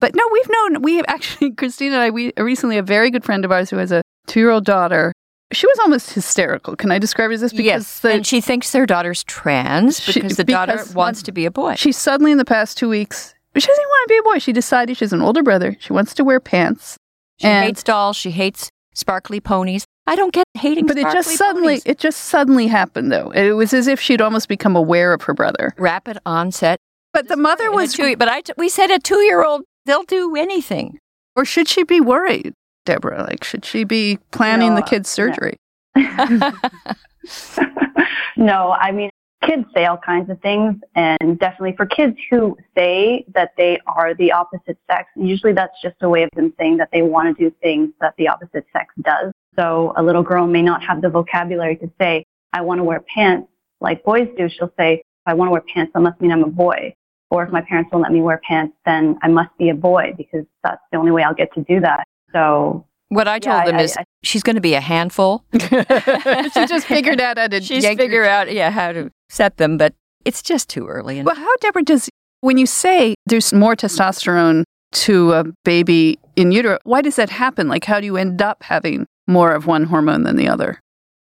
But 0.00 0.14
no, 0.14 0.22
we've 0.30 0.50
known, 0.50 0.82
we 0.82 0.96
have 0.96 1.06
actually, 1.08 1.50
Christina 1.56 1.96
and 1.96 2.02
I, 2.02 2.10
we 2.10 2.32
recently, 2.36 2.76
a 2.76 2.82
very 2.82 3.10
good 3.10 3.24
friend 3.24 3.44
of 3.44 3.50
ours 3.50 3.70
who 3.70 3.78
has 3.78 3.90
a 3.90 4.02
two 4.26 4.40
year 4.40 4.50
old 4.50 4.64
daughter. 4.64 5.12
She 5.52 5.66
was 5.66 5.78
almost 5.80 6.12
hysterical. 6.12 6.74
Can 6.74 6.90
I 6.90 6.98
describe 6.98 7.30
it 7.30 7.34
as 7.34 7.40
this? 7.42 7.52
Because 7.52 7.64
yes. 7.66 8.00
the, 8.00 8.12
and 8.12 8.26
she 8.26 8.40
thinks 8.40 8.70
their 8.72 8.86
daughter's 8.86 9.22
trans 9.24 10.00
She- 10.00 10.20
because 10.20 10.36
the 10.36 10.44
daughter 10.44 10.72
because 10.72 10.94
wants 10.94 11.22
to 11.24 11.32
be 11.32 11.44
a 11.46 11.50
boy. 11.50 11.74
she 11.76 11.92
suddenly, 11.92 12.32
in 12.32 12.38
the 12.38 12.44
past 12.44 12.76
two 12.78 12.88
weeks, 12.88 13.34
she 13.54 13.60
doesn't 13.66 13.72
even 13.80 13.88
want 13.88 14.08
to 14.08 14.12
be 14.14 14.18
a 14.18 14.22
boy. 14.22 14.38
She 14.38 14.52
decided 14.52 14.96
she 14.96 15.04
has 15.04 15.12
an 15.12 15.20
older 15.22 15.42
brother. 15.42 15.76
She 15.80 15.92
wants 15.92 16.14
to 16.14 16.24
wear 16.24 16.40
pants. 16.40 16.96
She 17.40 17.46
and- 17.46 17.66
hates 17.66 17.82
dolls. 17.82 18.16
She 18.16 18.30
hates 18.32 18.68
sparkly 18.94 19.38
ponies. 19.40 19.84
I 20.06 20.16
don't 20.16 20.32
get 20.34 20.44
hating 20.54 20.86
But 20.86 20.98
it 20.98 21.04
just 21.12 21.30
suddenly, 21.36 21.74
ponies. 21.74 21.82
it 21.86 21.98
just 21.98 22.20
suddenly 22.24 22.66
happened 22.66 23.10
though. 23.12 23.30
It 23.30 23.52
was 23.52 23.72
as 23.72 23.86
if 23.86 23.98
she'd 24.00 24.20
almost 24.20 24.48
become 24.48 24.76
aware 24.76 25.12
of 25.14 25.22
her 25.22 25.32
brother. 25.34 25.72
Rapid 25.78 26.18
onset. 26.26 26.78
But 27.12 27.28
the 27.28 27.36
mother 27.36 27.70
was, 27.70 27.92
two- 27.94 28.16
but 28.16 28.28
I 28.28 28.40
t- 28.42 28.52
we 28.58 28.68
said 28.68 28.90
a 28.90 28.98
two 28.98 29.20
year 29.20 29.42
old, 29.44 29.62
they'll 29.86 30.02
do 30.02 30.34
anything. 30.36 30.98
or 31.36 31.44
should 31.44 31.68
she 31.68 31.84
be 31.84 32.00
worried, 32.00 32.52
Debra? 32.84 33.22
Like, 33.22 33.44
should 33.44 33.64
she 33.64 33.84
be 33.84 34.18
planning 34.30 34.70
No, 34.70 34.76
the 34.76 34.82
kid's 34.82 35.16
no. 35.16 35.26
surgery? 35.26 35.56
no, 38.36 38.72
I 38.72 38.92
mean, 38.92 39.10
kids 39.42 39.64
say 39.74 39.86
all 39.86 39.98
kinds 39.98 40.30
of 40.30 40.40
things, 40.40 40.76
and 40.94 41.38
definitely 41.38 41.74
for 41.76 41.86
kids 41.86 42.16
who 42.30 42.56
say 42.76 43.24
that 43.34 43.52
they 43.56 43.78
are 43.86 44.14
the 44.14 44.32
opposite 44.32 44.78
sex, 44.90 45.08
usually 45.16 45.52
that's 45.52 45.80
just 45.82 45.96
a 46.02 46.08
way 46.08 46.22
of 46.22 46.30
them 46.34 46.52
saying 46.58 46.76
that 46.78 46.88
they 46.92 47.02
want 47.02 47.36
to 47.36 47.50
do 47.50 47.54
things 47.62 47.90
that 48.00 48.14
the 48.18 48.28
opposite 48.28 48.64
sex 48.72 48.94
does. 49.02 49.32
So 49.56 49.92
a 49.96 50.02
little 50.02 50.22
girl 50.22 50.46
may 50.46 50.62
not 50.62 50.82
have 50.82 51.02
the 51.02 51.08
vocabulary 51.08 51.76
to 51.76 51.90
say, 52.00 52.24
I 52.52 52.60
want 52.60 52.78
to 52.78 52.84
wear 52.84 53.04
pants 53.14 53.48
like 53.80 54.02
boys 54.04 54.28
do. 54.36 54.48
She'll 54.48 54.72
say, 54.78 54.94
if 54.94 55.02
I 55.26 55.34
want 55.34 55.48
to 55.48 55.52
wear 55.52 55.62
pants, 55.72 55.92
that 55.94 56.00
must 56.00 56.20
mean 56.20 56.32
I'm 56.32 56.44
a 56.44 56.48
boy. 56.48 56.94
Or 57.30 57.44
if 57.44 57.50
my 57.50 57.60
parents 57.60 57.90
won't 57.92 58.02
let 58.02 58.12
me 58.12 58.20
wear 58.20 58.40
pants, 58.46 58.76
then 58.84 59.18
I 59.22 59.28
must 59.28 59.56
be 59.58 59.70
a 59.70 59.74
boy 59.74 60.14
because 60.16 60.44
that's 60.62 60.80
the 60.92 60.98
only 60.98 61.10
way 61.10 61.22
I'll 61.22 61.34
get 61.34 61.52
to 61.54 61.62
do 61.62 61.80
that. 61.80 62.04
So 62.34 62.84
What 63.10 63.28
I 63.28 63.38
told 63.38 63.60
Yeah, 63.60 63.66
them 63.66 63.76
I- 63.76 63.82
is 63.82 63.96
I- 63.96 64.04
she's 64.22 64.42
going 64.42 64.56
to 64.56 64.62
be 64.62 64.74
a 64.74 64.80
handful. 64.80 65.44
she 65.52 66.66
just 66.66 66.86
figured 66.86 67.20
out 67.20 67.38
how 67.38 67.46
to 67.48 67.60
She's 67.60 67.84
yank 67.84 67.98
figure 68.00 68.24
out 68.24 68.52
yeah 68.52 68.70
how 68.70 68.92
to 68.92 69.10
set 69.28 69.56
them, 69.56 69.76
but 69.78 69.94
it's 70.24 70.42
just 70.42 70.68
too 70.68 70.86
early. 70.88 71.18
And 71.18 71.26
Well, 71.26 71.36
how, 71.36 71.56
Debra, 71.60 71.82
does, 71.82 72.08
when 72.40 72.56
you 72.58 72.66
say 72.66 73.14
there's 73.26 73.52
more 73.52 73.76
testosterone 73.76 74.64
to 74.92 75.32
a 75.32 75.44
baby 75.64 76.18
in 76.34 76.50
utero, 76.50 76.78
why 76.84 77.02
does 77.02 77.16
that 77.16 77.30
happen? 77.30 77.68
Like, 77.68 77.84
how 77.84 78.00
do 78.00 78.06
you 78.06 78.16
end 78.16 78.40
up 78.40 78.62
having 78.62 79.06
more 79.28 79.52
of 79.54 79.66
one 79.66 79.84
hormone 79.84 80.22
than 80.22 80.36
the 80.36 80.48
other? 80.48 80.80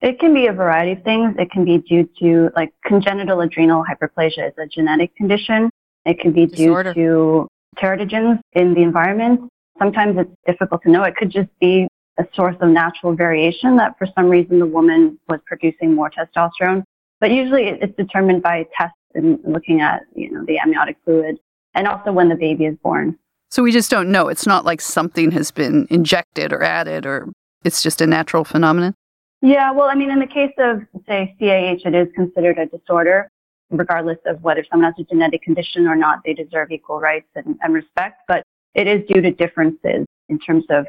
It 0.03 0.19
can 0.19 0.33
be 0.35 0.47
a 0.47 0.53
variety 0.53 0.93
of 0.93 1.03
things. 1.05 1.35
It 1.39 1.51
can 1.51 1.65
be 1.65 1.79
due 1.79 2.09
to 2.21 2.51
like 2.57 2.73
congenital 2.85 3.41
adrenal 3.43 3.85
hyperplasia 3.85 4.49
is 4.49 4.55
a 4.59 4.67
genetic 4.67 5.15
condition. 5.15 5.71
It 6.05 6.19
can 6.19 6.33
be 6.33 6.47
due 6.47 6.83
to 6.95 7.47
teratogens 7.79 8.41
in 8.55 8.75
the 8.75 8.83
environment. 8.83 9.49
Sometimes 9.81 10.19
it's 10.19 10.31
difficult 10.47 10.83
to 10.83 10.91
know. 10.91 11.03
It 11.03 11.17
could 11.17 11.31
just 11.31 11.49
be 11.61 11.89
a 12.19 12.25
source 12.35 12.57
of 12.61 12.69
natural 12.69 13.15
variation 13.15 13.77
that 13.77 13.97
for 13.99 14.07
some 14.15 14.29
reason 14.29 14.59
the 14.59 14.67
woman 14.67 15.19
was 15.29 15.41
producing 15.47 15.95
more 15.95 16.11
testosterone. 16.11 16.85
But 17.21 17.31
usually 17.31 17.65
it's 17.65 17.97
determined 17.97 18.43
by 18.43 18.67
tests 18.77 18.97
and 19.15 19.39
looking 19.45 19.81
at, 19.81 20.03
you 20.15 20.31
know, 20.31 20.45
the 20.47 20.59
amniotic 20.59 20.97
fluid 21.05 21.39
and 21.75 21.87
also 21.87 22.13
when 22.13 22.29
the 22.29 22.35
baby 22.35 22.67
is 22.67 22.77
born. 22.83 23.19
So 23.51 23.63
we 23.63 23.73
just 23.73 23.91
don't 23.91 24.11
know. 24.11 24.29
It's 24.29 24.47
not 24.47 24.65
like 24.65 24.81
something 24.81 25.31
has 25.33 25.51
been 25.51 25.87
injected 25.91 26.53
or 26.53 26.63
added, 26.63 27.05
or 27.05 27.29
it's 27.65 27.83
just 27.83 28.01
a 28.01 28.07
natural 28.07 28.45
phenomenon. 28.45 28.95
Yeah, 29.43 29.73
well, 29.73 29.89
I 29.89 29.95
mean, 29.95 30.11
in 30.11 30.21
the 30.21 30.27
case 30.27 30.53
of, 30.59 30.83
say, 31.09 31.35
CAH, 31.41 31.89
it 31.89 31.95
is 31.95 32.09
considered 32.15 32.59
a 32.59 32.67
disorder. 32.67 33.29
Regardless 33.71 34.19
of 34.27 34.43
whether 34.43 34.65
someone 34.71 34.93
has 34.93 35.05
a 35.05 35.09
genetic 35.09 35.43
condition 35.43 35.87
or 35.87 35.97
not, 35.97 36.21
they 36.25 36.35
deserve 36.35 36.71
equal 36.71 37.01
rights 37.01 37.29
and, 37.35 37.57
and 37.63 37.73
respect. 37.73 38.21
But 38.29 38.43
it 38.75 38.87
is 38.87 39.07
due 39.09 39.21
to 39.21 39.31
differences 39.31 40.07
in 40.29 40.39
terms 40.39 40.65
of 40.71 40.87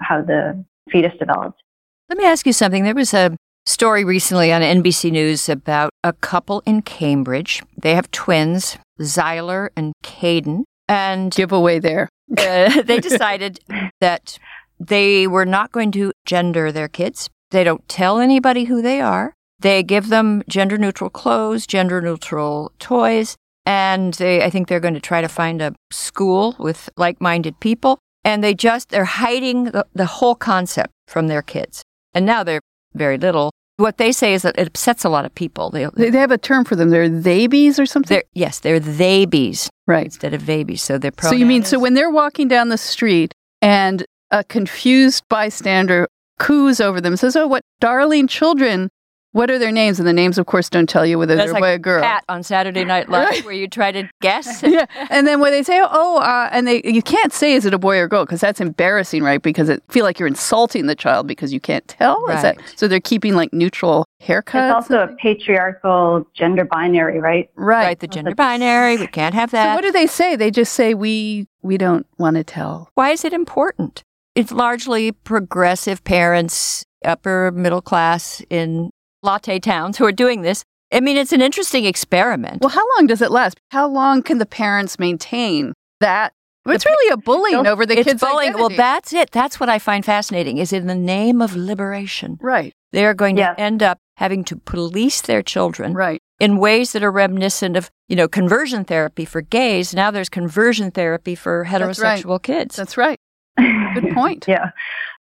how 0.00 0.22
the 0.22 0.64
fetus 0.90 1.12
developed. 1.18 1.62
Let 2.08 2.18
me 2.18 2.24
ask 2.24 2.46
you 2.46 2.52
something. 2.52 2.84
There 2.84 2.94
was 2.94 3.14
a 3.14 3.36
story 3.64 4.04
recently 4.04 4.52
on 4.52 4.62
NBC 4.62 5.10
News 5.10 5.48
about 5.48 5.90
a 6.04 6.12
couple 6.12 6.62
in 6.66 6.82
Cambridge. 6.82 7.62
They 7.76 7.94
have 7.94 8.10
twins, 8.10 8.76
Zyler 9.00 9.68
and 9.76 9.92
Caden, 10.02 10.64
and 10.88 11.34
Giveaway 11.34 11.78
there. 11.78 12.08
uh, 12.38 12.82
they 12.82 13.00
decided 13.00 13.60
that 14.00 14.38
they 14.78 15.26
were 15.26 15.46
not 15.46 15.72
going 15.72 15.92
to 15.92 16.12
gender 16.24 16.72
their 16.72 16.88
kids. 16.88 17.28
They 17.50 17.64
don't 17.64 17.86
tell 17.88 18.18
anybody 18.18 18.64
who 18.64 18.82
they 18.82 19.00
are. 19.00 19.34
They 19.60 19.82
give 19.82 20.08
them 20.08 20.42
gender 20.48 20.76
neutral 20.76 21.10
clothes, 21.10 21.66
gender 21.66 22.00
neutral 22.00 22.72
toys, 22.78 23.36
and 23.66 24.14
they, 24.14 24.42
I 24.42 24.50
think 24.50 24.68
they're 24.68 24.80
going 24.80 24.94
to 24.94 25.00
try 25.00 25.20
to 25.20 25.28
find 25.28 25.62
a 25.62 25.74
school 25.90 26.56
with 26.58 26.88
like 26.96 27.20
minded 27.20 27.58
people. 27.60 27.98
And 28.24 28.42
they 28.42 28.54
just, 28.54 28.90
they're 28.90 29.04
hiding 29.04 29.64
the, 29.64 29.86
the 29.94 30.06
whole 30.06 30.34
concept 30.34 30.92
from 31.08 31.28
their 31.28 31.42
kids. 31.42 31.82
And 32.14 32.24
now 32.24 32.44
they're 32.44 32.60
very 32.94 33.18
little. 33.18 33.50
What 33.78 33.98
they 33.98 34.12
say 34.12 34.34
is 34.34 34.42
that 34.42 34.58
it 34.58 34.68
upsets 34.68 35.04
a 35.04 35.08
lot 35.08 35.24
of 35.24 35.34
people. 35.34 35.70
They, 35.70 35.86
They, 35.96 36.10
they 36.10 36.18
have 36.18 36.30
a 36.30 36.38
term 36.38 36.64
for 36.64 36.76
them. 36.76 36.90
They're 36.90 37.08
theybies 37.08 37.78
or 37.78 37.86
something. 37.86 38.14
they're, 38.14 38.24
yes, 38.34 38.60
they're 38.60 38.78
they 38.78 39.24
bees 39.24 39.70
right. 39.86 40.04
instead 40.04 40.34
of 40.34 40.46
babies. 40.46 40.82
So 40.82 40.98
they're 40.98 41.12
So 41.20 41.32
you 41.32 41.46
mean 41.46 41.64
so 41.64 41.78
when 41.78 41.94
they're 41.94 42.10
walking 42.10 42.48
down 42.48 42.68
the 42.68 42.78
street 42.78 43.32
and 43.60 44.04
a 44.30 44.44
confused 44.44 45.24
bystander 45.28 46.06
coos 46.38 46.80
over 46.80 47.00
them, 47.00 47.16
says, 47.16 47.34
"Oh, 47.34 47.46
what 47.46 47.62
darling 47.80 48.26
children! 48.28 48.88
What 49.32 49.50
are 49.50 49.58
their 49.58 49.72
names?" 49.72 49.98
And 49.98 50.06
the 50.08 50.12
names, 50.12 50.38
of 50.38 50.46
course, 50.46 50.68
don't 50.70 50.88
tell 50.88 51.04
you 51.04 51.18
whether 51.18 51.34
That's 51.34 51.46
they're 51.52 51.60
like 51.60 51.60
a 51.60 51.64
boy 51.64 51.74
or 51.74 51.78
girl. 51.78 52.02
Pat 52.02 52.24
on 52.28 52.42
Saturday 52.42 52.84
Night 52.84 53.08
Live, 53.08 53.44
where 53.44 53.54
you 53.54 53.68
try 53.68 53.90
to 53.92 54.08
guess. 54.20 54.62
yeah, 54.66 54.86
and 55.10 55.26
then 55.26 55.40
when 55.40 55.52
they 55.52 55.62
say, 55.62 55.80
"Oh," 55.82 56.18
uh, 56.18 56.48
and 56.52 56.66
they 56.66 56.82
you 56.84 57.02
can't 57.02 57.32
say, 57.32 57.52
"Is 57.54 57.66
it 57.66 57.74
a 57.74 57.78
boy 57.78 57.98
or 57.98 58.08
girl?" 58.08 58.24
Because 58.24 58.40
that's 58.40 58.60
embarrassing, 58.60 59.22
right? 59.22 59.42
Because 59.42 59.68
it 59.68 59.82
feel 59.88 60.04
like 60.04 60.18
you're 60.18 60.28
insulting 60.28 60.86
the 60.86 60.94
child 60.94 61.26
because 61.26 61.52
you 61.52 61.60
can't 61.60 61.86
tell. 61.88 62.24
Is 62.26 62.42
that 62.42 62.56
Right. 62.56 62.72
so? 62.76 62.88
They're 62.88 63.00
keeping 63.00 63.34
like 63.34 63.52
neutral 63.52 64.06
haircuts. 64.22 64.68
It's 64.68 64.74
also 64.90 65.02
a 65.02 65.08
patriarchal 65.16 66.26
gender 66.34 66.64
binary, 66.64 67.18
right? 67.20 67.50
right. 67.56 67.84
Right, 67.84 67.98
the 68.00 68.06
gender 68.06 68.34
binary. 68.34 68.96
We 68.96 69.06
can't 69.06 69.34
have 69.34 69.50
that. 69.50 69.62
So 69.64 69.68
that. 69.70 69.74
what 69.74 69.82
do 69.82 69.92
they 69.92 70.06
say? 70.06 70.36
They 70.36 70.50
just 70.50 70.72
say, 70.72 70.94
"We 70.94 71.46
we 71.62 71.78
don't 71.78 72.06
want 72.18 72.36
to 72.36 72.44
tell." 72.44 72.90
Why 72.94 73.10
is 73.10 73.24
it 73.24 73.32
important? 73.32 74.02
It's 74.34 74.50
largely 74.52 75.12
progressive 75.12 76.04
parents, 76.04 76.84
upper 77.04 77.50
middle 77.52 77.82
class 77.82 78.42
in 78.48 78.90
latte 79.22 79.58
towns 79.58 79.98
who 79.98 80.04
are 80.04 80.12
doing 80.12 80.42
this. 80.42 80.64
I 80.92 81.00
mean, 81.00 81.16
it's 81.16 81.32
an 81.32 81.40
interesting 81.40 81.84
experiment. 81.86 82.60
Well, 82.60 82.68
how 82.70 82.84
long 82.98 83.06
does 83.06 83.22
it 83.22 83.30
last? 83.30 83.58
How 83.70 83.88
long 83.88 84.22
can 84.22 84.38
the 84.38 84.46
parents 84.46 84.98
maintain 84.98 85.72
that? 86.00 86.32
Well, 86.66 86.74
it's 86.76 86.86
really 86.86 87.12
a 87.12 87.16
bullying 87.16 87.66
over 87.66 87.84
the 87.86 87.98
it's 87.98 88.06
kids' 88.08 88.20
bullying. 88.20 88.52
Well, 88.52 88.68
that's 88.68 89.12
it. 89.12 89.30
That's 89.32 89.58
what 89.58 89.68
I 89.68 89.78
find 89.80 90.04
fascinating. 90.04 90.58
Is 90.58 90.72
in 90.72 90.86
the 90.86 90.94
name 90.94 91.40
of 91.42 91.56
liberation, 91.56 92.38
right, 92.40 92.72
they 92.92 93.04
are 93.04 93.14
going 93.14 93.36
Yeah. 93.36 93.54
to 93.54 93.60
end 93.60 93.82
up 93.82 93.98
having 94.18 94.44
to 94.44 94.56
police 94.56 95.22
their 95.22 95.42
children 95.42 95.94
right. 95.94 96.20
in 96.38 96.58
ways 96.58 96.92
that 96.92 97.02
are 97.02 97.10
reminiscent 97.10 97.76
of, 97.76 97.90
you 98.08 98.14
know, 98.14 98.28
conversion 98.28 98.84
therapy 98.84 99.24
for 99.24 99.40
gays. 99.40 99.92
Now 99.94 100.12
there's 100.12 100.28
conversion 100.28 100.90
therapy 100.92 101.34
for 101.34 101.66
That's 101.68 101.98
right. 101.98 102.20
heterosexual 102.22 102.40
kids. 102.40 102.76
That's 102.76 102.96
right. 102.96 103.16
Good 103.56 104.10
point. 104.14 104.44
yeah. 104.46 104.70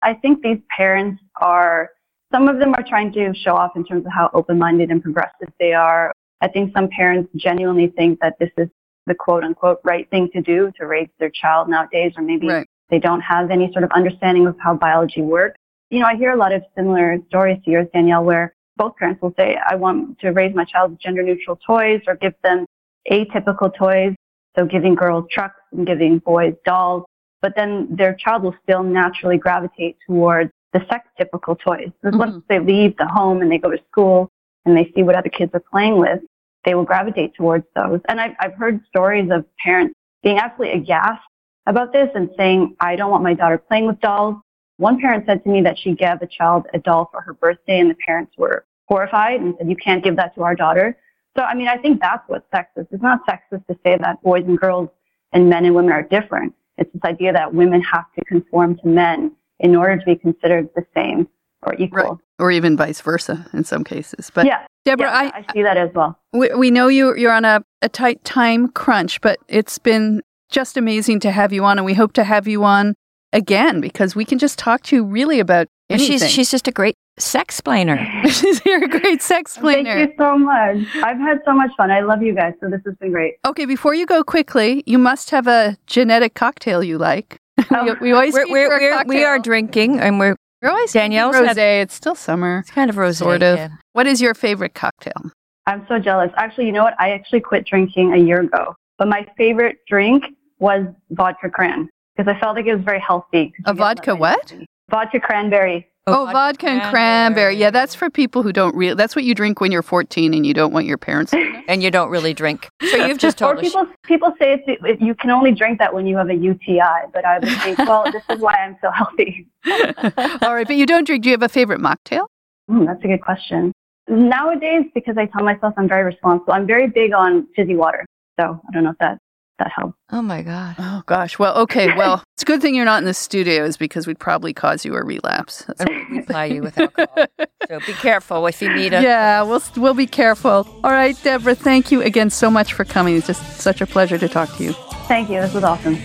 I 0.02 0.12
think 0.14 0.42
these 0.42 0.58
parents 0.76 1.22
are, 1.40 1.90
some 2.32 2.48
of 2.48 2.58
them 2.58 2.74
are 2.74 2.82
trying 2.82 3.12
to 3.12 3.32
show 3.34 3.54
off 3.54 3.72
in 3.76 3.84
terms 3.84 4.06
of 4.06 4.12
how 4.12 4.30
open 4.34 4.58
minded 4.58 4.90
and 4.90 5.02
progressive 5.02 5.52
they 5.60 5.72
are. 5.72 6.12
I 6.40 6.48
think 6.48 6.72
some 6.76 6.88
parents 6.88 7.30
genuinely 7.36 7.88
think 7.96 8.18
that 8.20 8.38
this 8.40 8.50
is 8.58 8.68
the 9.06 9.14
quote 9.14 9.44
unquote 9.44 9.80
right 9.84 10.08
thing 10.10 10.30
to 10.32 10.40
do 10.40 10.72
to 10.78 10.86
raise 10.86 11.08
their 11.18 11.30
child 11.30 11.68
nowadays, 11.68 12.12
or 12.16 12.22
maybe 12.22 12.48
Right. 12.48 12.66
they 12.88 12.98
don't 12.98 13.20
have 13.20 13.50
any 13.50 13.70
sort 13.72 13.84
of 13.84 13.90
understanding 13.92 14.46
of 14.46 14.56
how 14.58 14.74
biology 14.74 15.22
works. 15.22 15.56
You 15.90 16.00
know, 16.00 16.06
I 16.06 16.16
hear 16.16 16.32
a 16.32 16.36
lot 16.36 16.52
of 16.52 16.62
similar 16.74 17.18
stories 17.28 17.58
to 17.64 17.70
yours, 17.70 17.86
Danielle, 17.92 18.24
where 18.24 18.54
both 18.76 18.96
parents 18.96 19.20
will 19.20 19.34
say, 19.36 19.58
I 19.68 19.74
want 19.76 20.18
to 20.20 20.30
raise 20.30 20.54
my 20.54 20.64
child 20.64 20.92
with 20.92 21.00
gender 21.00 21.22
neutral 21.22 21.56
toys 21.56 22.00
or 22.06 22.16
give 22.16 22.34
them 22.42 22.64
atypical 23.10 23.74
toys. 23.74 24.14
So 24.56 24.66
giving 24.66 24.94
girls 24.94 25.26
trucks 25.30 25.60
and 25.72 25.86
giving 25.86 26.18
boys 26.18 26.54
dolls. 26.64 27.04
But 27.40 27.54
then 27.56 27.88
their 27.90 28.14
child 28.14 28.42
will 28.42 28.54
still 28.62 28.82
naturally 28.82 29.38
gravitate 29.38 29.96
towards 30.06 30.50
the 30.72 30.80
sex 30.90 31.06
typical 31.18 31.56
toys. 31.56 31.90
Because 32.02 32.18
Once 32.18 32.32
mm-hmm. 32.32 32.46
they 32.48 32.58
leave 32.58 32.96
the 32.96 33.06
home 33.06 33.42
and 33.42 33.50
they 33.50 33.58
go 33.58 33.70
to 33.70 33.78
school 33.90 34.30
and 34.64 34.76
they 34.76 34.90
see 34.94 35.02
what 35.02 35.14
other 35.14 35.28
kids 35.28 35.50
are 35.54 35.62
playing 35.70 35.98
with, 35.98 36.20
they 36.64 36.74
will 36.74 36.84
gravitate 36.84 37.34
towards 37.34 37.64
those. 37.74 38.00
And 38.08 38.20
I've, 38.20 38.32
I've 38.40 38.54
heard 38.54 38.80
stories 38.88 39.30
of 39.30 39.44
parents 39.62 39.94
being 40.22 40.38
absolutely 40.38 40.80
aghast 40.80 41.22
about 41.66 41.92
this 41.92 42.08
and 42.14 42.30
saying, 42.36 42.76
I 42.80 42.96
don't 42.96 43.10
want 43.10 43.22
my 43.22 43.34
daughter 43.34 43.58
playing 43.58 43.86
with 43.86 44.00
dolls. 44.00 44.36
One 44.78 45.00
parent 45.00 45.26
said 45.26 45.44
to 45.44 45.50
me 45.50 45.60
that 45.62 45.78
she 45.78 45.94
gave 45.94 46.22
a 46.22 46.26
child 46.26 46.66
a 46.74 46.78
doll 46.78 47.08
for 47.12 47.20
her 47.20 47.34
birthday 47.34 47.78
and 47.80 47.90
the 47.90 47.96
parents 48.06 48.32
were 48.36 48.64
horrified 48.88 49.40
and 49.40 49.54
said, 49.58 49.68
you 49.68 49.76
can't 49.76 50.02
give 50.02 50.16
that 50.16 50.34
to 50.34 50.42
our 50.42 50.54
daughter. 50.54 50.96
So, 51.36 51.44
I 51.44 51.54
mean, 51.54 51.68
I 51.68 51.78
think 51.78 52.00
that's 52.00 52.22
what's 52.28 52.48
sexist. 52.52 52.88
It's 52.90 53.02
not 53.02 53.20
sexist 53.26 53.66
to 53.66 53.78
say 53.84 53.96
that 53.98 54.22
boys 54.22 54.44
and 54.46 54.58
girls 54.58 54.88
and 55.32 55.48
men 55.48 55.64
and 55.64 55.74
women 55.74 55.92
are 55.92 56.02
different. 56.02 56.54
It's 56.78 56.92
this 56.92 57.02
idea 57.04 57.32
that 57.32 57.54
women 57.54 57.80
have 57.82 58.04
to 58.18 58.24
conform 58.24 58.76
to 58.78 58.88
men 58.88 59.32
in 59.62 59.76
order 59.76 59.96
to 59.96 60.04
be 60.04 60.16
considered 60.16 60.68
the 60.74 60.84
same 60.94 61.28
or 61.62 61.74
equal. 61.74 62.02
Right. 62.02 62.18
Or 62.38 62.50
even 62.50 62.76
vice 62.76 63.00
versa 63.00 63.46
in 63.52 63.64
some 63.64 63.84
cases. 63.84 64.30
But 64.34 64.46
yeah, 64.46 64.66
Debra, 64.84 65.06
yeah, 65.06 65.30
I, 65.34 65.44
I 65.48 65.52
see 65.52 65.62
that 65.62 65.76
as 65.76 65.90
well. 65.94 66.18
we, 66.32 66.52
we 66.54 66.70
know 66.70 66.88
you, 66.88 67.16
you're 67.16 67.32
on 67.32 67.44
a, 67.44 67.62
a 67.82 67.88
tight 67.88 68.24
time 68.24 68.68
crunch, 68.68 69.20
but 69.20 69.38
it's 69.48 69.78
been 69.78 70.22
just 70.50 70.76
amazing 70.76 71.20
to 71.20 71.30
have 71.30 71.52
you 71.52 71.64
on, 71.64 71.78
and 71.78 71.84
we 71.84 71.94
hope 71.94 72.12
to 72.14 72.24
have 72.24 72.46
you 72.48 72.64
on 72.64 72.94
again 73.32 73.80
because 73.80 74.14
we 74.16 74.24
can 74.24 74.38
just 74.38 74.58
talk 74.58 74.82
to 74.84 74.96
you 74.96 75.04
really 75.04 75.40
about 75.40 75.66
anything. 75.90 76.18
she's 76.18 76.30
she's 76.30 76.50
just 76.50 76.68
a 76.68 76.72
great 76.72 76.96
sex 77.18 77.54
explainer. 77.56 77.98
She's 78.28 78.64
you're 78.64 78.84
a 78.84 78.88
great 78.88 79.20
sex 79.20 79.52
explainer. 79.52 79.92
Thank 79.94 80.10
you 80.10 80.14
so 80.18 80.38
much. 80.38 80.76
I've 81.04 81.18
had 81.18 81.40
so 81.44 81.52
much 81.52 81.70
fun. 81.76 81.90
I 81.90 82.00
love 82.00 82.22
you 82.22 82.34
guys, 82.34 82.54
so 82.60 82.70
this 82.70 82.80
has 82.86 82.94
been 82.96 83.12
great. 83.12 83.34
Okay, 83.44 83.66
before 83.66 83.92
you 83.94 84.06
go 84.06 84.24
quickly, 84.24 84.82
you 84.86 84.98
must 84.98 85.28
have 85.30 85.46
a 85.46 85.76
genetic 85.86 86.34
cocktail 86.34 86.82
you 86.82 86.98
like. 86.98 87.36
Oh. 87.70 87.84
we, 87.84 88.08
we 88.08 88.12
always 88.12 88.32
We're, 88.34 88.48
we're, 88.50 88.68
we're, 88.68 89.04
we 89.06 89.24
are 89.24 89.38
drinking, 89.38 90.00
and 90.00 90.18
we're 90.18 90.34
We're 90.62 90.70
always 90.70 90.92
Danielle's 90.92 91.36
rosé. 91.36 91.48
had- 91.48 91.58
It's 91.58 91.94
still 91.94 92.14
summer. 92.14 92.60
it's 92.60 92.70
kind 92.70 92.88
of 92.90 92.96
rosé. 92.96 93.16
Sort 93.16 93.42
of. 93.42 93.58
yeah. 93.58 93.68
What 93.92 94.06
is 94.06 94.20
your 94.22 94.32
favorite 94.34 94.74
cocktail? 94.74 95.30
I'm 95.66 95.84
so 95.88 95.98
jealous. 95.98 96.30
Actually, 96.36 96.66
you 96.66 96.72
know 96.72 96.82
what? 96.82 96.94
I 96.98 97.10
actually 97.10 97.40
quit 97.40 97.66
drinking 97.66 98.14
a 98.14 98.16
year 98.16 98.40
ago, 98.40 98.74
but 98.98 99.06
my 99.06 99.26
favorite 99.36 99.76
drink 99.86 100.24
was 100.58 100.86
vodka 101.10 101.50
cran 101.50 101.88
because 102.16 102.32
I 102.34 102.38
felt 102.38 102.56
like 102.56 102.66
it 102.66 102.74
was 102.74 102.84
very 102.84 103.00
healthy. 103.00 103.52
A 103.66 103.74
vodka 103.74 104.14
what? 104.14 104.54
Vodka 104.90 105.20
cranberry. 105.20 105.88
Oh, 106.08 106.28
vodka, 106.32 106.66
and 106.68 106.82
cranberry. 106.90 107.56
Yeah, 107.56 107.70
that's 107.70 107.94
for 107.94 108.10
people 108.10 108.42
who 108.42 108.52
don't 108.52 108.74
really. 108.74 108.94
That's 108.94 109.14
what 109.14 109.24
you 109.24 109.36
drink 109.36 109.60
when 109.60 109.70
you're 109.70 109.84
14 109.84 110.34
and 110.34 110.44
you 110.44 110.52
don't 110.52 110.72
want 110.72 110.84
your 110.84 110.98
parents. 110.98 111.32
and 111.68 111.80
you 111.80 111.92
don't 111.92 112.10
really 112.10 112.34
drink. 112.34 112.68
So 112.90 112.96
you've 113.06 113.18
just 113.18 113.40
Or 113.40 113.54
told 113.54 113.58
us. 113.58 113.64
people 113.72 113.86
people 114.02 114.34
say 114.40 114.54
it's, 114.54 114.64
it, 114.84 115.00
you 115.00 115.14
can 115.14 115.30
only 115.30 115.52
drink 115.52 115.78
that 115.78 115.94
when 115.94 116.06
you 116.06 116.16
have 116.16 116.28
a 116.28 116.34
UTI, 116.34 116.80
but 117.12 117.24
I 117.24 117.38
would 117.38 117.48
think, 117.62 117.78
well, 117.78 118.10
this 118.10 118.24
is 118.30 118.40
why 118.40 118.54
I'm 118.54 118.76
so 118.80 118.90
healthy. 118.90 119.46
All 120.42 120.54
right, 120.54 120.66
but 120.66 120.74
you 120.74 120.86
don't 120.86 121.04
drink. 121.06 121.22
Do 121.22 121.30
you 121.30 121.34
have 121.34 121.42
a 121.42 121.48
favorite 121.48 121.80
mocktail? 121.80 122.26
Hmm, 122.68 122.84
that's 122.84 123.02
a 123.04 123.06
good 123.06 123.22
question. 123.22 123.70
Nowadays, 124.08 124.86
because 124.94 125.16
I 125.16 125.26
tell 125.26 125.44
myself 125.44 125.74
I'm 125.76 125.88
very 125.88 126.02
responsible, 126.02 126.52
I'm 126.52 126.66
very 126.66 126.88
big 126.88 127.12
on 127.12 127.46
fizzy 127.54 127.76
water. 127.76 128.04
So 128.40 128.60
I 128.68 128.72
don't 128.72 128.82
know 128.82 128.90
if 128.90 128.98
that 128.98 129.18
that 129.58 129.70
helps. 129.76 129.96
Oh 130.10 130.22
my 130.22 130.42
God. 130.42 130.74
Oh 130.78 131.02
gosh. 131.06 131.38
Well, 131.38 131.56
okay. 131.58 131.94
Well, 131.96 132.22
it's 132.34 132.42
a 132.42 132.46
good 132.46 132.60
thing 132.60 132.74
you're 132.74 132.84
not 132.84 132.98
in 132.98 133.04
the 133.04 133.14
studios 133.14 133.76
because 133.76 134.06
we'd 134.06 134.18
probably 134.18 134.52
cause 134.52 134.84
you 134.84 134.94
a 134.94 135.04
relapse. 135.04 135.64
That's- 135.78 135.88
We 136.10 136.22
ply 136.22 136.46
you 136.46 136.62
with 136.62 136.78
alcohol. 136.78 137.26
So 137.68 137.78
be 137.86 137.92
careful 137.94 138.46
if 138.48 138.60
you 138.60 138.74
need 138.74 138.92
a. 138.92 139.00
yeah, 139.02 139.40
we'll 139.42 139.62
we'll 139.76 139.94
be 139.94 140.06
careful. 140.06 140.66
All 140.84 140.90
right, 140.90 141.16
Debra. 141.22 141.54
Thank 141.54 141.90
you 141.92 142.02
again 142.02 142.28
so 142.28 142.50
much 142.50 142.72
for 142.74 142.84
coming. 142.84 143.16
It's 143.16 143.28
just 143.28 143.60
such 143.60 143.80
a 143.80 143.86
pleasure 143.86 144.18
to 144.18 144.28
talk 144.28 144.54
to 144.56 144.64
you. 144.64 144.72
Thank 145.06 145.30
you. 145.30 145.40
This 145.40 145.54
was 145.54 145.64
awesome. 145.64 145.96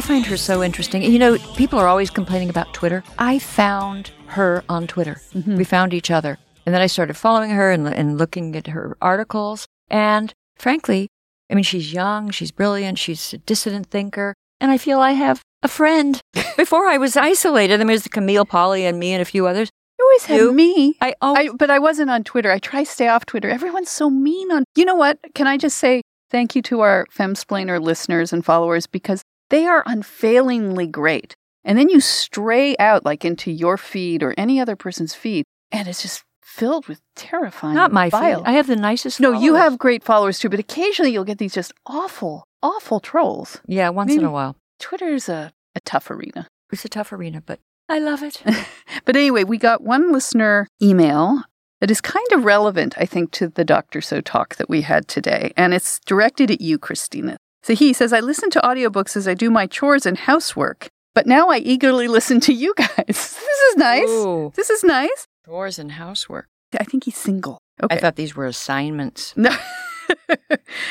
I 0.00 0.02
find 0.02 0.24
her 0.24 0.38
so 0.38 0.62
interesting. 0.62 1.02
You 1.02 1.18
know, 1.18 1.36
people 1.56 1.78
are 1.78 1.86
always 1.86 2.08
complaining 2.08 2.48
about 2.48 2.72
Twitter. 2.72 3.04
I 3.18 3.38
found 3.38 4.12
her 4.28 4.64
on 4.66 4.86
Twitter. 4.86 5.20
Mm-hmm. 5.34 5.56
We 5.56 5.64
found 5.64 5.92
each 5.92 6.10
other. 6.10 6.38
And 6.64 6.74
then 6.74 6.80
I 6.80 6.86
started 6.86 7.18
following 7.18 7.50
her 7.50 7.70
and, 7.70 7.86
and 7.86 8.16
looking 8.16 8.56
at 8.56 8.68
her 8.68 8.96
articles. 9.02 9.66
And 9.90 10.32
frankly, 10.56 11.08
I 11.50 11.54
mean, 11.54 11.64
she's 11.64 11.92
young, 11.92 12.30
she's 12.30 12.50
brilliant, 12.50 12.98
she's 12.98 13.34
a 13.34 13.38
dissident 13.38 13.88
thinker. 13.88 14.32
And 14.58 14.70
I 14.70 14.78
feel 14.78 15.00
I 15.00 15.12
have 15.12 15.42
a 15.62 15.68
friend. 15.68 16.18
Before 16.56 16.86
I 16.86 16.96
was 16.96 17.14
isolated, 17.14 17.74
I 17.74 17.84
mean, 17.84 17.88
there's 17.88 18.08
Camille 18.08 18.46
Paglia 18.46 18.88
and 18.88 18.98
me 18.98 19.12
and 19.12 19.20
a 19.20 19.26
few 19.26 19.46
others. 19.46 19.68
You 19.98 20.04
always 20.06 20.24
had 20.24 20.36
You? 20.36 20.52
me. 20.54 20.96
I 21.02 21.14
always 21.20 21.50
I, 21.50 21.52
but 21.52 21.68
I 21.68 21.78
wasn't 21.78 22.08
on 22.08 22.24
Twitter. 22.24 22.50
I 22.50 22.58
try 22.58 22.84
to 22.84 22.90
stay 22.90 23.08
off 23.08 23.26
Twitter. 23.26 23.50
Everyone's 23.50 23.90
so 23.90 24.08
mean 24.08 24.50
on. 24.50 24.64
You 24.76 24.86
know 24.86 24.94
what? 24.94 25.18
Can 25.34 25.46
I 25.46 25.58
just 25.58 25.76
say 25.76 26.00
thank 26.30 26.56
you 26.56 26.62
to 26.62 26.80
our 26.80 27.06
Femsplainer 27.14 27.78
listeners 27.82 28.32
and 28.32 28.42
followers 28.42 28.86
because 28.86 29.20
they 29.50 29.66
are 29.66 29.82
unfailingly 29.86 30.86
great. 30.86 31.34
And 31.64 31.78
then 31.78 31.88
you 31.90 32.00
stray 32.00 32.74
out 32.78 33.04
like 33.04 33.24
into 33.24 33.50
your 33.50 33.76
feed 33.76 34.22
or 34.22 34.34
any 34.38 34.58
other 34.60 34.76
person's 34.76 35.14
feed, 35.14 35.44
and 35.70 35.86
it's 35.86 36.02
just 36.02 36.24
filled 36.42 36.88
with 36.88 37.00
terrifying. 37.14 37.74
not 37.74 37.92
my 37.92 38.10
feed. 38.10 38.42
I 38.44 38.52
have 38.52 38.66
the 38.66 38.76
nicest. 38.76 39.20
no, 39.20 39.32
you 39.32 39.54
have 39.54 39.78
great 39.78 40.02
followers 40.02 40.38
too, 40.38 40.48
but 40.48 40.58
occasionally 40.58 41.12
you'll 41.12 41.24
get 41.24 41.38
these 41.38 41.52
just 41.54 41.72
awful, 41.86 42.44
awful 42.62 42.98
trolls. 42.98 43.60
Yeah, 43.66 43.90
once 43.90 44.12
in 44.14 44.24
a 44.24 44.30
while. 44.32 44.56
Twitter's 44.80 45.28
a, 45.28 45.52
a 45.76 45.80
tough 45.80 46.10
arena. 46.10 46.48
It's 46.72 46.84
a 46.84 46.88
tough 46.88 47.12
arena, 47.12 47.42
but 47.44 47.60
I 47.88 47.98
love 47.98 48.22
it. 48.22 48.42
But 49.04 49.16
anyway, 49.16 49.44
we 49.44 49.56
got 49.58 49.82
one 49.82 50.12
listener 50.12 50.66
email 50.82 51.42
that 51.80 51.90
is 51.90 52.00
kind 52.00 52.26
of 52.32 52.44
relevant, 52.44 52.94
I 52.98 53.06
think, 53.06 53.30
to 53.32 53.48
the 53.48 53.64
Dr. 53.64 54.00
Soh 54.00 54.20
talk 54.20 54.56
that 54.56 54.68
we 54.68 54.82
had 54.82 55.08
today. 55.08 55.52
And 55.56 55.72
it's 55.72 55.98
directed 56.06 56.50
at 56.50 56.60
you, 56.60 56.78
Christina. 56.78 57.36
So 57.62 57.74
he 57.74 57.92
says, 57.92 58.12
I 58.12 58.20
listen 58.20 58.50
to 58.50 58.60
audiobooks 58.60 59.16
as 59.16 59.28
I 59.28 59.34
do 59.34 59.50
my 59.50 59.66
chores 59.66 60.06
and 60.06 60.16
housework, 60.16 60.88
but 61.14 61.26
now 61.26 61.48
I 61.48 61.58
eagerly 61.58 62.08
listen 62.16 62.40
to 62.40 62.52
you 62.52 62.74
guys. 62.76 62.88
this 63.06 63.38
is 63.70 63.76
nice. 63.76 64.08
Ooh, 64.08 64.52
This 64.56 64.70
is 64.70 64.82
nice. 64.84 65.26
chores 65.46 65.78
and 65.78 65.92
housework. 65.92 66.46
I 66.78 66.84
think 66.84 67.04
he's 67.04 67.16
single. 67.16 67.58
Okay. 67.82 67.96
I 67.96 67.98
thought 67.98 68.16
these 68.16 68.34
were 68.36 68.46
assignments. 68.46 69.34
No. 69.46 69.50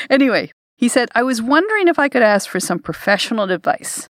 anyway, 0.08 0.50
he 0.76 0.88
said, 0.88 1.10
I 1.14 1.22
was 1.22 1.42
wondering 1.42 1.88
if 1.88 1.98
I 1.98 2.08
could 2.08 2.22
ask 2.22 2.48
for 2.48 2.60
some 2.60 2.78
professional 2.78 3.50
advice. 3.50 4.08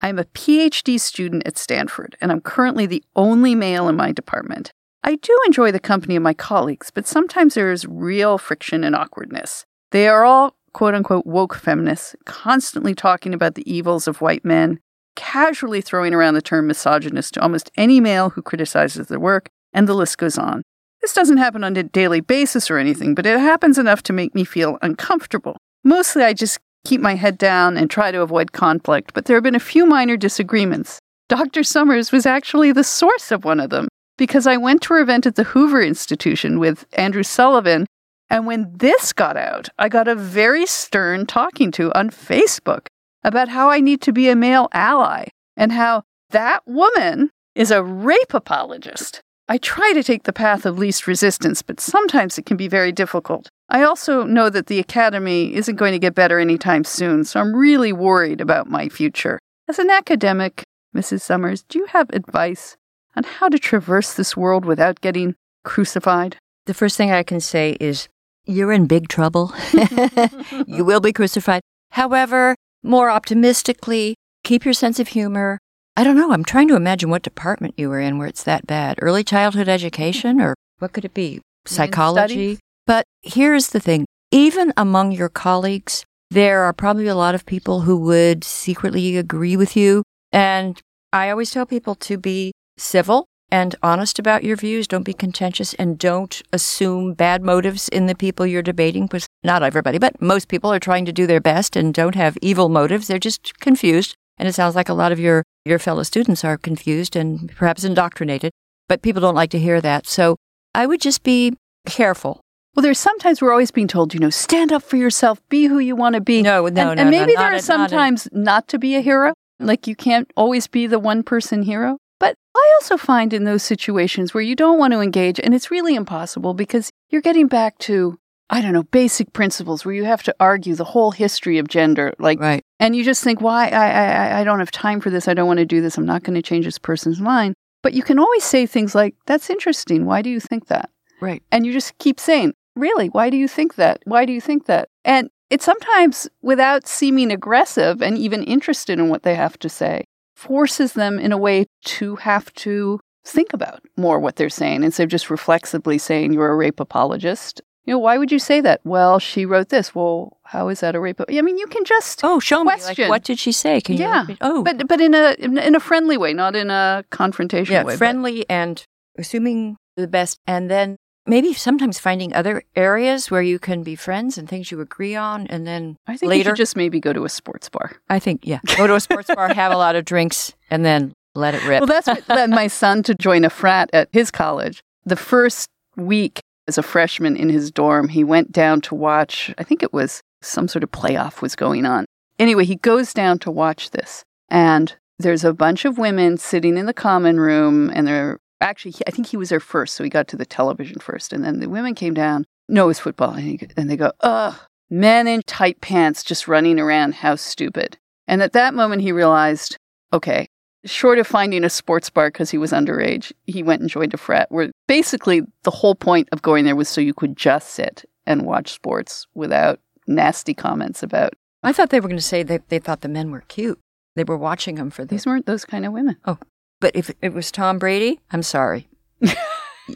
I'm 0.00 0.18
a 0.18 0.24
PhD 0.24 0.98
student 0.98 1.46
at 1.46 1.58
Stanford, 1.58 2.16
and 2.20 2.30
I'm 2.32 2.40
currently 2.40 2.86
the 2.86 3.04
only 3.16 3.54
male 3.54 3.88
in 3.88 3.96
my 3.96 4.12
department. 4.12 4.72
I 5.04 5.14
do 5.16 5.36
enjoy 5.46 5.70
the 5.72 5.80
company 5.80 6.16
of 6.16 6.22
my 6.22 6.34
colleagues, 6.34 6.90
but 6.92 7.06
sometimes 7.06 7.54
there 7.54 7.70
is 7.72 7.86
real 7.86 8.36
friction 8.38 8.82
and 8.84 8.94
awkwardness. 8.96 9.64
They 9.90 10.08
are 10.08 10.24
all 10.24 10.54
quote 10.78 10.94
unquote 10.94 11.26
woke 11.26 11.56
feminists, 11.56 12.14
constantly 12.24 12.94
talking 12.94 13.34
about 13.34 13.56
the 13.56 13.68
evils 13.68 14.06
of 14.06 14.20
white 14.20 14.44
men, 14.44 14.78
casually 15.16 15.80
throwing 15.80 16.14
around 16.14 16.34
the 16.34 16.40
term 16.40 16.68
misogynist 16.68 17.34
to 17.34 17.42
almost 17.42 17.68
any 17.76 17.98
male 17.98 18.30
who 18.30 18.40
criticizes 18.40 19.08
their 19.08 19.18
work, 19.18 19.48
and 19.72 19.88
the 19.88 19.94
list 19.94 20.18
goes 20.18 20.38
on. 20.38 20.62
This 21.02 21.12
doesn't 21.12 21.38
happen 21.38 21.64
on 21.64 21.76
a 21.76 21.82
daily 21.82 22.20
basis 22.20 22.70
or 22.70 22.78
anything, 22.78 23.16
but 23.16 23.26
it 23.26 23.40
happens 23.40 23.76
enough 23.76 24.04
to 24.04 24.12
make 24.12 24.36
me 24.36 24.44
feel 24.44 24.78
uncomfortable. 24.80 25.56
Mostly 25.82 26.22
I 26.22 26.32
just 26.32 26.60
keep 26.84 27.00
my 27.00 27.16
head 27.16 27.38
down 27.38 27.76
and 27.76 27.90
try 27.90 28.12
to 28.12 28.20
avoid 28.20 28.52
conflict, 28.52 29.14
but 29.14 29.24
there 29.24 29.34
have 29.34 29.42
been 29.42 29.56
a 29.56 29.70
few 29.74 29.84
minor 29.84 30.16
disagreements. 30.16 31.00
Dr. 31.28 31.62
Sommers 31.62 32.12
was 32.12 32.24
actually 32.24 32.70
the 32.70 32.84
source 32.84 33.32
of 33.32 33.44
one 33.44 33.58
of 33.58 33.70
them 33.70 33.88
because 34.16 34.46
I 34.46 34.56
went 34.56 34.82
to 34.82 34.94
her 34.94 35.00
event 35.00 35.26
at 35.26 35.34
the 35.34 35.42
Hoover 35.42 35.82
Institution 35.82 36.60
with 36.60 36.86
Andrew 36.92 37.24
Sullivan, 37.24 37.84
and 38.30 38.46
when 38.46 38.76
this 38.76 39.12
got 39.12 39.36
out, 39.36 39.68
I 39.78 39.88
got 39.88 40.08
a 40.08 40.14
very 40.14 40.66
stern 40.66 41.26
talking 41.26 41.70
to 41.72 41.92
on 41.96 42.10
Facebook 42.10 42.86
about 43.24 43.48
how 43.48 43.70
I 43.70 43.80
need 43.80 44.00
to 44.02 44.12
be 44.12 44.28
a 44.28 44.36
male 44.36 44.68
ally 44.72 45.26
and 45.56 45.72
how 45.72 46.02
that 46.30 46.60
woman 46.66 47.30
is 47.54 47.70
a 47.70 47.82
rape 47.82 48.34
apologist. 48.34 49.20
I 49.48 49.56
try 49.56 49.92
to 49.94 50.02
take 50.02 50.24
the 50.24 50.32
path 50.32 50.66
of 50.66 50.78
least 50.78 51.06
resistance, 51.06 51.62
but 51.62 51.80
sometimes 51.80 52.36
it 52.36 52.44
can 52.44 52.58
be 52.58 52.68
very 52.68 52.92
difficult. 52.92 53.48
I 53.70 53.82
also 53.82 54.24
know 54.24 54.50
that 54.50 54.66
the 54.66 54.78
Academy 54.78 55.54
isn't 55.54 55.76
going 55.76 55.92
to 55.92 55.98
get 55.98 56.14
better 56.14 56.38
anytime 56.38 56.84
soon, 56.84 57.24
so 57.24 57.40
I'm 57.40 57.56
really 57.56 57.92
worried 57.92 58.42
about 58.42 58.68
my 58.68 58.90
future. 58.90 59.38
As 59.66 59.78
an 59.78 59.88
academic, 59.88 60.64
Mrs. 60.94 61.22
Sommers, 61.22 61.64
do 61.66 61.78
you 61.78 61.86
have 61.86 62.10
advice 62.10 62.76
on 63.16 63.24
how 63.24 63.48
to 63.48 63.58
traverse 63.58 64.14
this 64.14 64.36
world 64.36 64.66
without 64.66 65.00
getting 65.00 65.34
crucified? 65.64 66.36
The 66.66 66.74
first 66.74 66.98
thing 66.98 67.10
I 67.10 67.22
can 67.22 67.40
say 67.40 67.76
is 67.80 68.08
you're 68.48 68.72
in 68.72 68.86
big 68.86 69.08
trouble. 69.08 69.52
you 70.66 70.84
will 70.84 71.00
be 71.00 71.12
crucified. 71.12 71.60
However, 71.90 72.56
more 72.82 73.10
optimistically, 73.10 74.16
keep 74.42 74.64
your 74.64 74.74
sense 74.74 74.98
of 74.98 75.08
humor. 75.08 75.58
I 75.96 76.04
don't 76.04 76.16
know. 76.16 76.32
I'm 76.32 76.44
trying 76.44 76.68
to 76.68 76.76
imagine 76.76 77.10
what 77.10 77.22
department 77.22 77.74
you 77.76 77.88
were 77.88 78.00
in 78.00 78.18
where 78.18 78.28
it's 78.28 78.44
that 78.44 78.66
bad. 78.66 78.98
Early 79.02 79.22
childhood 79.22 79.68
education, 79.68 80.40
or 80.40 80.54
what 80.78 80.92
could 80.92 81.04
it 81.04 81.14
be? 81.14 81.40
Psychology. 81.66 82.58
But 82.86 83.04
here's 83.22 83.68
the 83.68 83.80
thing 83.80 84.06
even 84.30 84.72
among 84.76 85.12
your 85.12 85.28
colleagues, 85.28 86.04
there 86.30 86.62
are 86.62 86.72
probably 86.72 87.06
a 87.06 87.14
lot 87.14 87.34
of 87.34 87.46
people 87.46 87.82
who 87.82 87.98
would 87.98 88.44
secretly 88.44 89.16
agree 89.16 89.56
with 89.56 89.76
you. 89.76 90.02
And 90.32 90.80
I 91.12 91.30
always 91.30 91.50
tell 91.50 91.66
people 91.66 91.94
to 91.96 92.16
be 92.16 92.52
civil 92.76 93.26
and 93.50 93.74
honest 93.82 94.18
about 94.18 94.44
your 94.44 94.56
views. 94.56 94.86
Don't 94.86 95.04
be 95.04 95.14
contentious 95.14 95.74
and 95.74 95.98
don't 95.98 96.42
assume 96.52 97.14
bad 97.14 97.42
motives 97.42 97.88
in 97.88 98.06
the 98.06 98.14
people 98.14 98.46
you're 98.46 98.62
debating 98.62 99.06
because 99.06 99.26
not 99.42 99.62
everybody, 99.62 99.98
but 99.98 100.20
most 100.20 100.48
people 100.48 100.72
are 100.72 100.78
trying 100.78 101.04
to 101.06 101.12
do 101.12 101.26
their 101.26 101.40
best 101.40 101.76
and 101.76 101.94
don't 101.94 102.14
have 102.14 102.36
evil 102.42 102.68
motives. 102.68 103.08
They're 103.08 103.18
just 103.18 103.58
confused. 103.60 104.14
And 104.38 104.46
it 104.48 104.54
sounds 104.54 104.76
like 104.76 104.88
a 104.88 104.94
lot 104.94 105.12
of 105.12 105.18
your, 105.18 105.42
your 105.64 105.78
fellow 105.78 106.02
students 106.02 106.44
are 106.44 106.56
confused 106.56 107.16
and 107.16 107.50
perhaps 107.56 107.84
indoctrinated, 107.84 108.52
but 108.88 109.02
people 109.02 109.20
don't 109.20 109.34
like 109.34 109.50
to 109.50 109.58
hear 109.58 109.80
that. 109.80 110.06
So 110.06 110.36
I 110.74 110.86
would 110.86 111.00
just 111.00 111.22
be 111.22 111.56
careful. 111.86 112.40
Well, 112.76 112.82
there's 112.82 112.98
sometimes 112.98 113.42
we're 113.42 113.50
always 113.50 113.72
being 113.72 113.88
told, 113.88 114.14
you 114.14 114.20
know, 114.20 114.30
stand 114.30 114.72
up 114.72 114.84
for 114.84 114.96
yourself, 114.96 115.40
be 115.48 115.66
who 115.66 115.80
you 115.80 115.96
want 115.96 116.14
to 116.14 116.20
be. 116.20 116.42
No, 116.42 116.60
no, 116.60 116.66
and, 116.66 116.74
no, 116.76 116.90
and 116.90 117.10
maybe 117.10 117.32
not 117.32 117.40
there 117.40 117.48
are 117.48 117.52
not 117.54 117.62
sometimes 117.62 118.28
not 118.30 118.68
to 118.68 118.78
be 118.78 118.94
a 118.94 119.00
hero. 119.00 119.32
Like 119.58 119.88
you 119.88 119.96
can't 119.96 120.30
always 120.36 120.68
be 120.68 120.86
the 120.86 121.00
one 121.00 121.24
person 121.24 121.62
hero. 121.62 121.98
But 122.20 122.34
I 122.56 122.72
also 122.80 122.96
find 122.96 123.32
in 123.32 123.44
those 123.44 123.62
situations 123.62 124.34
where 124.34 124.42
you 124.42 124.56
don't 124.56 124.78
want 124.78 124.92
to 124.92 125.00
engage, 125.00 125.38
and 125.38 125.54
it's 125.54 125.70
really 125.70 125.94
impossible 125.94 126.54
because 126.54 126.90
you're 127.10 127.22
getting 127.22 127.46
back 127.46 127.78
to, 127.78 128.18
I 128.50 128.60
don't 128.60 128.72
know, 128.72 128.82
basic 128.84 129.32
principles 129.32 129.84
where 129.84 129.94
you 129.94 130.04
have 130.04 130.22
to 130.24 130.34
argue 130.40 130.74
the 130.74 130.84
whole 130.84 131.12
history 131.12 131.58
of 131.58 131.68
gender. 131.68 132.12
Like, 132.18 132.40
Right. 132.40 132.62
and 132.80 132.96
you 132.96 133.04
just 133.04 133.22
think, 133.22 133.40
why? 133.40 133.68
I, 133.68 133.86
I, 133.90 134.04
I- 134.10 134.40
I 134.40 134.44
don't 134.44 134.58
have 134.58 134.70
time 134.70 135.00
for 135.00 135.10
this. 135.10 135.28
I 135.28 135.34
don't 135.34 135.46
want 135.46 135.58
to 135.58 135.64
do 135.66 135.80
this. 135.80 135.96
I'm 135.96 136.06
not 136.06 136.22
going 136.24 136.34
to 136.34 136.42
change 136.42 136.64
this 136.64 136.78
person's 136.78 137.20
mind. 137.20 137.54
But 137.82 137.92
you 137.94 138.02
can 138.02 138.18
always 138.18 138.42
say 138.42 138.66
things 138.66 138.94
like, 138.94 139.14
that's 139.26 139.50
interesting. 139.50 140.04
Why 140.04 140.20
do 140.22 140.30
you 140.30 140.40
think 140.40 140.66
that? 140.66 140.90
Right. 141.20 141.42
And 141.52 141.64
you 141.64 141.72
just 141.72 141.96
keep 141.98 142.18
saying, 142.18 142.54
Really? 142.74 143.08
Why 143.08 143.28
do 143.30 143.36
you 143.36 143.48
think 143.48 143.74
that? 143.74 144.00
Why 144.04 144.24
do 144.24 144.32
you 144.32 144.40
think 144.40 144.66
that? 144.66 144.88
And 145.04 145.30
it 145.50 145.62
sometimes, 145.62 146.28
without 146.42 146.86
seeming 146.86 147.32
aggressive 147.32 148.00
and 148.02 148.16
even 148.18 148.44
interested 148.44 148.98
in 149.00 149.08
what 149.08 149.24
they 149.24 149.34
have 149.34 149.58
to 149.60 149.68
say, 149.68 150.04
forces 150.38 150.92
them 150.92 151.18
in 151.18 151.32
a 151.32 151.36
way 151.36 151.66
to 151.84 152.14
have 152.16 152.52
to 152.54 153.00
think 153.24 153.52
about 153.52 153.80
more 153.96 154.20
what 154.20 154.36
they're 154.36 154.48
saying 154.48 154.84
instead 154.84 155.02
of 155.02 155.10
just 155.10 155.30
reflexively 155.30 155.98
saying 155.98 156.32
you're 156.32 156.50
a 156.52 156.54
rape 156.56 156.78
apologist. 156.78 157.60
You 157.84 157.94
know, 157.94 157.98
why 157.98 158.18
would 158.18 158.30
you 158.30 158.38
say 158.38 158.60
that? 158.60 158.80
Well, 158.84 159.18
she 159.18 159.44
wrote 159.46 159.70
this. 159.70 159.94
Well, 159.94 160.36
how 160.44 160.68
is 160.68 160.78
that 160.80 160.94
a 160.94 161.00
rape? 161.00 161.20
I 161.28 161.42
mean, 161.42 161.58
you 161.58 161.66
can 161.66 161.84
just 161.84 162.20
Oh, 162.22 162.38
show 162.38 162.62
me. 162.62 162.70
Like, 162.84 162.98
what 163.08 163.24
did 163.24 163.38
she 163.40 163.50
say? 163.50 163.80
Can 163.80 163.96
Yeah, 163.96 164.26
you? 164.28 164.36
Oh, 164.40 164.62
but 164.62 164.86
but 164.86 165.00
in 165.00 165.14
a 165.14 165.32
in, 165.38 165.74
a 165.74 165.80
friendly 165.80 166.16
way, 166.16 166.32
not 166.34 166.54
in 166.54 166.70
a 166.70 167.02
confrontational 167.10 167.70
yeah, 167.70 167.82
way. 167.84 167.94
but- 167.94 167.98
friendly 167.98 168.44
and 168.48 168.84
assuming 169.18 169.76
the 169.96 170.06
best, 170.06 170.38
and 170.46 170.70
then 170.70 170.96
maybe 171.28 171.52
sometimes 171.52 171.98
finding 171.98 172.32
other 172.34 172.62
areas 172.74 173.30
where 173.30 173.42
you 173.42 173.58
can 173.58 173.82
be 173.82 173.94
friends 173.94 174.38
and 174.38 174.48
things 174.48 174.70
you 174.70 174.80
agree 174.80 175.14
on, 175.14 175.46
and 175.48 175.66
then 175.66 175.96
I 176.06 176.12
think 176.12 176.22
you 176.22 176.28
later. 176.28 176.50
should 176.50 176.56
just 176.56 176.76
maybe 176.76 177.00
go 177.00 177.12
to 177.12 177.24
a 177.24 177.28
sports 177.28 177.68
bar. 177.68 177.92
I 178.08 178.18
think 178.18 178.46
yeah, 178.46 178.60
go 178.76 178.86
to 178.86 178.94
a 178.94 179.00
sports 179.00 179.30
bar, 179.32 179.52
have 179.52 179.72
a 179.72 179.76
lot 179.76 179.94
of 179.94 180.04
drinks, 180.04 180.54
and 180.70 180.84
then 180.84 181.12
let 181.34 181.54
it 181.54 181.64
rip. 181.66 181.80
Well, 181.80 181.86
that's 181.86 182.06
what 182.06 182.28
led 182.28 182.50
my 182.50 182.66
son 182.66 183.02
to 183.04 183.14
join 183.14 183.44
a 183.44 183.50
frat 183.50 183.90
at 183.92 184.08
his 184.12 184.30
college. 184.30 184.82
The 185.04 185.16
first 185.16 185.68
week 185.96 186.40
as 186.66 186.78
a 186.78 186.82
freshman 186.82 187.36
in 187.36 187.48
his 187.48 187.70
dorm, 187.70 188.08
he 188.08 188.22
went 188.22 188.52
down 188.52 188.80
to 188.82 188.94
watch, 188.94 189.52
I 189.58 189.64
think 189.64 189.82
it 189.82 189.92
was 189.92 190.20
some 190.42 190.68
sort 190.68 190.84
of 190.84 190.90
playoff 190.90 191.40
was 191.40 191.56
going 191.56 191.86
on. 191.86 192.04
Anyway, 192.38 192.64
he 192.64 192.76
goes 192.76 193.12
down 193.12 193.38
to 193.40 193.50
watch 193.50 193.90
this, 193.90 194.22
and 194.48 194.94
there's 195.18 195.44
a 195.44 195.54
bunch 195.54 195.84
of 195.84 195.98
women 195.98 196.36
sitting 196.36 196.76
in 196.76 196.86
the 196.86 196.92
common 196.92 197.40
room, 197.40 197.90
and 197.92 198.06
they're 198.06 198.38
actually, 198.60 198.92
he- 198.92 199.04
I 199.06 199.10
think 199.10 199.28
he 199.28 199.36
was 199.36 199.48
there 199.50 199.60
first, 199.60 199.94
so 199.94 200.04
he 200.04 200.10
got 200.10 200.28
to 200.28 200.36
the 200.36 200.46
television 200.46 200.98
first, 201.00 201.32
and 201.32 201.44
then 201.44 201.60
the 201.60 201.68
women 201.68 201.94
came 201.94 202.14
down. 202.14 202.44
No, 202.68 202.84
it 202.84 202.88
was 202.88 202.98
football, 202.98 203.32
and, 203.32 203.42
he, 203.42 203.60
and 203.76 203.88
they 203.90 203.96
go, 203.96 204.12
ugh, 204.20 204.54
men 204.90 205.26
in 205.26 205.42
tight 205.42 205.80
pants 205.80 206.22
just 206.22 206.48
running 206.48 206.78
around, 206.78 207.14
how 207.14 207.34
stupid. 207.36 207.96
And 208.26 208.42
at 208.42 208.52
that 208.52 208.74
moment, 208.74 209.02
he 209.02 209.12
realized, 209.12 209.76
okay, 210.12 210.48
short 210.84 211.18
of 211.18 211.26
finding 211.26 211.64
a 211.64 211.70
sports 211.70 212.10
bar 212.10 212.28
because 212.28 212.50
he 212.50 212.58
was 212.58 212.72
underage, 212.72 213.32
he 213.46 213.62
went 213.62 213.80
and 213.80 213.90
joined 213.90 214.14
a 214.14 214.18
frat 214.18 214.50
where 214.50 214.70
basically 214.86 215.42
the 215.64 215.70
whole 215.70 215.94
point 215.94 216.28
of 216.32 216.42
going 216.42 216.64
there 216.64 216.76
was 216.76 216.88
so 216.88 217.00
you 217.00 217.14
could 217.14 217.36
just 217.36 217.70
sit 217.70 218.04
and 218.26 218.42
watch 218.42 218.72
sports 218.72 219.26
without 219.34 219.80
nasty 220.06 220.54
comments 220.54 221.02
about. 221.02 221.32
I 221.62 221.72
thought 221.72 221.90
they 221.90 222.00
were 222.00 222.08
going 222.08 222.18
to 222.18 222.22
say 222.22 222.42
that 222.44 222.68
they 222.68 222.78
thought 222.78 223.00
the 223.00 223.08
men 223.08 223.30
were 223.30 223.42
cute. 223.48 223.78
They 224.14 224.24
were 224.24 224.36
watching 224.36 224.76
them 224.76 224.90
for 224.90 225.04
this. 225.04 225.22
These 225.22 225.26
weren't 225.26 225.46
those 225.46 225.64
kind 225.64 225.84
of 225.84 225.92
women. 225.92 226.16
Oh. 226.24 226.38
But 226.80 226.94
if 226.94 227.10
it 227.20 227.32
was 227.32 227.50
Tom 227.50 227.78
Brady, 227.78 228.20
I'm 228.30 228.42
sorry. 228.42 228.88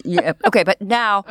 yeah. 0.05 0.33
Okay, 0.47 0.64
but 0.64 0.80
now, 0.80 1.24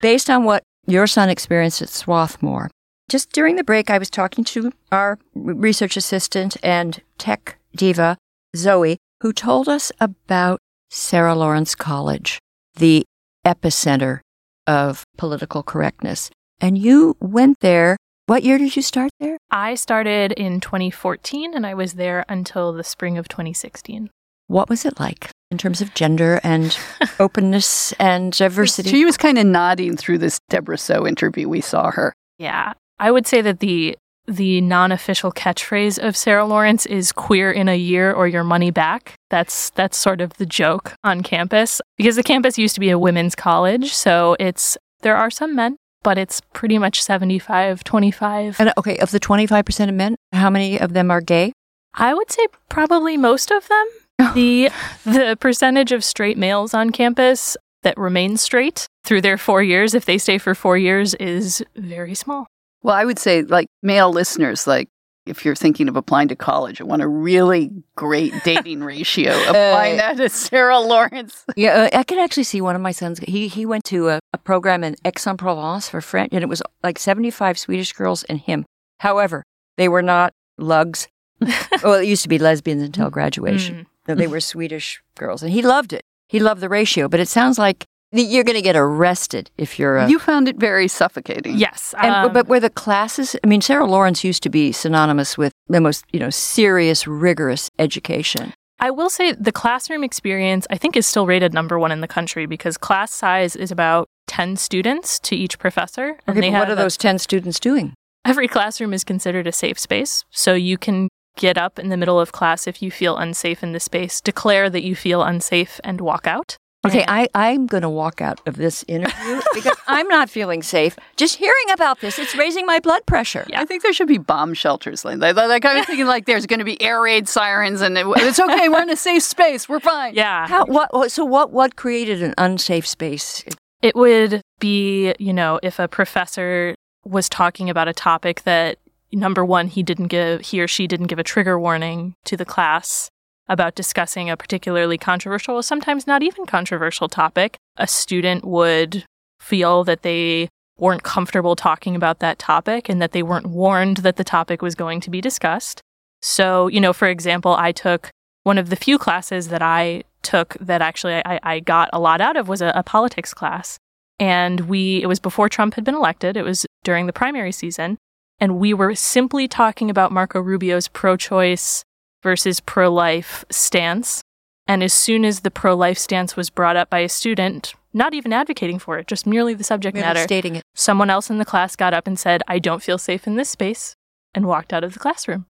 based 0.00 0.28
on 0.28 0.44
what 0.44 0.62
your 0.86 1.06
son 1.06 1.28
experienced 1.28 1.80
at 1.82 1.88
Swarthmore, 1.88 2.70
just 3.08 3.32
during 3.32 3.56
the 3.56 3.64
break, 3.64 3.90
I 3.90 3.98
was 3.98 4.10
talking 4.10 4.44
to 4.44 4.72
our 4.90 5.18
research 5.34 5.96
assistant 5.96 6.56
and 6.62 7.00
tech 7.18 7.58
diva, 7.74 8.16
Zoe, 8.56 8.98
who 9.22 9.32
told 9.32 9.68
us 9.68 9.92
about 10.00 10.58
Sarah 10.90 11.34
Lawrence 11.34 11.74
College, 11.74 12.38
the 12.76 13.04
epicenter 13.46 14.20
of 14.66 15.04
political 15.16 15.62
correctness. 15.62 16.30
And 16.60 16.78
you 16.78 17.16
went 17.20 17.60
there. 17.60 17.96
What 18.26 18.44
year 18.44 18.56
did 18.56 18.76
you 18.76 18.82
start 18.82 19.10
there? 19.18 19.36
I 19.50 19.74
started 19.74 20.32
in 20.32 20.60
2014 20.60 21.54
and 21.54 21.66
I 21.66 21.74
was 21.74 21.94
there 21.94 22.24
until 22.28 22.72
the 22.72 22.84
spring 22.84 23.18
of 23.18 23.28
2016. 23.28 24.10
What 24.52 24.68
was 24.68 24.84
it 24.84 25.00
like 25.00 25.30
in 25.50 25.56
terms 25.56 25.80
of 25.80 25.94
gender 25.94 26.38
and 26.44 26.76
openness 27.18 27.92
and 27.92 28.34
diversity? 28.34 28.90
She 28.90 29.06
was 29.06 29.16
kind 29.16 29.38
of 29.38 29.46
nodding 29.46 29.96
through 29.96 30.18
this 30.18 30.40
Debra 30.50 30.76
Soh 30.76 31.06
interview. 31.06 31.48
We 31.48 31.62
saw 31.62 31.90
her. 31.90 32.12
Yeah. 32.38 32.74
I 32.98 33.10
would 33.10 33.26
say 33.26 33.40
that 33.40 33.60
the 33.60 33.96
the 34.26 34.60
non-official 34.60 35.32
catchphrase 35.32 35.98
of 35.98 36.18
Sarah 36.18 36.44
Lawrence 36.44 36.84
is 36.84 37.12
queer 37.12 37.50
in 37.50 37.66
a 37.66 37.76
year 37.76 38.12
or 38.12 38.28
your 38.28 38.44
money 38.44 38.70
back. 38.70 39.14
That's 39.30 39.70
that's 39.70 39.96
sort 39.96 40.20
of 40.20 40.34
the 40.34 40.44
joke 40.44 40.92
on 41.02 41.22
campus 41.22 41.80
because 41.96 42.16
the 42.16 42.22
campus 42.22 42.58
used 42.58 42.74
to 42.74 42.80
be 42.80 42.90
a 42.90 42.98
women's 42.98 43.34
college, 43.34 43.94
so 43.94 44.36
it's 44.38 44.76
there 45.00 45.16
are 45.16 45.30
some 45.30 45.56
men, 45.56 45.76
but 46.02 46.18
it's 46.18 46.42
pretty 46.52 46.76
much 46.76 47.02
75 47.02 47.84
25. 47.84 48.60
And 48.60 48.72
okay, 48.76 48.98
of 48.98 49.12
the 49.12 49.18
25% 49.18 49.88
of 49.88 49.94
men, 49.94 50.14
how 50.32 50.50
many 50.50 50.78
of 50.78 50.92
them 50.92 51.10
are 51.10 51.22
gay? 51.22 51.54
I 51.94 52.12
would 52.12 52.30
say 52.30 52.46
probably 52.68 53.16
most 53.16 53.50
of 53.50 53.66
them. 53.68 53.86
the 54.34 54.70
the 55.04 55.36
percentage 55.40 55.92
of 55.92 56.04
straight 56.04 56.38
males 56.38 56.74
on 56.74 56.90
campus 56.90 57.56
that 57.82 57.96
remain 57.98 58.36
straight 58.36 58.86
through 59.04 59.20
their 59.20 59.36
4 59.36 59.62
years 59.62 59.94
if 59.94 60.04
they 60.04 60.18
stay 60.18 60.38
for 60.38 60.54
4 60.54 60.78
years 60.78 61.14
is 61.14 61.64
very 61.76 62.14
small. 62.14 62.46
Well, 62.82 62.94
I 62.94 63.04
would 63.04 63.18
say, 63.18 63.42
like 63.42 63.68
male 63.82 64.10
listeners, 64.10 64.66
like 64.66 64.88
if 65.26 65.44
you're 65.44 65.54
thinking 65.54 65.88
of 65.88 65.96
applying 65.96 66.28
to 66.28 66.36
college, 66.36 66.80
I 66.80 66.84
want 66.84 67.02
a 67.02 67.08
really 67.08 67.70
great 67.96 68.34
dating 68.44 68.82
ratio. 68.84 69.32
Applying 69.42 69.96
that 69.98 70.16
to 70.16 70.28
Sarah 70.28 70.80
Lawrence. 70.80 71.44
Yeah, 71.56 71.88
uh, 71.92 71.98
I 71.98 72.02
can 72.02 72.18
actually 72.18 72.42
see 72.44 72.60
one 72.60 72.74
of 72.74 72.82
my 72.82 72.90
sons. 72.90 73.20
He 73.20 73.48
he 73.48 73.64
went 73.64 73.84
to 73.84 74.08
a, 74.08 74.20
a 74.32 74.38
program 74.38 74.82
in 74.82 74.96
Aix-en-Provence 75.04 75.88
for 75.88 76.00
French, 76.00 76.30
and 76.32 76.42
it 76.42 76.48
was 76.48 76.62
like 76.82 76.98
75 76.98 77.58
Swedish 77.58 77.92
girls 77.92 78.24
and 78.24 78.40
him. 78.40 78.64
However, 78.98 79.44
they 79.76 79.88
were 79.88 80.02
not 80.02 80.32
lugs. 80.58 81.08
well, 81.82 81.94
it 81.94 82.06
used 82.06 82.22
to 82.22 82.28
be 82.28 82.38
lesbians 82.38 82.82
until 82.82 83.10
graduation. 83.10 83.74
Mm. 83.74 83.86
No, 84.08 84.14
they 84.14 84.26
were 84.26 84.40
Swedish 84.40 85.02
girls, 85.16 85.42
and 85.42 85.52
he 85.52 85.62
loved 85.62 85.92
it. 85.92 86.02
He 86.28 86.40
loved 86.40 86.60
the 86.60 86.68
ratio, 86.68 87.08
but 87.08 87.20
it 87.20 87.28
sounds 87.28 87.58
like 87.58 87.84
you're 88.10 88.44
going 88.44 88.56
to 88.56 88.62
get 88.62 88.76
arrested 88.76 89.50
if 89.56 89.78
you're 89.78 89.96
a. 89.96 90.08
You 90.08 90.18
found 90.18 90.48
it 90.48 90.56
very 90.56 90.88
suffocating. 90.88 91.56
Yes. 91.56 91.94
and, 92.00 92.12
um, 92.26 92.32
but 92.32 92.48
were 92.48 92.60
the 92.60 92.70
classes? 92.70 93.36
I 93.42 93.46
mean, 93.46 93.60
Sarah 93.60 93.86
Lawrence 93.86 94.24
used 94.24 94.42
to 94.42 94.50
be 94.50 94.72
synonymous 94.72 95.38
with 95.38 95.52
the 95.68 95.80
most, 95.80 96.04
you 96.12 96.20
know, 96.20 96.30
serious, 96.30 97.06
rigorous 97.06 97.70
education. 97.78 98.52
I 98.80 98.90
will 98.90 99.10
say 99.10 99.32
the 99.32 99.52
classroom 99.52 100.02
experience, 100.02 100.66
I 100.68 100.76
think, 100.76 100.96
is 100.96 101.06
still 101.06 101.26
rated 101.26 101.54
number 101.54 101.78
one 101.78 101.92
in 101.92 102.00
the 102.00 102.08
country 102.08 102.46
because 102.46 102.76
class 102.76 103.12
size 103.12 103.54
is 103.54 103.70
about 103.70 104.08
10 104.26 104.56
students 104.56 105.20
to 105.20 105.36
each 105.36 105.58
professor. 105.58 106.18
Okay, 106.28 106.40
but 106.40 106.50
what 106.50 106.52
have 106.52 106.68
are 106.70 106.72
a- 106.72 106.76
those 106.76 106.96
ten 106.96 107.18
students 107.18 107.60
doing? 107.60 107.94
every 108.24 108.46
classroom 108.46 108.92
is 108.92 109.02
considered 109.04 109.48
a 109.48 109.52
safe 109.52 109.78
space. 109.78 110.24
So 110.30 110.54
you 110.54 110.78
can 110.78 111.08
get 111.36 111.56
up 111.58 111.78
in 111.78 111.88
the 111.88 111.96
middle 111.96 112.20
of 112.20 112.32
class 112.32 112.66
if 112.66 112.82
you 112.82 112.90
feel 112.90 113.16
unsafe 113.16 113.62
in 113.62 113.72
the 113.72 113.80
space, 113.80 114.20
declare 114.20 114.68
that 114.70 114.82
you 114.82 114.94
feel 114.94 115.22
unsafe, 115.22 115.80
and 115.84 116.00
walk 116.00 116.26
out. 116.26 116.56
Okay, 116.84 117.04
I, 117.06 117.28
I'm 117.32 117.68
going 117.68 117.82
to 117.84 117.88
walk 117.88 118.20
out 118.20 118.40
of 118.44 118.56
this 118.56 118.84
interview 118.88 119.40
because 119.54 119.76
I'm 119.86 120.08
not 120.08 120.28
feeling 120.28 120.64
safe. 120.64 120.96
Just 121.16 121.36
hearing 121.36 121.70
about 121.72 122.00
this, 122.00 122.18
it's 122.18 122.34
raising 122.34 122.66
my 122.66 122.80
blood 122.80 123.06
pressure. 123.06 123.46
I 123.54 123.64
think 123.64 123.84
there 123.84 123.92
should 123.92 124.08
be 124.08 124.18
bomb 124.18 124.52
shelters. 124.52 125.04
Like, 125.04 125.18
like, 125.18 125.36
like 125.36 125.64
I 125.64 125.76
was 125.76 125.86
thinking, 125.86 126.06
like 126.06 126.26
there's 126.26 126.44
going 126.46 126.58
to 126.58 126.64
be 126.64 126.82
air 126.82 127.00
raid 127.00 127.28
sirens, 127.28 127.82
and 127.82 127.96
it, 127.96 128.04
it's 128.16 128.40
okay. 128.40 128.68
We're 128.68 128.82
in 128.82 128.90
a 128.90 128.96
safe 128.96 129.22
space. 129.22 129.68
We're 129.68 129.78
fine. 129.78 130.14
yeah. 130.16 130.48
How, 130.48 130.64
what, 130.66 130.92
what- 130.92 131.12
so 131.12 131.24
what, 131.24 131.52
what 131.52 131.76
created 131.76 132.20
an 132.20 132.34
unsafe 132.36 132.86
space? 132.86 133.44
It 133.80 133.94
would 133.94 134.40
be, 134.58 135.14
you 135.20 135.32
know, 135.32 135.60
if 135.62 135.78
a 135.78 135.86
professor 135.86 136.74
was 137.04 137.28
talking 137.28 137.70
about 137.70 137.86
a 137.86 137.92
topic 137.92 138.42
that 138.42 138.78
number 139.12 139.44
one, 139.44 139.68
he 139.68 139.82
didn't 139.82 140.08
give, 140.08 140.40
he 140.40 140.60
or 140.60 140.68
she 140.68 140.86
didn't 140.86 141.06
give 141.06 141.18
a 141.18 141.24
trigger 141.24 141.58
warning 141.58 142.14
to 142.24 142.36
the 142.36 142.44
class 142.44 143.10
about 143.48 143.74
discussing 143.74 144.30
a 144.30 144.36
particularly 144.36 144.96
controversial, 144.96 145.56
or 145.56 145.62
sometimes 145.62 146.06
not 146.06 146.22
even 146.22 146.46
controversial 146.46 147.08
topic, 147.08 147.56
a 147.76 147.86
student 147.86 148.44
would 148.44 149.04
feel 149.40 149.84
that 149.84 150.02
they 150.02 150.48
weren't 150.78 151.02
comfortable 151.02 151.54
talking 151.54 151.94
about 151.94 152.20
that 152.20 152.38
topic 152.38 152.88
and 152.88 153.02
that 153.02 153.12
they 153.12 153.22
weren't 153.22 153.46
warned 153.46 153.98
that 153.98 154.16
the 154.16 154.24
topic 154.24 154.62
was 154.62 154.74
going 154.74 155.00
to 155.00 155.10
be 155.10 155.20
discussed. 155.20 155.80
So, 156.22 156.68
you 156.68 156.80
know, 156.80 156.92
for 156.92 157.08
example, 157.08 157.54
I 157.54 157.72
took 157.72 158.10
one 158.44 158.58
of 158.58 158.70
the 158.70 158.76
few 158.76 158.98
classes 158.98 159.48
that 159.48 159.62
I 159.62 160.04
took 160.22 160.54
that 160.60 160.80
actually 160.80 161.14
I, 161.24 161.40
I 161.42 161.60
got 161.60 161.90
a 161.92 162.00
lot 162.00 162.20
out 162.20 162.36
of 162.36 162.48
was 162.48 162.62
a, 162.62 162.72
a 162.74 162.82
politics 162.82 163.34
class. 163.34 163.78
And 164.18 164.60
we, 164.60 165.02
it 165.02 165.06
was 165.06 165.18
before 165.18 165.48
Trump 165.48 165.74
had 165.74 165.84
been 165.84 165.94
elected, 165.94 166.36
it 166.36 166.44
was 166.44 166.64
during 166.84 167.06
the 167.06 167.12
primary 167.12 167.52
season. 167.52 167.98
And 168.42 168.58
we 168.58 168.74
were 168.74 168.96
simply 168.96 169.46
talking 169.46 169.88
about 169.88 170.10
Marco 170.10 170.40
Rubio's 170.40 170.88
pro 170.88 171.16
choice 171.16 171.84
versus 172.24 172.58
pro 172.58 172.92
life 172.92 173.44
stance. 173.52 174.20
And 174.66 174.82
as 174.82 174.92
soon 174.92 175.24
as 175.24 175.40
the 175.40 175.50
pro 175.52 175.76
life 175.76 175.96
stance 175.96 176.34
was 176.34 176.50
brought 176.50 176.74
up 176.74 176.90
by 176.90 176.98
a 176.98 177.08
student, 177.08 177.72
not 177.92 178.14
even 178.14 178.32
advocating 178.32 178.80
for 178.80 178.98
it, 178.98 179.06
just 179.06 179.28
merely 179.28 179.54
the 179.54 179.62
subject 179.62 179.94
Merely 179.94 180.08
matter, 180.08 180.22
stating 180.24 180.56
it. 180.56 180.64
someone 180.74 181.08
else 181.08 181.30
in 181.30 181.38
the 181.38 181.44
class 181.44 181.76
got 181.76 181.94
up 181.94 182.08
and 182.08 182.18
said, 182.18 182.42
I 182.48 182.58
don't 182.58 182.82
feel 182.82 182.98
safe 182.98 183.28
in 183.28 183.36
this 183.36 183.48
space, 183.48 183.94
and 184.34 184.44
walked 184.46 184.72
out 184.72 184.82
of 184.82 184.92
the 184.92 184.98
classroom. 184.98 185.46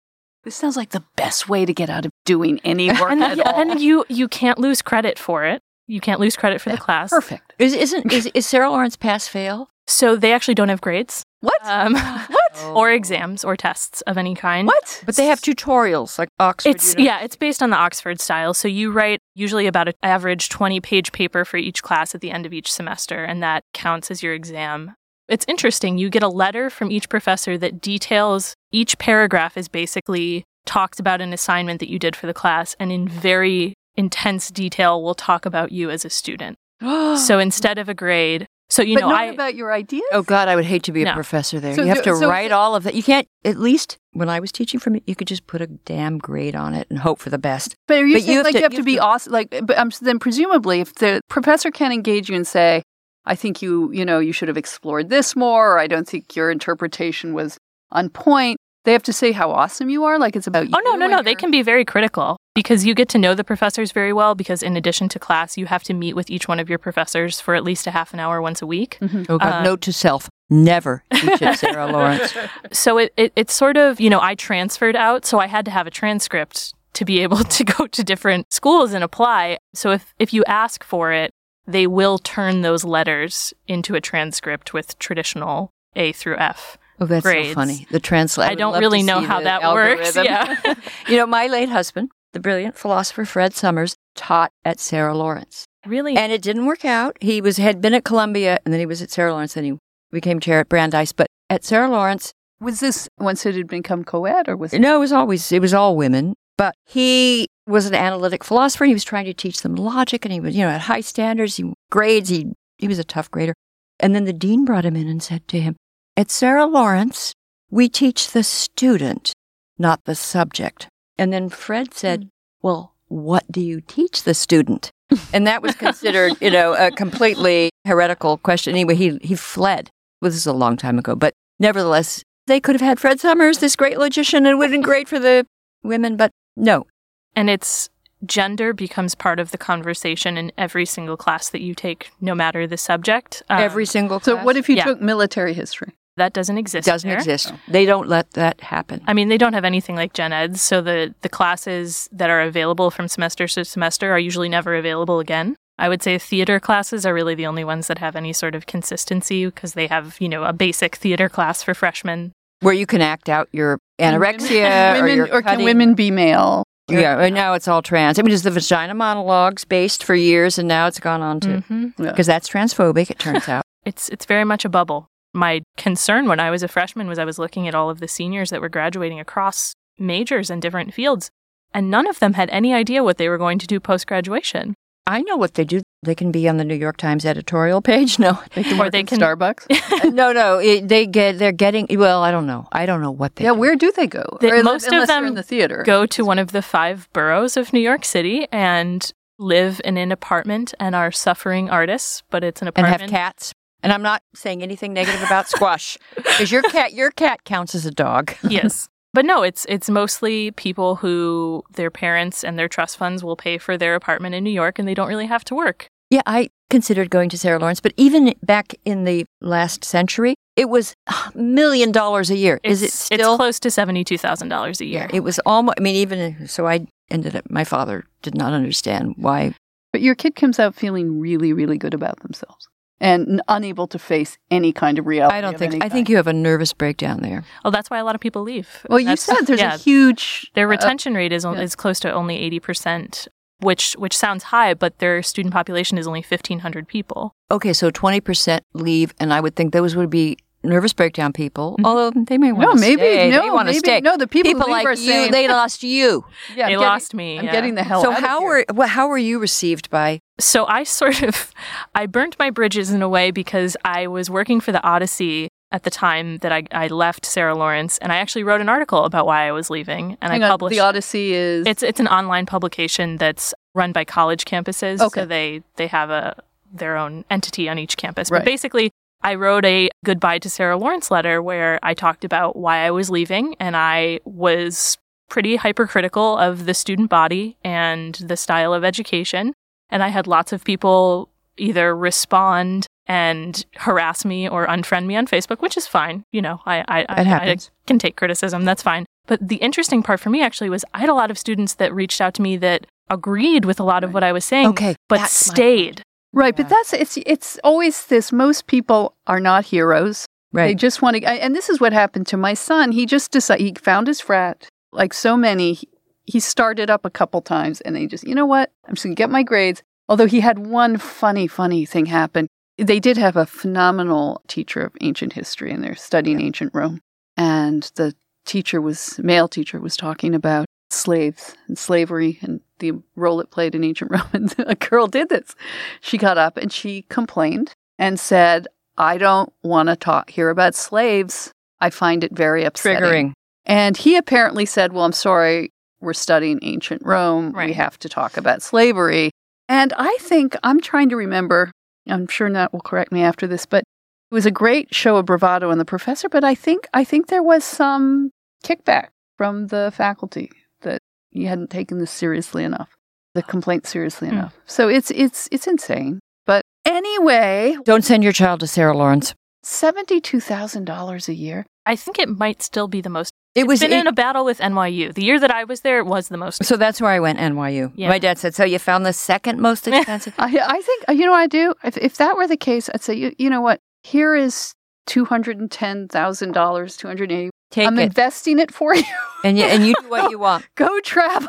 This 0.44 0.56
sounds 0.56 0.78
like 0.78 0.88
the 0.90 1.04
best 1.14 1.46
way 1.46 1.66
to 1.66 1.74
get 1.74 1.90
out 1.90 2.06
of 2.06 2.10
doing 2.24 2.58
any 2.64 2.88
work 2.88 3.10
And, 3.12 3.22
at 3.22 3.38
all. 3.38 3.60
and 3.60 3.82
you, 3.82 4.06
you 4.08 4.28
can't 4.28 4.58
lose 4.58 4.80
credit 4.80 5.18
for 5.18 5.44
it. 5.44 5.60
You 5.86 6.00
can't 6.00 6.20
lose 6.20 6.36
credit 6.36 6.62
for 6.62 6.70
the 6.70 6.78
class. 6.78 7.10
Perfect. 7.10 7.52
Is, 7.58 7.74
isn't, 7.74 8.10
is, 8.10 8.30
is 8.32 8.46
Sarah 8.46 8.70
Lawrence 8.70 8.96
pass 8.96 9.28
fail? 9.28 9.68
So 9.88 10.16
they 10.16 10.32
actually 10.32 10.54
don't 10.54 10.68
have 10.68 10.80
grades. 10.80 11.22
What? 11.40 11.60
Um, 11.64 11.94
what? 12.28 12.64
Or 12.74 12.90
exams 12.90 13.44
or 13.44 13.56
tests 13.56 14.00
of 14.02 14.18
any 14.18 14.34
kind. 14.34 14.66
what? 14.66 15.02
But 15.06 15.16
they 15.16 15.26
have 15.26 15.40
tutorials 15.40 16.18
like 16.18 16.28
Oxford. 16.38 16.70
It's 16.70 16.94
University. 16.94 17.02
yeah, 17.04 17.20
it's 17.20 17.36
based 17.36 17.62
on 17.62 17.70
the 17.70 17.76
Oxford 17.76 18.20
style. 18.20 18.54
So 18.54 18.68
you 18.68 18.90
write 18.90 19.20
usually 19.34 19.66
about 19.66 19.88
an 19.88 19.94
average 20.02 20.48
20 20.48 20.80
page 20.80 21.12
paper 21.12 21.44
for 21.44 21.56
each 21.56 21.82
class 21.82 22.14
at 22.14 22.20
the 22.20 22.30
end 22.30 22.44
of 22.44 22.52
each 22.52 22.70
semester, 22.72 23.24
and 23.24 23.42
that 23.42 23.62
counts 23.72 24.10
as 24.10 24.22
your 24.22 24.34
exam. 24.34 24.94
It's 25.28 25.44
interesting. 25.46 25.98
You 25.98 26.10
get 26.10 26.22
a 26.22 26.28
letter 26.28 26.70
from 26.70 26.90
each 26.90 27.08
professor 27.08 27.56
that 27.58 27.80
details 27.80 28.54
each 28.72 28.98
paragraph 28.98 29.56
is 29.56 29.68
basically 29.68 30.44
talks 30.66 30.98
about 30.98 31.20
an 31.20 31.32
assignment 31.32 31.80
that 31.80 31.90
you 31.90 31.98
did 31.98 32.16
for 32.16 32.26
the 32.26 32.34
class, 32.34 32.74
and 32.80 32.90
in 32.90 33.08
very 33.08 33.74
intense 33.96 34.50
detail 34.50 35.02
will 35.02 35.14
talk 35.14 35.46
about 35.46 35.72
you 35.72 35.90
as 35.90 36.04
a 36.04 36.10
student. 36.10 36.56
so 36.80 37.38
instead 37.38 37.78
of 37.78 37.88
a 37.88 37.94
grade, 37.94 38.46
so 38.70 38.82
you 38.82 38.96
but 38.96 39.00
know, 39.00 39.08
not 39.10 39.20
I 39.20 39.24
about 39.26 39.54
your 39.54 39.72
ideas. 39.72 40.02
Oh 40.12 40.22
God, 40.22 40.48
I 40.48 40.56
would 40.56 40.64
hate 40.66 40.82
to 40.84 40.92
be 40.92 41.02
a 41.04 41.12
professor 41.14 41.58
there. 41.60 41.74
So 41.74 41.82
you 41.82 41.88
have 41.88 42.02
to 42.02 42.16
so- 42.16 42.28
write 42.28 42.52
all 42.52 42.74
of 42.74 42.84
that. 42.84 42.94
You 42.94 43.02
can't. 43.02 43.26
At 43.44 43.56
least 43.58 43.98
when 44.12 44.28
I 44.28 44.40
was 44.40 44.52
teaching 44.52 44.78
from 44.80 44.96
it, 44.96 45.02
you 45.06 45.14
could 45.14 45.28
just 45.28 45.46
put 45.46 45.60
a 45.60 45.66
damn 45.66 46.18
grade 46.18 46.54
on 46.56 46.74
it 46.74 46.86
and 46.90 46.98
hope 46.98 47.18
for 47.18 47.30
the 47.30 47.38
best. 47.38 47.74
But 47.86 47.98
are 47.98 48.06
you 48.06 48.16
But 48.16 48.22
saying 48.24 48.36
you 48.36 48.42
like 48.42 48.52
to- 48.52 48.58
you 48.58 48.62
have 48.64 48.72
you 48.72 48.78
to 48.80 48.84
be 48.84 48.96
to- 48.96 49.02
awesome? 49.02 49.32
Like, 49.32 49.54
but 49.62 49.78
um, 49.78 49.90
then 50.02 50.18
presumably, 50.18 50.80
if 50.80 50.94
the 50.96 51.20
professor 51.28 51.70
can 51.70 51.92
engage 51.92 52.28
you 52.28 52.36
and 52.36 52.46
say, 52.46 52.82
"I 53.24 53.34
think 53.34 53.62
you, 53.62 53.90
you 53.92 54.04
know, 54.04 54.18
you 54.18 54.32
should 54.32 54.48
have 54.48 54.56
explored 54.58 55.08
this 55.08 55.34
more," 55.34 55.72
or 55.74 55.78
"I 55.78 55.86
don't 55.86 56.06
think 56.08 56.36
your 56.36 56.50
interpretation 56.50 57.32
was 57.34 57.56
on 57.90 58.10
point," 58.10 58.58
they 58.88 58.94
have 58.94 59.02
to 59.02 59.12
say 59.12 59.32
how 59.32 59.50
awesome 59.50 59.90
you 59.90 60.04
are. 60.04 60.18
Like 60.18 60.34
it's 60.34 60.46
about 60.46 60.64
you. 60.66 60.72
Oh 60.74 60.80
no, 60.82 60.94
no, 60.96 61.06
no! 61.06 61.22
They 61.22 61.34
can 61.34 61.50
be 61.50 61.60
very 61.60 61.84
critical 61.84 62.38
because 62.54 62.86
you 62.86 62.94
get 62.94 63.10
to 63.10 63.18
know 63.18 63.34
the 63.34 63.44
professors 63.44 63.92
very 63.92 64.14
well. 64.14 64.34
Because 64.34 64.62
in 64.62 64.78
addition 64.78 65.10
to 65.10 65.18
class, 65.18 65.58
you 65.58 65.66
have 65.66 65.82
to 65.84 65.92
meet 65.92 66.16
with 66.16 66.30
each 66.30 66.48
one 66.48 66.58
of 66.58 66.70
your 66.70 66.78
professors 66.78 67.38
for 67.38 67.54
at 67.54 67.64
least 67.64 67.86
a 67.86 67.90
half 67.90 68.14
an 68.14 68.18
hour 68.20 68.40
once 68.40 68.62
a 68.62 68.66
week. 68.66 68.96
Oh 69.28 69.36
God, 69.36 69.42
Uh, 69.42 69.62
note 69.62 69.82
to 69.82 69.92
self: 69.92 70.30
never 70.48 71.04
teach 71.12 71.42
at 71.42 71.58
Sarah 71.58 71.86
Lawrence. 71.92 72.34
So 72.72 72.96
it, 72.96 73.12
it 73.18 73.32
it's 73.36 73.52
sort 73.52 73.76
of 73.76 74.00
you 74.00 74.08
know 74.08 74.20
I 74.22 74.34
transferred 74.34 74.96
out, 74.96 75.26
so 75.26 75.38
I 75.38 75.48
had 75.48 75.66
to 75.66 75.70
have 75.70 75.86
a 75.86 75.90
transcript 75.90 76.72
to 76.94 77.04
be 77.04 77.20
able 77.20 77.44
to 77.58 77.64
go 77.64 77.86
to 77.86 78.02
different 78.02 78.50
schools 78.50 78.94
and 78.94 79.04
apply. 79.04 79.58
So 79.74 79.90
if 79.90 80.14
if 80.18 80.32
you 80.32 80.44
ask 80.46 80.82
for 80.82 81.12
it, 81.12 81.30
they 81.66 81.86
will 81.86 82.16
turn 82.18 82.62
those 82.62 82.84
letters 82.84 83.52
into 83.66 83.94
a 83.96 84.00
transcript 84.00 84.72
with 84.72 84.98
traditional 84.98 85.68
A 85.94 86.12
through 86.12 86.38
F. 86.38 86.78
Oh, 87.00 87.06
that's 87.06 87.22
Grades. 87.22 87.48
so 87.50 87.54
funny. 87.54 87.86
The 87.90 88.00
translate. 88.00 88.50
I 88.50 88.54
don't 88.54 88.78
really 88.78 89.02
know 89.02 89.20
how 89.20 89.40
that 89.40 89.62
works. 89.62 90.16
Yeah. 90.16 90.56
you 91.08 91.16
know, 91.16 91.26
my 91.26 91.46
late 91.46 91.68
husband, 91.68 92.10
the 92.32 92.40
brilliant 92.40 92.76
philosopher 92.76 93.24
Fred 93.24 93.54
Sommers, 93.54 93.94
taught 94.16 94.50
at 94.64 94.80
Sarah 94.80 95.16
Lawrence, 95.16 95.64
really? 95.86 96.16
and 96.16 96.32
it 96.32 96.42
didn't 96.42 96.66
work 96.66 96.84
out. 96.84 97.16
He 97.20 97.40
was 97.40 97.56
had 97.56 97.80
been 97.80 97.94
at 97.94 98.04
Columbia, 98.04 98.58
and 98.64 98.72
then 98.72 98.80
he 98.80 98.86
was 98.86 99.00
at 99.00 99.10
Sarah 99.10 99.32
Lawrence, 99.32 99.56
and 99.56 99.64
he 99.64 99.78
became 100.10 100.40
chair 100.40 100.60
at 100.60 100.68
Brandeis. 100.68 101.12
But 101.12 101.28
at 101.48 101.64
Sarah 101.64 101.88
Lawrence, 101.90 102.32
Was 102.60 102.80
this 102.80 103.08
once 103.18 103.46
it 103.46 103.54
had 103.54 103.68
become 103.68 104.02
co-ed, 104.04 104.48
or 104.48 104.56
was 104.56 104.72
it? 104.74 104.80
no, 104.80 104.96
it 104.96 105.00
was 105.00 105.12
always 105.12 105.52
it 105.52 105.60
was 105.62 105.72
all 105.74 105.96
women. 105.96 106.34
But 106.56 106.74
he 106.86 107.46
was 107.68 107.86
an 107.86 107.94
analytic 107.94 108.42
philosopher. 108.42 108.84
He 108.86 108.92
was 108.92 109.04
trying 109.04 109.26
to 109.26 109.32
teach 109.34 109.60
them 109.62 109.76
logic 109.76 110.24
and 110.24 110.32
he 110.32 110.40
was, 110.40 110.56
you 110.56 110.64
know, 110.64 110.70
at 110.70 110.80
high 110.80 111.02
standards, 111.02 111.56
he 111.56 111.72
grades, 111.92 112.30
he 112.30 112.52
he 112.78 112.88
was 112.88 112.98
a 112.98 113.04
tough 113.04 113.30
grader. 113.30 113.54
And 114.00 114.12
then 114.12 114.24
the 114.24 114.32
dean 114.32 114.64
brought 114.64 114.84
him 114.84 114.96
in 114.96 115.06
and 115.06 115.22
said 115.22 115.46
to 115.48 115.60
him, 115.60 115.76
At 116.18 116.32
Sarah 116.32 116.66
Lawrence, 116.66 117.32
we 117.70 117.88
teach 117.88 118.32
the 118.32 118.42
student, 118.42 119.32
not 119.78 120.04
the 120.04 120.16
subject. 120.16 120.88
And 121.16 121.32
then 121.32 121.48
Fred 121.48 121.94
said, 121.94 122.28
Well, 122.60 122.96
what 123.06 123.44
do 123.52 123.60
you 123.60 123.80
teach 123.80 124.24
the 124.24 124.34
student? 124.34 124.90
And 125.32 125.46
that 125.46 125.62
was 125.62 125.76
considered, 125.76 126.32
you 126.40 126.50
know, 126.50 126.74
a 126.74 126.90
completely 126.90 127.70
heretical 127.86 128.38
question. 128.38 128.74
Anyway, 128.74 128.96
he 128.96 129.16
he 129.22 129.36
fled. 129.36 129.90
Well, 130.20 130.28
this 130.32 130.36
is 130.36 130.46
a 130.46 130.52
long 130.52 130.76
time 130.76 130.98
ago, 130.98 131.14
but 131.14 131.34
nevertheless, 131.60 132.24
they 132.48 132.58
could 132.58 132.74
have 132.74 132.80
had 132.88 132.98
Fred 132.98 133.20
Sommers, 133.20 133.60
this 133.60 133.76
great 133.76 133.96
logician, 133.96 134.38
and 134.38 134.48
it 134.48 134.56
would 134.56 134.64
have 134.64 134.72
been 134.72 134.82
great 134.82 135.08
for 135.08 135.20
the 135.20 135.46
women, 135.84 136.16
but 136.16 136.32
no. 136.56 136.88
And 137.36 137.48
it's 137.48 137.88
gender 138.26 138.72
becomes 138.72 139.14
part 139.14 139.38
of 139.38 139.52
the 139.52 139.58
conversation 139.58 140.36
in 140.36 140.50
every 140.58 140.84
single 140.84 141.16
class 141.16 141.50
that 141.50 141.60
you 141.60 141.76
take, 141.76 142.10
no 142.20 142.34
matter 142.34 142.66
the 142.66 142.76
subject. 142.76 143.44
Um, 143.48 143.60
Every 143.60 143.86
single 143.86 144.18
class. 144.18 144.24
So 144.40 144.44
what 144.44 144.56
if 144.56 144.68
you 144.68 144.74
Yeah. 144.74 144.84
took 144.84 145.00
military 145.00 145.54
history? 145.54 145.94
That 146.18 146.32
doesn't 146.34 146.58
exist. 146.58 146.86
doesn't 146.86 147.08
there. 147.08 147.18
exist? 147.18 147.52
They 147.66 147.84
don't 147.86 148.08
let 148.08 148.32
that 148.32 148.60
happen. 148.60 149.00
I 149.06 149.14
mean, 149.14 149.28
they 149.28 149.38
don't 149.38 149.54
have 149.54 149.64
anything 149.64 149.96
like 149.96 150.12
gen 150.12 150.32
eds, 150.32 150.60
so 150.60 150.80
the 150.82 151.14
the 151.22 151.28
classes 151.28 152.08
that 152.12 152.30
are 152.30 152.42
available 152.42 152.90
from 152.90 153.08
semester 153.08 153.48
to 153.48 153.64
semester 153.64 154.12
are 154.12 154.18
usually 154.18 154.48
never 154.48 154.74
available 154.74 155.18
again. 155.20 155.56
I 155.80 155.88
would 155.88 156.02
say 156.02 156.18
theater 156.18 156.58
classes 156.60 157.06
are 157.06 157.14
really 157.14 157.34
the 157.36 157.46
only 157.46 157.62
ones 157.64 157.86
that 157.86 157.98
have 157.98 158.16
any 158.16 158.32
sort 158.32 158.54
of 158.56 158.66
consistency 158.66 159.46
because 159.46 159.74
they 159.74 159.86
have, 159.86 160.16
you 160.20 160.28
know, 160.28 160.42
a 160.44 160.52
basic 160.52 160.96
theater 160.96 161.28
class 161.28 161.62
for 161.62 161.72
freshmen. 161.72 162.32
Where 162.60 162.74
you 162.74 162.84
can 162.86 163.00
act 163.00 163.28
out 163.28 163.48
your 163.52 163.78
anorexia 164.00 164.94
or 164.98 165.02
women, 165.02 165.16
your 165.16 165.32
or 165.34 165.42
can 165.42 165.62
women 165.62 165.94
be 165.94 166.10
male? 166.10 166.64
Yeah, 166.90 167.20
and 167.20 167.34
now 167.34 167.52
it's 167.54 167.68
all 167.68 167.82
trans. 167.82 168.18
I 168.18 168.22
mean, 168.22 168.32
it's 168.32 168.42
the 168.42 168.50
vagina 168.50 168.94
monologues 168.94 169.64
based 169.64 170.02
for 170.02 170.14
years, 170.14 170.58
and 170.58 170.66
now 170.66 170.86
it's 170.86 170.98
gone 170.98 171.20
on 171.22 171.38
to 171.40 171.60
hmm 171.60 171.88
Yeah. 171.98 172.10
because 172.10 172.26
that's 172.26 172.48
transphobic. 172.48 173.10
It 173.10 173.18
turns 173.18 173.48
out. 173.54 173.62
It's 173.84 174.08
it's 174.08 174.24
very 174.24 174.44
much 174.44 174.64
a 174.64 174.68
bubble. 174.68 175.07
My 175.34 175.62
concern 175.76 176.26
when 176.26 176.40
I 176.40 176.50
was 176.50 176.62
a 176.62 176.68
freshman 176.68 177.06
was 177.08 177.18
I 177.18 177.24
was 177.24 177.38
looking 177.38 177.68
at 177.68 177.74
all 177.74 177.90
of 177.90 178.00
the 178.00 178.08
seniors 178.08 178.50
that 178.50 178.60
were 178.60 178.68
graduating 178.68 179.20
across 179.20 179.74
majors 179.98 180.50
and 180.50 180.62
different 180.62 180.94
fields, 180.94 181.30
and 181.74 181.90
none 181.90 182.06
of 182.06 182.18
them 182.18 182.32
had 182.34 182.48
any 182.50 182.72
idea 182.72 183.04
what 183.04 183.18
they 183.18 183.28
were 183.28 183.38
going 183.38 183.58
to 183.58 183.66
do 183.66 183.78
post 183.80 184.06
graduation. 184.06 184.74
I 185.06 185.22
know 185.22 185.36
what 185.36 185.54
they 185.54 185.64
do. 185.64 185.80
They 186.02 186.14
can 186.14 186.30
be 186.30 186.48
on 186.48 186.58
the 186.58 186.64
New 186.64 186.74
York 186.74 186.96
Times 186.98 187.24
editorial 187.24 187.80
page. 187.80 188.18
No, 188.26 188.38
They 188.54 188.62
can 188.62 188.74
Or 188.74 188.84
work 188.84 188.92
they 188.92 189.04
can- 189.04 189.18
Starbucks. 189.18 190.12
no, 190.14 190.32
no. 190.32 190.58
It, 190.58 190.86
they 190.88 191.06
get. 191.06 191.38
They're 191.38 191.50
getting. 191.52 191.86
Well, 191.90 192.22
I 192.22 192.30
don't 192.30 192.46
know. 192.46 192.68
I 192.72 192.84
don't 192.86 193.00
know 193.00 193.10
what 193.10 193.36
they. 193.36 193.44
yeah, 193.44 193.52
do. 193.54 193.58
where 193.58 193.74
do 193.76 193.90
they 193.92 194.06
go? 194.06 194.24
The- 194.40 194.50
Or 194.52 194.62
most 194.62 194.86
of 194.92 195.06
them 195.06 195.24
in 195.26 195.34
the 195.34 195.42
theater. 195.42 195.82
go 195.86 196.04
to 196.06 196.24
one 196.24 196.38
of 196.38 196.52
the 196.52 196.62
five 196.62 197.08
boroughs 197.12 197.56
of 197.56 197.72
New 197.72 197.80
York 197.80 198.04
City 198.04 198.46
and 198.52 199.10
live 199.38 199.80
in 199.84 199.96
an 199.96 200.12
apartment 200.12 200.74
and 200.78 200.94
are 200.94 201.10
suffering 201.12 201.70
artists, 201.70 202.22
but 202.30 202.44
it's 202.44 202.60
an 202.60 202.68
apartment 202.68 203.02
and 203.02 203.10
have 203.10 203.10
apartment. 203.10 203.36
cats. 203.36 203.52
And 203.82 203.92
I'm 203.92 204.02
not 204.02 204.22
saying 204.34 204.62
anything 204.62 204.92
negative 204.92 205.22
about 205.22 205.48
squash 205.48 205.96
because 206.16 206.50
your 206.50 206.62
cat, 206.62 206.92
your 206.94 207.10
cat 207.10 207.44
counts 207.44 207.74
as 207.74 207.86
a 207.86 207.90
dog. 207.90 208.32
yes. 208.48 208.88
But 209.14 209.24
no, 209.24 209.42
it's 209.42 209.64
it's 209.68 209.88
mostly 209.88 210.50
people 210.52 210.96
who 210.96 211.62
their 211.74 211.90
parents 211.90 212.44
and 212.44 212.58
their 212.58 212.68
trust 212.68 212.96
funds 212.96 213.24
will 213.24 213.36
pay 213.36 213.56
for 213.58 213.78
their 213.78 213.94
apartment 213.94 214.34
in 214.34 214.44
New 214.44 214.50
York 214.50 214.78
and 214.78 214.86
they 214.86 214.94
don't 214.94 215.08
really 215.08 215.26
have 215.26 215.44
to 215.44 215.54
work. 215.54 215.86
Yeah, 216.10 216.22
I 216.26 216.50
considered 216.70 217.10
going 217.10 217.28
to 217.30 217.38
Sarah 217.38 217.58
Lawrence, 217.58 217.80
but 217.80 217.92
even 217.96 218.34
back 218.42 218.74
in 218.84 219.04
the 219.04 219.24
last 219.40 219.84
century, 219.84 220.34
it 220.56 220.68
was 220.68 220.94
a 221.06 221.32
million 221.36 221.92
dollars 221.92 222.30
a 222.30 222.36
year. 222.36 222.60
Is 222.64 222.82
it 222.82 222.86
It's- 222.86 222.98
still? 222.98 223.32
It's 223.34 223.38
close 223.38 223.60
to 223.60 223.70
seventy-two 223.70 224.18
thousand 224.18 224.48
dollars 224.48 224.80
a 224.80 224.84
year. 224.86 225.06
Yeah, 225.10 225.16
it 225.16 225.20
was 225.20 225.38
almost. 225.46 225.78
I 225.78 225.82
mean, 225.82 225.96
even 225.96 226.46
so, 226.46 226.66
I 226.66 226.86
ended 227.10 227.34
up. 227.36 227.50
My 227.50 227.64
father 227.64 228.04
did 228.22 228.34
not 228.34 228.52
understand 228.52 229.14
why. 229.16 229.54
But 229.92 230.02
your 230.02 230.14
kid 230.14 230.34
comes 230.34 230.58
out 230.58 230.74
feeling 230.74 231.18
really, 231.18 231.52
really 231.54 231.78
good 231.78 231.94
about 231.94 232.20
themselves 232.20 232.68
and 233.00 233.40
unable 233.48 233.86
to 233.88 233.98
face 233.98 234.38
any 234.50 234.72
kind 234.72 234.98
of 234.98 235.06
reality. 235.06 235.36
I 235.36 235.40
don't 235.40 235.58
think. 235.58 235.74
any 235.74 235.82
I 235.82 235.88
think 235.88 236.08
you 236.08 236.16
have 236.16 236.26
a 236.26 236.32
nervous 236.32 236.72
breakdown 236.72 237.20
there. 237.20 237.44
well, 237.64 237.70
that's 237.70 237.90
why 237.90 237.98
a 237.98 238.04
lot 238.04 238.14
of 238.14 238.20
people 238.20 238.42
leave. 238.42 238.84
Well, 238.88 238.98
you 238.98 239.06
That's- 239.06 239.22
said 239.22 239.42
there's 239.46 239.60
yeah, 239.60 239.74
a 239.74 239.78
huge 239.78 240.50
their 240.54 240.66
uh, 240.66 240.70
retention 240.70 241.14
rate 241.14 241.32
is 241.32 241.44
yeah. 241.44 241.52
is 241.60 241.76
close 241.76 242.00
to 242.00 242.12
only 242.12 242.36
eighty 242.36 242.60
percent, 242.60 243.28
which 243.60 243.92
which 243.94 244.16
sounds 244.16 244.44
high, 244.44 244.74
but 244.74 244.98
their 244.98 245.22
student 245.22 245.52
population 245.54 245.98
is 245.98 246.06
only 246.06 246.22
fifteen 246.22 246.60
hundred 246.60 246.88
people. 246.88 247.34
Okay, 247.50 247.72
so 247.72 247.90
twenty 247.90 248.20
percent 248.20 248.64
leave, 248.74 249.14
and 249.20 249.32
I 249.32 249.40
would 249.40 249.54
think 249.54 249.72
those 249.72 249.94
would 249.96 250.10
be 250.10 250.38
nervous 250.62 250.92
breakdown 250.92 251.32
people. 251.32 251.76
Mhm. 251.80 251.86
Although 251.86 252.10
they 252.24 252.38
may 252.38 252.52
want 252.52 252.68
no, 252.68 252.74
to 252.74 252.80
maybe 252.80 253.00
stay. 253.02 253.30
no, 253.30 253.42
they 253.42 253.50
want 253.50 253.68
to 253.68 253.72
maybe, 253.72 253.78
stay. 253.78 254.00
No, 254.00 254.16
the 254.16 254.26
people, 254.26 254.52
who 254.52 254.58
leave 254.58 254.68
like 254.84 254.86
you, 254.88 254.96
saying 254.96 255.32
they 255.32 255.48
lost 255.48 255.82
you. 255.82 256.24
yeah, 256.54 256.64
I'm 256.64 256.68
they 256.68 256.72
getting- 256.74 256.78
lost 256.80 257.14
me. 257.14 257.38
I'm 257.38 257.44
yeah. 257.44 257.52
getting 257.52 257.74
the 257.74 257.84
hell 257.84 258.02
so 258.02 258.12
out 258.12 258.20
how 258.20 258.36
of 258.38 258.40
here. 258.42 258.48
were 258.48 258.64
well, 258.74 258.88
how 258.88 259.08
were 259.08 259.18
you 259.18 259.38
received 259.38 259.90
by? 259.90 260.20
So 260.40 260.66
I 260.66 260.84
sort 260.84 261.22
of 261.22 261.52
I 261.94 262.06
burnt 262.06 262.36
my 262.38 262.50
bridges 262.50 262.90
in 262.90 263.02
a 263.02 263.08
way 263.08 263.30
because 263.30 263.76
I 263.84 264.06
was 264.06 264.28
working 264.30 264.60
for 264.60 264.72
the 264.72 264.82
Odyssey 264.82 265.48
at 265.70 265.82
the 265.82 265.90
time 265.90 266.38
that 266.38 266.50
I, 266.50 266.64
I 266.72 266.86
left 266.86 267.26
Sarah 267.26 267.54
Lawrence, 267.54 267.98
and 267.98 268.10
I 268.10 268.16
actually 268.16 268.42
wrote 268.42 268.62
an 268.62 268.70
article 268.70 269.04
about 269.04 269.26
why 269.26 269.46
I 269.46 269.52
was 269.52 269.68
leaving, 269.68 270.16
and 270.22 270.32
Hang 270.32 270.42
I 270.42 270.46
on, 270.46 270.50
published. 270.52 270.74
the 270.74 270.80
Odyssey 270.80 271.34
is 271.34 271.66
It's 271.66 271.82
it's 271.82 272.00
an 272.00 272.08
online 272.08 272.46
publication 272.46 273.16
that's 273.18 273.52
run 273.74 273.92
by 273.92 274.04
college 274.04 274.44
campuses. 274.44 275.00
Okay. 275.00 275.20
So 275.20 275.26
they 275.26 275.62
they 275.76 275.86
have 275.88 276.10
a 276.10 276.36
their 276.72 276.96
own 276.96 277.24
entity 277.30 277.68
on 277.68 277.78
each 277.78 277.96
campus. 277.96 278.30
Right. 278.30 278.38
But 278.40 278.44
basically, 278.44 278.90
I 279.22 279.34
wrote 279.34 279.64
a 279.64 279.88
goodbye 280.04 280.38
to 280.40 280.50
Sarah 280.50 280.76
Lawrence 280.76 281.10
letter 281.10 281.42
where 281.42 281.78
I 281.82 281.94
talked 281.94 282.24
about 282.24 282.56
why 282.56 282.86
I 282.86 282.90
was 282.90 283.10
leaving, 283.10 283.56
and 283.58 283.76
I 283.76 284.20
was 284.24 284.98
pretty 285.28 285.56
hypercritical 285.56 286.38
of 286.38 286.64
the 286.64 286.74
student 286.74 287.10
body 287.10 287.56
and 287.62 288.14
the 288.14 288.36
style 288.36 288.72
of 288.72 288.84
education. 288.84 289.52
And 289.90 290.02
I 290.02 290.08
had 290.08 290.26
lots 290.26 290.52
of 290.52 290.64
people 290.64 291.28
either 291.56 291.94
respond 291.96 292.86
and 293.06 293.64
harass 293.76 294.24
me 294.24 294.48
or 294.48 294.66
unfriend 294.66 295.06
me 295.06 295.16
on 295.16 295.26
Facebook, 295.26 295.60
which 295.60 295.76
is 295.76 295.86
fine. 295.86 296.22
You 296.32 296.42
know, 296.42 296.60
I 296.66 296.84
I, 296.88 297.06
I, 297.08 297.50
I 297.50 297.56
can 297.86 297.98
take 297.98 298.16
criticism. 298.16 298.64
That's 298.64 298.82
fine. 298.82 299.06
But 299.26 299.46
the 299.46 299.56
interesting 299.56 300.02
part 300.02 300.20
for 300.20 300.30
me 300.30 300.42
actually 300.42 300.70
was 300.70 300.84
I 300.94 301.00
had 301.00 301.08
a 301.08 301.14
lot 301.14 301.30
of 301.30 301.38
students 301.38 301.74
that 301.74 301.94
reached 301.94 302.20
out 302.20 302.34
to 302.34 302.42
me 302.42 302.56
that 302.58 302.86
agreed 303.10 303.64
with 303.64 303.80
a 303.80 303.84
lot 303.84 304.04
of 304.04 304.12
what 304.14 304.22
I 304.22 304.32
was 304.32 304.44
saying, 304.44 304.68
Okay, 304.68 304.94
but 305.08 305.28
stayed. 305.28 306.02
Right, 306.38 306.56
but 306.56 306.68
that's 306.68 306.92
it's 306.92 307.18
it's 307.26 307.58
always 307.64 308.06
this. 308.06 308.32
Most 308.32 308.66
people 308.66 309.14
are 309.26 309.40
not 309.40 309.66
heroes. 309.66 310.26
Right. 310.52 310.68
They 310.68 310.74
just 310.74 311.02
want 311.02 311.16
to, 311.16 311.28
and 311.28 311.54
this 311.54 311.68
is 311.68 311.78
what 311.78 311.92
happened 311.92 312.26
to 312.28 312.38
my 312.38 312.54
son. 312.54 312.92
He 312.92 313.04
just 313.04 313.30
decided 313.30 313.64
he 313.64 313.74
found 313.74 314.06
his 314.06 314.20
frat, 314.20 314.66
like 314.92 315.12
so 315.12 315.36
many. 315.36 315.74
He, 315.74 315.88
he 316.24 316.40
started 316.40 316.88
up 316.88 317.04
a 317.04 317.10
couple 317.10 317.42
times, 317.42 317.80
and 317.82 317.94
they 317.94 318.06
just, 318.06 318.26
you 318.26 318.34
know 318.34 318.46
what? 318.46 318.70
I'm 318.86 318.94
just 318.94 319.04
gonna 319.04 319.14
get 319.14 319.30
my 319.30 319.42
grades. 319.42 319.82
Although 320.08 320.26
he 320.26 320.40
had 320.40 320.58
one 320.58 320.96
funny, 320.96 321.46
funny 321.46 321.84
thing 321.84 322.06
happen. 322.06 322.48
They 322.78 323.00
did 323.00 323.18
have 323.18 323.36
a 323.36 323.44
phenomenal 323.44 324.40
teacher 324.48 324.80
of 324.80 324.96
ancient 325.02 325.34
history, 325.34 325.70
and 325.70 325.84
they're 325.84 325.96
studying 325.96 326.40
ancient 326.40 326.74
Rome. 326.74 327.00
And 327.36 327.82
the 327.96 328.14
teacher 328.46 328.80
was 328.80 329.18
male 329.18 329.48
teacher 329.48 329.78
was 329.78 329.96
talking 329.96 330.34
about 330.34 330.66
slaves 330.90 331.54
and 331.66 331.78
slavery 331.78 332.38
and 332.42 332.60
the 332.78 332.92
role 333.16 333.40
it 333.40 333.50
played 333.50 333.74
in 333.74 333.84
ancient 333.84 334.10
Rome. 334.12 334.28
And 334.32 334.54
a 334.58 334.74
girl 334.74 335.06
did 335.06 335.28
this. 335.28 335.54
She 336.00 336.18
got 336.18 336.38
up 336.38 336.56
and 336.56 336.72
she 336.72 337.02
complained 337.08 337.72
and 337.98 338.18
said, 338.18 338.66
I 338.96 339.18
don't 339.18 339.52
want 339.62 339.88
to 339.88 339.96
talk 339.96 340.30
hear 340.30 340.50
about 340.50 340.74
slaves. 340.74 341.52
I 341.80 341.90
find 341.90 342.24
it 342.24 342.32
very 342.34 342.64
upsetting. 342.64 343.02
Triggering. 343.02 343.32
And 343.66 343.96
he 343.96 344.16
apparently 344.16 344.66
said, 344.66 344.92
Well, 344.92 345.04
I'm 345.04 345.12
sorry, 345.12 345.70
we're 346.00 346.14
studying 346.14 346.58
ancient 346.62 347.02
Rome. 347.04 347.52
We 347.52 347.74
have 347.74 347.98
to 348.00 348.08
talk 348.08 348.36
about 348.36 348.62
slavery. 348.62 349.30
And 349.68 349.92
I 349.96 350.16
think 350.20 350.56
I'm 350.62 350.80
trying 350.80 351.10
to 351.10 351.16
remember, 351.16 351.70
I'm 352.08 352.26
sure 352.26 352.48
Nat 352.48 352.72
will 352.72 352.80
correct 352.80 353.12
me 353.12 353.22
after 353.22 353.46
this, 353.46 353.66
but 353.66 353.84
it 354.30 354.34
was 354.34 354.46
a 354.46 354.50
great 354.50 354.94
show 354.94 355.16
of 355.16 355.26
bravado 355.26 355.70
in 355.70 355.78
the 355.78 355.84
professor, 355.84 356.28
but 356.28 356.44
I 356.44 356.54
think 356.54 356.88
I 356.92 357.04
think 357.04 357.28
there 357.28 357.42
was 357.42 357.64
some 357.64 358.30
kickback 358.64 359.08
from 359.36 359.68
the 359.68 359.92
faculty 359.94 360.50
that 360.82 361.00
you 361.30 361.48
hadn't 361.48 361.70
taken 361.70 361.98
this 361.98 362.10
seriously 362.10 362.64
enough, 362.64 362.88
the 363.34 363.42
complaint 363.42 363.86
seriously 363.86 364.28
Hmm. 364.28 364.34
enough. 364.38 364.54
So 364.66 364.88
it's 364.88 365.10
it's 365.10 365.48
it's 365.52 365.66
insane. 365.66 366.20
But 366.46 366.62
anyway, 366.86 367.76
Don't 367.84 368.04
send 368.04 368.22
your 368.24 368.32
child 368.32 368.60
to 368.60 368.66
Sarah 368.66 368.96
Lawrence. 368.96 369.34
seventy-two 369.62 370.40
thousand 370.40 370.84
dollars 370.84 371.28
a 371.28 371.34
year. 371.34 371.66
I 371.86 371.96
think 371.96 372.18
it 372.18 372.28
might 372.28 372.62
still 372.62 372.88
be 372.88 373.00
the 373.00 373.08
most. 373.10 373.32
It 373.54 373.66
was 373.66 373.80
been 373.80 373.92
it- 373.92 374.00
in 374.00 374.06
a 374.06 374.12
battle 374.12 374.44
with 374.44 374.58
NYU. 374.60 375.12
The 375.14 375.24
year 375.24 375.40
that 375.40 375.50
I 375.50 375.64
was 375.64 375.80
there, 375.80 375.98
it 375.98 376.06
was 376.06 376.28
the 376.28 376.36
most. 376.36 376.64
so 376.64 376.76
that's 376.76 377.00
where 377.00 377.10
I 377.10 377.18
went. 377.20 377.38
NYU. 377.38 377.92
Yeah. 377.96 378.08
My 378.08 378.18
dad 378.18 378.38
said, 378.38 378.54
"So 378.54 378.64
you 378.64 378.78
found 378.78 379.04
the 379.04 379.12
second 379.12 379.60
most 379.60 379.86
expensive." 379.88 380.34
I 380.38 380.46
I 380.76 380.80
think 380.80 381.04
you 381.18 381.24
know 381.26 381.32
what 381.32 381.40
I 381.40 381.46
do. 381.48 381.74
If 381.84 381.96
if 381.96 382.16
that 382.18 382.36
were 382.36 382.46
the 382.46 382.56
case, 382.56 382.88
I'd 382.94 383.02
say 383.02 383.14
you 383.14 383.34
you 383.38 383.50
know 383.50 383.60
what. 383.60 383.80
Here 384.04 384.34
is 384.36 384.72
two 385.06 385.24
hundred 385.24 385.58
and 385.58 385.70
ten 385.70 386.08
thousand 386.08 386.52
dollars, 386.52 386.96
two 386.96 387.08
hundred 387.08 387.32
eighty. 387.32 387.50
Take 387.70 387.86
I'm 387.86 387.98
it, 387.98 388.04
investing 388.04 388.58
it 388.58 388.72
for 388.72 388.94
you. 388.94 389.04
and 389.44 389.58
you 389.58 389.64
and 389.64 389.86
you 389.86 389.94
do 390.00 390.08
what 390.08 390.30
you 390.30 390.38
want. 390.38 390.66
Go 390.74 391.00
travel. 391.00 391.48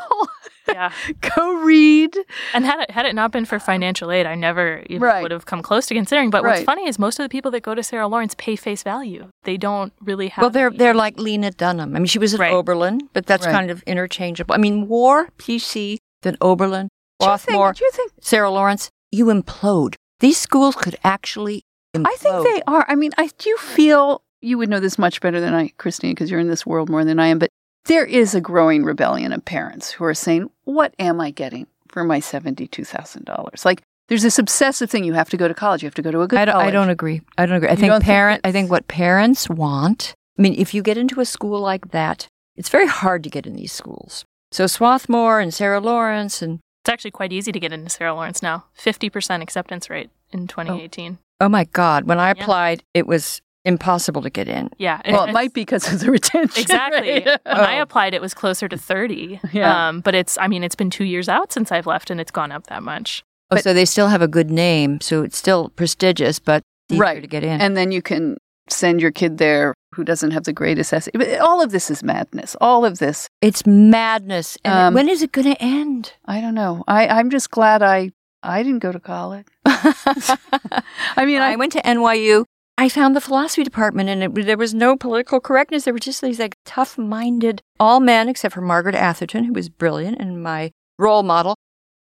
Yeah. 0.68 0.92
Go 1.36 1.54
read. 1.62 2.16
And 2.54 2.64
had 2.64 2.80
it 2.80 2.90
had 2.90 3.06
it 3.06 3.14
not 3.14 3.32
been 3.32 3.44
for 3.44 3.58
financial 3.58 4.12
aid, 4.12 4.26
I 4.26 4.34
never 4.34 4.82
even 4.86 5.02
Right. 5.02 5.22
would 5.22 5.30
have 5.32 5.46
come 5.46 5.62
close 5.62 5.86
to 5.86 5.94
considering. 5.94 6.30
But 6.30 6.44
what's 6.44 6.62
funny 6.62 6.86
is 6.86 6.98
most 6.98 7.18
of 7.18 7.24
the 7.24 7.28
people 7.28 7.50
that 7.52 7.62
go 7.62 7.74
to 7.74 7.82
Sarah 7.82 8.06
Lawrence 8.06 8.34
pay 8.36 8.54
face 8.54 8.82
value. 8.82 9.28
They 9.44 9.56
don't 9.56 9.92
really 10.00 10.28
have. 10.28 10.42
Well, 10.42 10.50
they're 10.50 10.68
any- 10.68 10.76
they're 10.76 10.94
like 10.94 11.18
Lena 11.18 11.50
Dunham. 11.50 11.96
I 11.96 11.98
mean, 11.98 12.06
she 12.06 12.18
was 12.18 12.34
at 12.34 12.40
Right. 12.40 12.52
Oberlin, 12.52 13.08
but 13.14 13.26
that's 13.26 13.46
Right. 13.46 13.52
kind 13.52 13.70
of 13.70 13.82
interchangeable. 13.84 14.54
I 14.54 14.58
mean, 14.58 14.86
War, 14.88 15.28
PC 15.38 15.98
than 16.22 16.36
Oberlin, 16.40 16.88
Do 17.18 17.26
you 17.26 17.36
think- 17.38 17.76
do 17.76 17.84
you 17.84 17.90
think 17.92 18.12
Sarah 18.20 18.50
Lawrence. 18.50 18.90
You 19.10 19.26
implode. 19.26 19.94
These 20.20 20.36
schools 20.38 20.76
could 20.76 20.96
actually. 21.02 21.62
Implode. 21.96 22.06
I 22.06 22.14
think 22.16 22.44
they 22.44 22.62
are. 22.68 22.84
I 22.88 22.94
mean, 22.94 23.10
I 23.18 23.30
do 23.38 23.56
feel 23.56 24.22
you 24.40 24.58
would 24.58 24.68
know 24.68 24.80
this 24.80 24.98
much 24.98 25.20
better 25.20 25.40
than 25.40 25.54
I, 25.54 25.68
Christine, 25.78 26.12
because 26.12 26.30
you're 26.30 26.40
in 26.40 26.48
this 26.48 26.64
world 26.66 26.88
more 26.88 27.04
than 27.04 27.18
I 27.18 27.26
am. 27.28 27.38
But 27.38 27.50
there 27.86 28.04
is 28.04 28.34
a 28.34 28.40
growing 28.40 28.84
rebellion 28.84 29.32
of 29.32 29.44
parents 29.44 29.90
who 29.92 30.04
are 30.04 30.14
saying, 30.14 30.50
"What 30.64 30.94
am 30.98 31.20
I 31.20 31.30
getting 31.30 31.66
for 31.88 32.04
my 32.04 32.20
seventy-two 32.20 32.84
thousand 32.84 33.24
dollars?" 33.24 33.64
Like, 33.64 33.82
there's 34.08 34.22
this 34.22 34.38
obsessive 34.38 34.90
thing: 34.90 35.04
you 35.04 35.12
have 35.14 35.30
to 35.30 35.36
go 35.36 35.48
to 35.48 35.54
college, 35.54 35.82
you 35.82 35.86
have 35.86 35.94
to 35.94 36.02
go 36.02 36.10
to 36.10 36.22
a 36.22 36.28
good 36.28 36.38
I 36.38 36.44
don't, 36.44 36.56
I 36.56 36.70
don't 36.70 36.90
agree. 36.90 37.20
I 37.38 37.46
don't 37.46 37.56
agree. 37.56 37.68
I 37.68 37.72
You 37.72 37.76
think 37.78 37.90
don't 37.90 38.00
think 38.00 38.06
parent. 38.06 38.40
I 38.44 38.52
think 38.52 38.70
what 38.70 38.88
parents 38.88 39.48
want. 39.48 40.14
I 40.38 40.42
mean, 40.42 40.54
if 40.56 40.72
you 40.74 40.82
get 40.82 40.96
into 40.98 41.20
a 41.20 41.24
school 41.26 41.60
like 41.60 41.90
that, 41.90 42.26
it's 42.56 42.68
very 42.70 42.86
hard 42.86 43.22
to 43.24 43.30
get 43.30 43.46
in 43.46 43.56
these 43.56 43.72
schools. 43.72 44.24
So 44.52 44.66
Swarthmore 44.66 45.38
and 45.40 45.52
Sarah 45.54 45.80
Lawrence 45.80 46.42
and 46.42 46.60
It's 46.84 46.88
actually 46.90 47.10
quite 47.12 47.32
easy 47.32 47.52
to 47.52 47.60
get 47.60 47.72
into 47.72 47.90
Sarah 47.90 48.14
Lawrence 48.14 48.42
now. 48.42 48.64
Fifty 48.74 49.10
percent 49.10 49.42
acceptance 49.42 49.88
rate 49.90 50.10
in 50.32 50.46
2018. 50.46 51.18
oh 51.42 51.48
my 51.48 51.64
God, 51.64 52.04
when 52.04 52.18
I 52.18 52.28
Yeah. 52.28 52.42
applied, 52.42 52.82
it 52.94 53.06
was 53.06 53.40
impossible 53.64 54.22
to 54.22 54.30
get 54.30 54.48
in. 54.48 54.70
Yeah. 54.78 55.00
Well, 55.08 55.24
it 55.24 55.32
might 55.32 55.52
be 55.52 55.62
because 55.62 55.92
of 55.92 56.00
the 56.00 56.10
retention. 56.18 56.60
Exactly. 56.62 57.00
rate. 57.08 57.24
When 57.24 57.38
I 57.44 57.78
Oh. 57.78 57.82
applied, 57.82 58.14
it 58.14 58.20
was 58.20 58.34
closer 58.34 58.68
to 58.68 58.76
30. 58.76 59.40
Yeah. 59.52 59.88
Um, 59.88 60.00
but 60.00 60.14
it's, 60.14 60.38
I 60.38 60.48
mean, 60.48 60.64
it's 60.64 60.74
been 60.74 60.90
two 60.90 61.04
years 61.04 61.28
out 61.28 61.52
since 61.52 61.70
I've 61.70 61.86
left 61.86 62.10
and 62.10 62.20
it's 62.20 62.30
gone 62.30 62.52
up 62.52 62.66
that 62.68 62.82
much. 62.82 63.22
Oh, 63.50 63.56
But- 63.56 63.64
so 63.64 63.74
they 63.74 63.84
still 63.84 64.08
have 64.08 64.22
a 64.22 64.28
good 64.28 64.50
name, 64.50 65.00
so 65.00 65.22
it's 65.22 65.36
still 65.36 65.70
prestigious, 65.70 66.38
but 66.38 66.62
easier 66.90 67.00
Right. 67.02 67.20
to 67.20 67.26
get 67.28 67.44
in. 67.44 67.60
and 67.60 67.76
then 67.76 67.92
you 67.92 68.00
can 68.02 68.36
send 68.68 69.00
your 69.00 69.10
kid 69.10 69.38
there 69.38 69.74
who 69.94 70.04
doesn't 70.04 70.30
have 70.30 70.44
the 70.44 70.52
greatest 70.52 70.92
essay. 70.92 71.10
All 71.38 71.60
of 71.60 71.72
this 71.72 71.90
is 71.90 72.02
madness. 72.04 72.56
All 72.60 72.84
of 72.84 72.98
this, 72.98 73.28
it's 73.42 73.66
madness. 73.66 74.56
And 74.64 74.72
Um, 74.74 74.94
when 74.94 75.08
is 75.08 75.22
it 75.22 75.32
going 75.32 75.52
to 75.52 75.60
end? 75.62 76.12
I 76.26 76.40
don't 76.40 76.54
know. 76.54 76.84
I, 76.86 77.08
I'm 77.08 77.30
just 77.30 77.50
glad 77.50 77.82
I 77.82 78.12
I 78.42 78.62
didn't 78.62 78.78
go 78.78 78.90
to 78.92 79.00
college. 79.00 79.46
I 79.64 81.24
mean, 81.26 81.40
I 81.42 81.52
I, 81.52 81.56
went 81.56 81.72
to 81.72 81.82
NYU. 81.82 82.44
I 82.80 82.88
found 82.88 83.14
the 83.14 83.20
philosophy 83.20 83.62
department, 83.62 84.08
and 84.08 84.22
it, 84.22 84.46
there 84.46 84.56
was 84.56 84.72
no 84.72 84.96
political 84.96 85.38
correctness. 85.38 85.84
There 85.84 85.92
were 85.92 85.98
just 86.00 86.22
these 86.22 86.38
like 86.38 86.56
tough-minded, 86.64 87.60
all 87.78 88.00
men 88.00 88.26
except 88.26 88.54
for 88.54 88.62
Margaret 88.62 88.94
Atherton, 88.94 89.44
who 89.44 89.52
was 89.52 89.68
brilliant 89.68 90.18
and 90.18 90.42
my 90.42 90.70
role 90.98 91.22
model. 91.22 91.56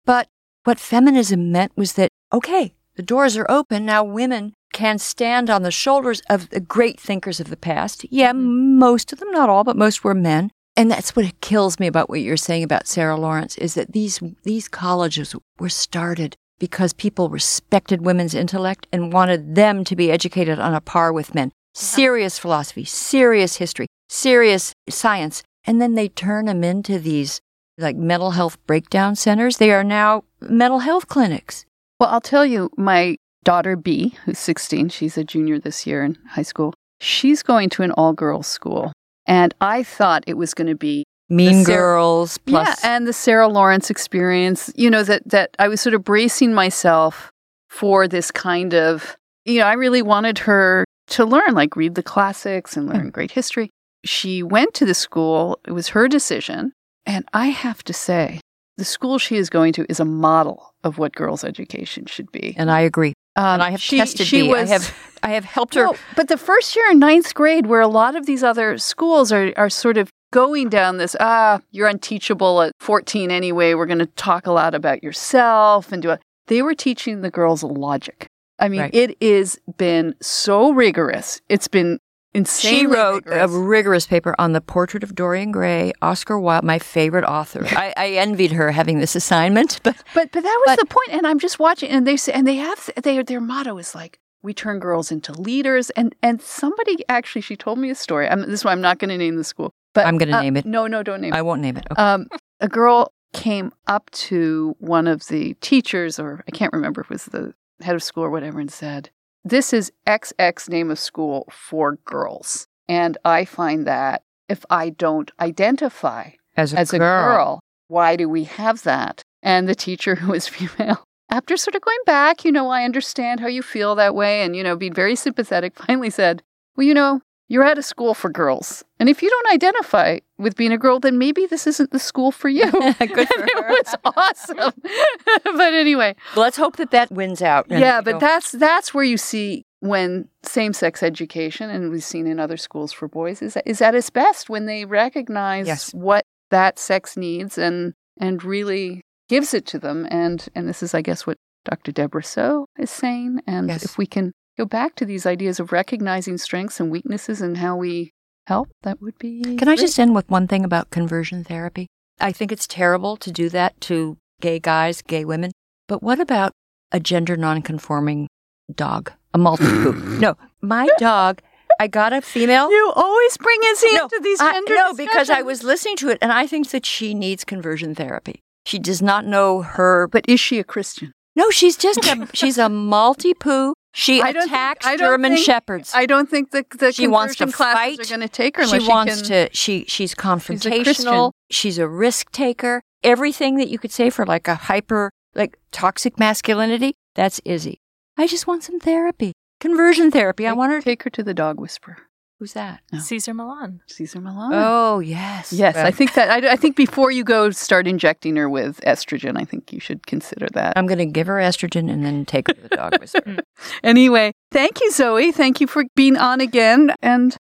But 0.03 0.27
what 0.65 0.77
feminism 0.77 1.49
meant 1.49 1.71
was 1.77 1.93
that 1.93 2.09
okay, 2.33 2.73
the 2.97 3.03
doors 3.03 3.37
are 3.37 3.45
open 3.47 3.85
now. 3.85 4.03
Women 4.03 4.51
can 4.73 4.99
stand 4.99 5.49
on 5.49 5.63
the 5.63 5.71
shoulders 5.71 6.21
of 6.29 6.49
the 6.49 6.59
great 6.59 6.99
thinkers 6.99 7.39
of 7.39 7.49
the 7.49 7.55
past. 7.55 8.05
Yeah, 8.11 8.33
mm-hmm. 8.33 8.77
most 8.77 9.13
of 9.13 9.19
them, 9.19 9.31
not 9.31 9.49
all, 9.49 9.63
but 9.63 9.77
most 9.77 10.03
were 10.03 10.13
men. 10.13 10.51
And 10.75 10.91
that's 10.91 11.15
what 11.15 11.39
kills 11.39 11.79
me 11.79 11.87
about 11.87 12.09
what 12.09 12.19
you're 12.19 12.35
saying 12.35 12.63
about 12.63 12.85
Sarah 12.85 13.15
Lawrence 13.15 13.57
is 13.57 13.75
that 13.75 13.93
these 13.93 14.19
these 14.43 14.67
colleges 14.67 15.33
were 15.57 15.69
started 15.69 16.35
because 16.59 16.93
people 16.93 17.29
respected 17.29 18.05
women's 18.05 18.33
intellect 18.33 18.87
and 18.91 19.13
wanted 19.13 19.55
them 19.55 19.83
to 19.83 19.95
be 19.95 20.11
educated 20.11 20.59
on 20.59 20.73
a 20.73 20.81
par 20.81 21.11
with 21.11 21.35
men. 21.35 21.47
Uh-huh. 21.47 21.81
Serious 21.81 22.39
philosophy, 22.39 22.85
serious 22.85 23.57
history, 23.57 23.87
serious 24.09 24.73
science. 24.89 25.43
And 25.65 25.81
then 25.81 25.95
they 25.95 26.07
turn 26.07 26.45
them 26.45 26.63
into 26.63 26.99
these 26.99 27.41
like 27.77 27.95
mental 27.95 28.31
health 28.31 28.57
breakdown 28.65 29.15
centers. 29.15 29.57
They 29.57 29.71
are 29.71 29.83
now 29.83 30.23
mental 30.39 30.79
health 30.79 31.07
clinics. 31.07 31.65
well, 31.99 32.09
I'll 32.09 32.21
tell 32.21 32.45
you, 32.45 32.69
my 32.77 33.17
daughter 33.43 33.75
B, 33.75 34.15
who's 34.25 34.39
16, 34.39 34.89
she's 34.89 35.17
a 35.17 35.23
junior 35.23 35.59
this 35.59 35.85
year 35.85 36.03
in 36.03 36.17
high 36.29 36.43
school. 36.43 36.73
She's 37.01 37.43
going 37.43 37.69
to 37.71 37.83
an 37.83 37.91
all 37.91 38.13
girls 38.13 38.47
school, 38.47 38.93
and 39.25 39.53
I 39.59 39.83
thought 39.83 40.23
it 40.27 40.37
was 40.37 40.53
going 40.53 40.67
to 40.67 40.75
be 40.75 41.03
Mean 41.29 41.63
Sarah- 41.65 41.77
Girls 41.77 42.37
plus 42.39 42.67
yeah, 42.83 42.95
and 42.95 43.07
the 43.07 43.13
Sarah 43.13 43.47
Lawrence 43.47 43.89
experience. 43.89 44.71
You 44.75 44.89
know 44.89 45.03
that 45.03 45.27
that 45.29 45.55
I 45.59 45.67
was 45.67 45.81
sort 45.81 45.93
of 45.95 46.03
bracing 46.03 46.53
myself 46.53 47.31
for 47.69 48.07
this 48.07 48.31
kind 48.31 48.73
of. 48.73 49.15
You 49.45 49.59
know, 49.59 49.65
I 49.65 49.73
really 49.73 50.01
wanted 50.01 50.39
her 50.39 50.85
to 51.09 51.25
learn, 51.25 51.53
like 51.53 51.75
read 51.75 51.95
the 51.95 52.03
classics 52.03 52.75
and 52.75 52.87
learn 52.87 53.09
great 53.11 53.31
history. 53.31 53.69
She 54.03 54.41
went 54.43 54.73
to 54.75 54.85
the 54.85 54.93
school. 54.95 55.59
It 55.67 55.71
was 55.71 55.89
her 55.89 56.07
decision, 56.07 56.73
and 57.05 57.25
I 57.33 57.47
have 57.47 57.83
to 57.85 57.93
say, 57.93 58.39
the 58.77 58.85
school 58.85 59.17
she 59.19 59.35
is 59.37 59.49
going 59.49 59.73
to 59.73 59.85
is 59.89 59.99
a 59.99 60.05
model 60.05 60.73
of 60.83 60.97
what 60.97 61.13
girls' 61.15 61.43
education 61.43 62.05
should 62.05 62.31
be. 62.31 62.55
and 62.57 62.69
I 62.71 62.81
agree. 62.81 63.13
Um, 63.35 63.45
and 63.45 63.63
I 63.63 63.69
have 63.71 63.81
she- 63.81 63.97
tested 63.97 64.27
she. 64.27 64.43
Was, 64.43 64.69
I 64.69 64.73
have 64.73 64.95
I 65.23 65.29
have 65.29 65.45
helped 65.45 65.73
her. 65.75 65.85
no, 65.85 65.95
but 66.15 66.27
the 66.27 66.37
first 66.37 66.75
year 66.75 66.89
in 66.91 66.99
ninth 66.99 67.33
grade, 67.33 67.65
where 67.65 67.81
a 67.81 67.87
lot 67.87 68.15
of 68.15 68.25
these 68.27 68.43
other 68.43 68.77
schools 68.77 69.31
are, 69.31 69.51
are 69.57 69.69
sort 69.69 69.97
of 69.97 70.09
going 70.31 70.69
down 70.69 70.97
this, 70.97 71.15
ah, 71.19 71.59
you're 71.71 71.87
unteachable 71.87 72.61
at 72.61 72.71
14 72.79 73.31
anyway. 73.31 73.73
We're 73.73 73.85
going 73.85 73.99
to 73.99 74.05
talk 74.05 74.47
a 74.47 74.51
lot 74.51 74.73
about 74.75 75.03
yourself 75.03 75.91
and 75.91 76.01
do 76.01 76.11
it. 76.11 76.21
They 76.47 76.61
were 76.61 76.75
teaching 76.75 77.21
the 77.21 77.31
girls 77.31 77.63
logic. 77.63 78.27
I 78.59 78.69
mean, 78.69 78.81
Right. 78.81 78.93
it 78.93 79.21
has 79.21 79.59
been 79.77 80.15
so 80.21 80.71
rigorous. 80.71 81.41
It's 81.49 81.67
been 81.67 81.99
insane. 82.33 82.79
She 82.79 82.85
wrote 82.85 83.23
a 83.27 83.47
rigorous 83.47 84.05
paper 84.07 84.35
on 84.37 84.53
the 84.53 84.61
portrait 84.61 85.03
of 85.03 85.15
Dorian 85.15 85.51
Gray, 85.51 85.91
Oscar 86.01 86.39
Wilde, 86.39 86.63
my 86.63 86.79
favorite 86.79 87.25
author. 87.25 87.65
I, 87.71 87.93
I 87.97 88.07
envied 88.11 88.51
her 88.53 88.71
having 88.71 88.99
this 88.99 89.15
assignment, 89.15 89.79
but 89.83 89.95
But 90.13 90.31
but 90.31 90.43
that 90.43 90.63
was 90.67 90.75
But- 90.75 90.79
the 90.79 90.85
point, 90.85 91.09
and 91.17 91.27
I'm 91.27 91.39
just 91.39 91.59
watching, 91.59 91.89
and 91.89 92.05
they 92.07 92.15
say, 92.17 92.31
and 92.33 92.47
they 92.47 92.55
have 92.57 92.89
they 93.03 93.21
their 93.23 93.41
motto 93.41 93.77
is 93.77 93.93
like 93.95 94.19
we 94.41 94.53
turn 94.53 94.79
girls 94.79 95.11
into 95.11 95.33
leaders, 95.33 95.89
and 95.91 96.13
and 96.21 96.41
somebody 96.41 97.03
actually 97.09 97.41
she 97.41 97.55
told 97.57 97.79
me 97.79 97.89
a 97.89 97.95
story. 97.95 98.27
I'm, 98.29 98.41
this 98.41 98.49
is 98.61 98.65
why 98.65 98.71
I'm 98.73 98.81
not 98.81 98.99
going 98.99 99.09
to 99.09 99.17
name 99.17 99.35
the 99.37 99.43
school, 99.43 99.71
but 99.95 100.05
I'm 100.05 100.19
gonna 100.19 100.37
uh, 100.37 100.41
name 100.41 100.57
it. 100.57 100.65
No, 100.65 100.85
no, 100.85 101.01
don't 101.01 101.21
name 101.21 101.33
I 101.33 101.37
it. 101.37 101.39
I 101.39 101.41
won't 101.41 101.61
name 101.61 101.77
it. 101.77 101.87
Okay. 101.91 102.01
Um, 102.01 102.27
a 102.59 102.67
girl 102.67 103.11
came 103.33 103.71
up 103.87 104.11
to 104.11 104.75
one 104.79 105.07
of 105.07 105.27
the 105.27 105.55
teachers, 105.55 106.19
or 106.19 106.43
I 106.47 106.51
can't 106.51 106.71
remember 106.71 107.01
if 107.01 107.07
it 107.07 107.13
was 107.13 107.25
the 107.25 107.53
head 107.81 107.95
of 107.95 108.03
school 108.03 108.23
or 108.23 108.29
whatever, 108.29 108.59
and 108.59 108.71
said, 108.71 109.09
"This 109.43 109.73
is 109.73 109.91
XX 110.05 110.69
name 110.69 110.91
of 110.91 110.99
school 110.99 111.47
for 111.49 111.97
girls," 112.05 112.67
and 112.87 113.17
I 113.25 113.45
find 113.45 113.87
that 113.87 114.21
if 114.47 114.63
I 114.69 114.89
don't 114.91 115.31
identify 115.39 116.31
as 116.55 116.73
a 116.73 116.79
as 116.79 116.91
girl, 116.91 116.99
a 116.99 116.99
girl. 116.99 117.59
Why 117.87 118.15
do 118.15 118.27
we 118.27 118.45
have 118.45 118.83
that? 118.83 119.21
And 119.43 119.67
the 119.67 119.75
teacher, 119.75 120.15
who 120.21 120.31
was 120.31 120.47
female, 120.47 121.03
after 121.29 121.57
sort 121.57 121.75
of 121.75 121.81
going 121.81 121.99
back, 122.05 122.45
you 122.45 122.51
know, 122.51 122.69
I 122.69 122.83
understand 122.83 123.39
how 123.39 123.47
you 123.47 123.61
feel 123.61 123.95
that 123.95 124.15
way, 124.15 124.41
and, 124.41 124.55
you 124.55 124.63
know, 124.63 124.75
being 124.75 124.93
very 124.93 125.15
sympathetic, 125.15 125.75
finally 125.87 126.09
said, 126.09 126.43
Well, 126.75 126.85
you 126.85 126.93
know, 126.93 127.21
you're 127.47 127.63
at 127.63 127.77
a 127.77 127.83
school 127.83 128.13
for 128.13 128.29
girls. 128.29 128.83
And 128.99 129.07
if 129.09 129.21
you 129.21 129.29
don't 129.29 129.53
identify 129.53 130.19
with 130.37 130.55
being 130.55 130.71
a 130.71 130.77
girl, 130.77 130.99
then 130.99 131.17
maybe 131.17 131.45
this 131.45 131.67
isn't 131.67 131.91
the 131.91 131.99
school 131.99 132.31
for 132.31 132.49
you. 132.49 132.71
Good 132.71 132.97
for 132.99 133.45
it 133.45 133.65
was 133.67 133.95
awesome. 134.03 134.73
but 135.43 135.73
anyway, 135.73 136.15
let's 136.35 136.57
hope 136.57 136.77
that 136.77 136.91
that 136.91 137.11
wins 137.11 137.41
out. 137.41 137.67
and 137.69 137.79
yeah, 137.79 138.01
but 138.01 138.19
that's 138.19 138.51
that's 138.51 138.93
where 138.93 139.03
you 139.03 139.17
see 139.17 139.63
when 139.81 140.27
same-sex 140.41 141.03
education, 141.03 141.69
and 141.69 141.91
we've 141.91 142.03
seen 142.03 142.25
in 142.25 142.39
other 142.39 142.57
schools 142.57 142.91
for 142.91 143.07
boys, 143.07 143.41
is 143.41 143.57
is 143.65 143.81
at 143.81 143.93
its 143.93 144.09
best 144.09 144.49
when 144.49 144.65
they 144.65 144.85
recognize 144.85 145.67
Yes. 145.67 145.93
what 145.93 146.25
that 146.49 146.79
sex 146.79 147.15
needs 147.15 147.57
and 147.57 147.93
and 148.19 148.43
really 148.43 149.01
gives 149.29 149.53
it 149.53 149.65
to 149.67 149.77
them. 149.79 150.07
And 150.09 150.47
and 150.55 150.67
this 150.67 150.81
is, 150.81 150.93
I 150.95 151.01
guess, 151.01 151.27
what 151.27 151.37
Dr. 151.65 151.91
Debra 151.91 152.23
Soh 152.23 152.65
is 152.79 152.89
saying. 152.89 153.41
And 153.45 153.67
Yes. 153.69 153.83
if 153.83 153.97
we 153.97 154.05
can 154.07 154.31
go 154.57 154.65
back 154.65 154.95
to 154.95 155.05
these 155.05 155.25
ideas 155.25 155.59
of 155.59 155.71
recognizing 155.71 156.37
strengths 156.37 156.79
and 156.79 156.91
weaknesses 156.91 157.41
and 157.41 157.57
how 157.57 157.75
we 157.75 158.11
help, 158.47 158.69
that 158.83 159.01
would 159.01 159.17
be. 159.19 159.41
Can 159.57 159.67
I 159.67 159.75
just 159.75 159.99
end 159.99 160.15
with 160.15 160.29
one 160.29 160.47
thing 160.47 160.63
about 160.63 160.89
conversion 160.91 161.43
therapy? 161.43 161.87
I 162.19 162.31
think 162.31 162.51
it's 162.51 162.67
terrible 162.67 163.17
to 163.17 163.31
do 163.31 163.49
that 163.49 163.79
to 163.81 164.17
gay 164.41 164.59
guys, 164.59 165.01
gay 165.01 165.25
women. 165.25 165.51
But 165.87 166.01
what 166.01 166.19
about 166.19 166.51
a 166.91 166.99
gender 166.99 167.35
nonconforming 167.35 168.27
dog, 168.73 169.11
a 169.33 169.37
Maltipoo? 169.37 170.19
no, 170.19 170.37
my 170.61 170.87
dog. 170.97 171.41
I 171.77 171.87
got 171.87 172.13
a 172.13 172.21
female. 172.21 172.71
You 172.71 172.93
always 172.95 173.35
bring 173.35 173.59
Izzy 173.71 173.93
No, 173.95 174.03
into 174.03 174.19
these 174.23 174.39
I- 174.39 174.53
gender 174.53 174.75
no, 174.75 174.93
because 174.93 175.29
I 175.29 175.41
was 175.41 175.61
listening 175.61 175.97
to 175.97 176.09
it, 176.09 176.17
and 176.21 176.31
I 176.31 176.47
think 176.47 176.69
that 176.69 176.85
she 176.85 177.13
needs 177.13 177.43
conversion 177.43 177.93
therapy. 177.95 178.39
She 178.65 178.79
does 178.79 179.01
not 179.01 179.25
know 179.25 179.61
her. 179.61 180.07
But 180.07 180.23
is 180.29 180.39
she 180.39 180.57
a 180.57 180.63
Christian? 180.63 181.11
No, 181.35 181.49
she's 181.49 181.75
just 181.75 181.99
a 182.05 182.29
she's 182.33 182.57
a 182.57 182.67
Maltipoo. 182.69 183.73
She 183.97 184.21
I 184.21 184.33
think- 184.33 184.45
attacks 184.45 184.85
don't 184.85 184.97
German 184.99 185.33
think- 185.35 185.45
shepherds. 185.45 185.91
I 185.95 186.05
don't 186.05 186.29
think 186.29 186.51
the 186.51 186.65
the 186.77 186.91
She 186.91 187.07
wants 187.07 187.35
to 187.37 187.47
fight. 187.47 187.97
are 187.99 188.03
going 188.05 188.19
to 188.19 188.27
take 188.27 188.57
her 188.57 188.67
she 188.67 188.79
wants 188.85 189.21
can, 189.21 189.49
to 189.49 189.49
she 189.55 189.85
she's 189.87 190.13
confrontational 190.13 191.31
she's 191.49 191.77
a 191.77 191.87
risk 191.87 192.29
taker 192.31 192.81
everything 193.03 193.55
that 193.57 193.69
you 193.69 193.79
could 193.79 193.91
say 193.91 194.09
for 194.09 194.25
like 194.25 194.47
a 194.47 194.55
hyper 194.55 195.11
like 195.33 195.57
toxic 195.71 196.19
masculinity 196.19 196.93
that's 197.13 197.39
izzy 197.45 197.77
i 198.17 198.27
just 198.27 198.47
want 198.47 198.63
some 198.63 198.79
therapy 198.79 199.31
conversion 199.61 200.11
therapy 200.11 200.45
i 200.47 200.51
want 200.53 200.71
her 200.71 200.79
to 200.79 200.85
take 200.85 201.03
her 201.03 201.09
to 201.09 201.23
the 201.23 201.33
dog 201.33 201.59
whisperer. 201.59 201.97
Who's 202.39 202.51
that? 202.53 202.81
No. 202.91 202.99
Cesar 202.99 203.33
Millan. 203.33 203.81
Cesar 203.87 204.19
Millan. 204.19 204.51
Oh, 204.53 204.99
yes. 204.99 205.53
Yes, 205.53 205.75
Well, 205.75 205.85
I 205.85 205.91
think 205.91 206.13
that. 206.15 206.29
I, 206.29 206.51
I 206.51 206.55
think 206.57 206.75
before 206.75 207.09
you 207.09 207.23
go 207.23 207.49
start 207.51 207.87
injecting 207.87 208.35
her 208.35 208.49
with 208.49 208.81
estrogen, 208.81 209.39
I 209.39 209.45
think 209.45 209.71
you 209.71 209.79
should 209.79 210.05
consider 210.05 210.47
that. 210.53 210.73
I'm 210.75 210.85
going 210.85 210.97
to 210.97 211.05
give 211.05 211.27
her 211.27 211.35
estrogen 211.35 211.89
and 211.89 212.03
then 212.05 212.25
take 212.25 212.47
her 212.49 212.53
to 212.53 212.61
the 212.61 212.69
dog 212.75 212.97
whisperer. 212.99 213.21
Mm. 213.23 213.39
Anyway, 213.85 214.33
thank 214.51 214.81
you, 214.81 214.91
Zoe. 214.91 215.31
Thank 215.31 215.61
you 215.61 215.67
for 215.67 215.85
being 215.95 216.17
on 216.17 216.41
again, 216.41 216.91
and 217.01 217.37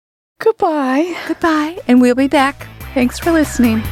goodbye. 0.40 1.14
Goodbye, 1.26 1.78
and 1.86 2.00
we'll 2.00 2.14
be 2.14 2.28
back. 2.28 2.66
Thanks 2.94 3.18
for 3.18 3.30
listening. 3.30 3.82